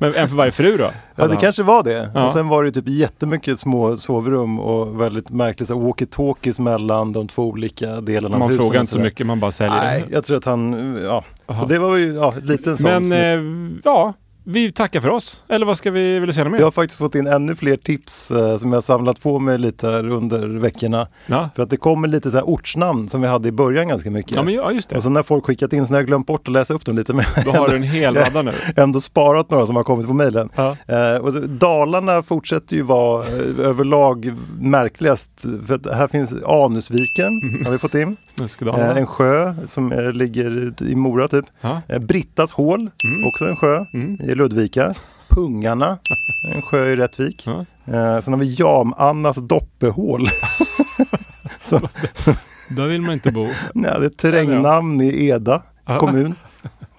Men 0.00 0.14
en 0.14 0.28
för 0.28 0.36
varje 0.36 0.52
fru 0.52 0.76
då? 0.76 0.90
Ja, 1.16 1.26
det 1.26 1.36
kanske 1.36 1.62
var 1.62 1.82
det. 1.82 2.10
Ja. 2.14 2.24
Och 2.24 2.32
sen 2.32 2.48
var 2.48 2.64
det 2.64 2.72
typ 2.72 2.88
jättemycket 2.88 3.58
små 3.58 3.96
sovrum 3.96 4.60
och 4.60 5.00
väldigt 5.00 5.30
märkligt 5.30 5.68
så 5.68 5.74
walkie-talkies 5.74 6.60
mellan 6.60 7.12
de 7.12 7.28
två 7.28 7.42
olika 7.42 7.86
delarna 8.00 8.34
av 8.34 8.38
Man 8.38 8.48
husen. 8.48 8.62
frågar 8.64 8.80
inte 8.80 8.92
så 8.92 8.98
mycket, 9.00 9.26
man 9.26 9.40
bara 9.40 9.50
säljer 9.50 9.76
Nej, 9.76 10.04
det. 10.08 10.14
jag 10.14 10.24
tror 10.24 10.36
att 10.36 10.44
han, 10.44 10.72
ja. 11.04 11.24
Så 11.46 11.54
Jaha. 11.54 11.66
det 11.66 11.78
var 11.78 11.96
ju 11.96 12.14
ja, 12.14 12.34
lite 12.42 12.70
en 12.70 12.76
sån. 12.76 13.08
Men 13.08 13.12
eh, 13.12 13.80
ja, 13.84 14.14
vi 14.50 14.72
tackar 14.72 15.00
för 15.00 15.08
oss. 15.08 15.44
Eller 15.48 15.66
vad 15.66 15.78
ska 15.78 15.90
vi 15.90 16.18
vilja 16.18 16.32
säga 16.32 16.48
mer? 16.48 16.58
Jag 16.58 16.66
har 16.66 16.70
faktiskt 16.70 16.98
fått 16.98 17.14
in 17.14 17.26
ännu 17.26 17.54
fler 17.54 17.76
tips 17.76 18.30
eh, 18.30 18.56
som 18.56 18.70
jag 18.70 18.76
har 18.76 18.82
samlat 18.82 19.20
på 19.22 19.38
mig 19.38 19.58
lite 19.58 19.86
här 19.88 20.08
under 20.10 20.46
veckorna. 20.46 21.06
Ja. 21.26 21.48
För 21.56 21.62
att 21.62 21.70
det 21.70 21.76
kommer 21.76 22.08
lite 22.08 22.30
så 22.30 22.36
här 22.36 22.44
ortsnamn 22.44 23.08
som 23.08 23.22
vi 23.22 23.28
hade 23.28 23.48
i 23.48 23.52
början 23.52 23.88
ganska 23.88 24.10
mycket. 24.10 24.32
Ja, 24.36 24.42
men 24.42 24.54
ja, 24.54 24.72
just 24.72 24.88
det. 24.90 24.96
Och 24.96 25.02
så 25.02 25.10
när 25.10 25.22
folk 25.22 25.44
skickat 25.46 25.72
in 25.72 25.86
så 25.86 25.92
har 25.92 25.98
jag 25.98 26.06
glömt 26.06 26.26
bort 26.26 26.48
att 26.48 26.52
läsa 26.52 26.74
upp 26.74 26.84
dem 26.84 26.96
lite. 26.96 27.14
Men 27.14 27.24
Då 27.44 27.50
har 27.50 27.68
du 27.68 27.76
en 27.76 27.82
hel 27.82 28.14
radda 28.16 28.42
nu. 28.42 28.52
ändå 28.76 29.00
sparat 29.00 29.50
några 29.50 29.66
som 29.66 29.76
har 29.76 29.84
kommit 29.84 30.06
på 30.06 30.12
mejlen. 30.14 30.48
Ja. 30.54 30.76
Eh, 30.86 31.14
och 31.16 31.32
så, 31.32 31.38
Dalarna 31.40 32.22
fortsätter 32.22 32.76
ju 32.76 32.82
vara 32.82 33.24
eh, 33.26 33.66
överlag 33.66 34.32
märkligast. 34.60 35.30
För 35.66 35.74
att 35.74 35.86
här 35.94 36.08
finns 36.08 36.34
Anusviken, 36.46 37.40
Mhm. 37.42 37.64
har 37.64 37.72
vi 37.72 37.78
fått 37.78 37.94
in. 37.94 38.16
Eh, 38.90 38.96
en 38.96 39.06
sjö 39.06 39.54
som 39.66 39.92
eh, 39.92 40.12
ligger 40.12 40.72
i 40.82 40.94
Mora 40.94 41.28
typ. 41.28 41.44
Ja. 41.60 41.80
Eh, 41.88 41.98
Brittas 41.98 42.52
hål, 42.52 42.90
också 43.26 43.44
en 43.48 43.56
sjö 43.56 43.84
i 44.28 44.34
Ludvika. 44.40 44.94
Pungarna, 45.28 45.98
en 46.54 46.62
sjö 46.62 46.84
i 46.92 46.96
Rättvik. 46.96 47.46
Ja. 47.46 47.64
Eh, 47.94 48.20
sen 48.20 48.32
har 48.32 48.40
vi 48.40 48.54
Jam-Annas 48.58 49.36
doppehål. 49.36 50.26
så, 51.62 51.80
Där 52.76 52.86
vill 52.86 53.00
man 53.02 53.12
inte 53.12 53.32
bo. 53.32 53.46
nej, 53.74 53.90
det 53.98 54.04
är 54.04 54.06
ett 54.06 54.16
terrängnamn 54.18 55.00
i 55.00 55.26
Eda 55.28 55.62
kommun. 55.98 56.34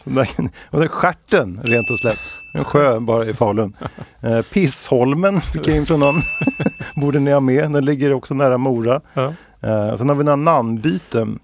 Så 0.04 0.10
där, 0.10 0.26
kan- 0.26 0.50
och 0.70 0.80
sen 0.80 0.90
Stjärten, 0.90 1.62
rent 1.64 1.90
och 1.90 2.00
slätt. 2.00 2.20
En 2.54 2.64
sjö 2.64 3.00
bara 3.00 3.26
i 3.26 3.34
Falun. 3.34 3.76
Eh, 4.22 4.42
Pissholmen 4.42 5.42
fick 5.42 5.68
jag 5.68 5.78
in 5.78 5.86
från 5.86 6.00
någon. 6.00 6.22
Borde 6.96 7.20
ni 7.20 7.32
ha 7.32 7.40
med. 7.40 7.72
Den 7.72 7.86
ligger 7.86 8.14
också 8.14 8.34
nära 8.34 8.58
Mora. 8.58 9.02
Ja. 9.14 9.34
Eh, 9.62 9.96
sen 9.96 10.10
har 10.10 10.16
vi 10.16 10.24
några 10.24 10.36
namnbyten. 10.36 11.40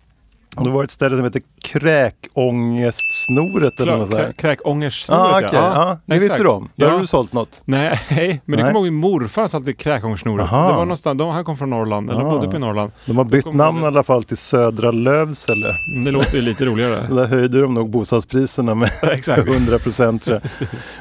Det 0.64 0.70
var 0.70 0.84
ett 0.84 0.92
ställe 0.92 1.16
som 1.16 1.26
heter 1.26 1.42
Kräkångestsnoret 1.64 3.80
eller 3.80 3.98
något 3.98 4.08
sånt 4.08 4.20
där. 4.22 4.34
Kräkångersnoret 4.34 5.22
Ah, 5.22 5.38
okej. 5.38 5.50
ja, 5.54 5.98
det 6.06 6.20
visste 6.20 6.44
du 6.44 6.50
om. 6.50 6.70
Ja. 6.76 6.90
har 6.90 7.00
du 7.00 7.08
sålt 7.08 7.34
något. 7.34 7.62
Nej, 7.66 8.00
men 8.46 8.58
det 8.58 8.64
kommer 8.64 8.72
ihåg 8.74 8.84
min 8.84 8.94
morfar 8.94 9.48
sa 9.48 9.58
alltid 9.58 9.78
kräkångersnoret. 9.78 10.50
Det 10.50 10.56
var 10.56 10.72
någonstans, 10.74 11.18
de, 11.18 11.30
han 11.30 11.46
kom 11.46 11.58
från 11.58 11.70
Norrland, 11.70 12.10
eller 12.10 12.22
Ah. 12.22 12.30
bodde 12.32 12.48
uppe 12.48 12.56
i 12.56 12.60
Norrland. 12.60 12.92
De 13.06 13.18
har 13.18 13.24
bytt 13.26 13.54
namn 13.54 13.78
i 13.78 13.82
jag 13.82 13.88
alla 13.88 14.04
fall 14.04 14.24
till 14.24 14.38
Södra 14.38 14.92
Lövsele. 14.92 15.76
Mm, 15.92 16.04
Det 16.04 16.12
låter 16.12 16.36
ju 16.36 16.42
lite 16.42 16.66
roligare. 16.66 17.08
Där 17.16 17.28
höjde 17.28 17.62
de 17.62 17.74
nog 17.74 17.90
bostadspriserna 17.90 18.76
med 18.76 18.90
Exakt. 19.12 19.48
100 19.48 19.80
procent. 19.80 20.28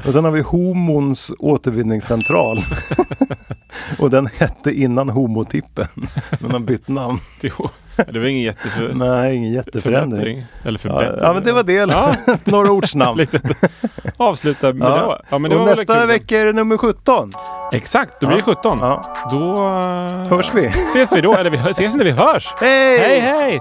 Och 0.06 0.12
sen 0.12 0.24
har 0.24 0.30
vi 0.30 0.40
Homons 0.40 1.32
återvinningscentral. 1.38 2.58
och 3.98 4.10
den 4.10 4.28
hette 4.38 4.70
innan 4.72 5.08
Homotippen. 5.08 5.86
Men 6.40 6.50
har 6.50 6.58
bytt 6.58 6.88
namn. 6.88 7.18
Det 8.12 8.18
var 8.18 8.26
ingen 8.26 8.42
jätteför... 8.42 8.90
Nej, 8.94 9.36
ingen 9.36 9.52
jätteförändring. 9.52 10.16
förbättring. 10.18 10.46
Eller 10.64 10.80
Ja, 10.82 10.98
förbättring. 10.98 11.18
ja, 11.22 11.32
men 11.32 11.42
det 11.42 11.52
var 11.52 11.62
det. 11.62 11.72
Ja. 11.72 12.14
Några 12.44 12.70
ortsnamn. 12.70 13.18
Lite 13.18 13.40
avsluta 14.16 14.72
med 14.72 14.88
Ja. 14.88 14.94
det. 14.96 15.22
Ja, 15.30 15.38
men 15.38 15.50
det 15.50 15.56
och 15.56 15.64
nästa 15.66 16.06
vecka 16.06 16.38
är 16.40 16.44
det 16.46 16.52
nummer 16.52 16.76
17. 16.76 17.30
Exakt, 17.72 18.20
då 18.20 18.26
blir 18.26 18.36
det 18.36 18.42
17. 18.42 18.78
Ja. 18.80 19.02
Då 19.30 19.52
eh, 19.54 20.28
Hörs 20.36 20.50
vi? 20.54 20.66
ses 20.66 21.12
vi 21.16 21.20
då. 21.20 21.34
Eller 21.34 21.50
vi 21.50 21.56
ses 21.70 21.92
inte, 21.94 22.04
vi 22.04 22.10
hörs. 22.10 22.54
Hej! 22.60 22.98
Hej, 22.98 23.20
hej! 23.20 23.60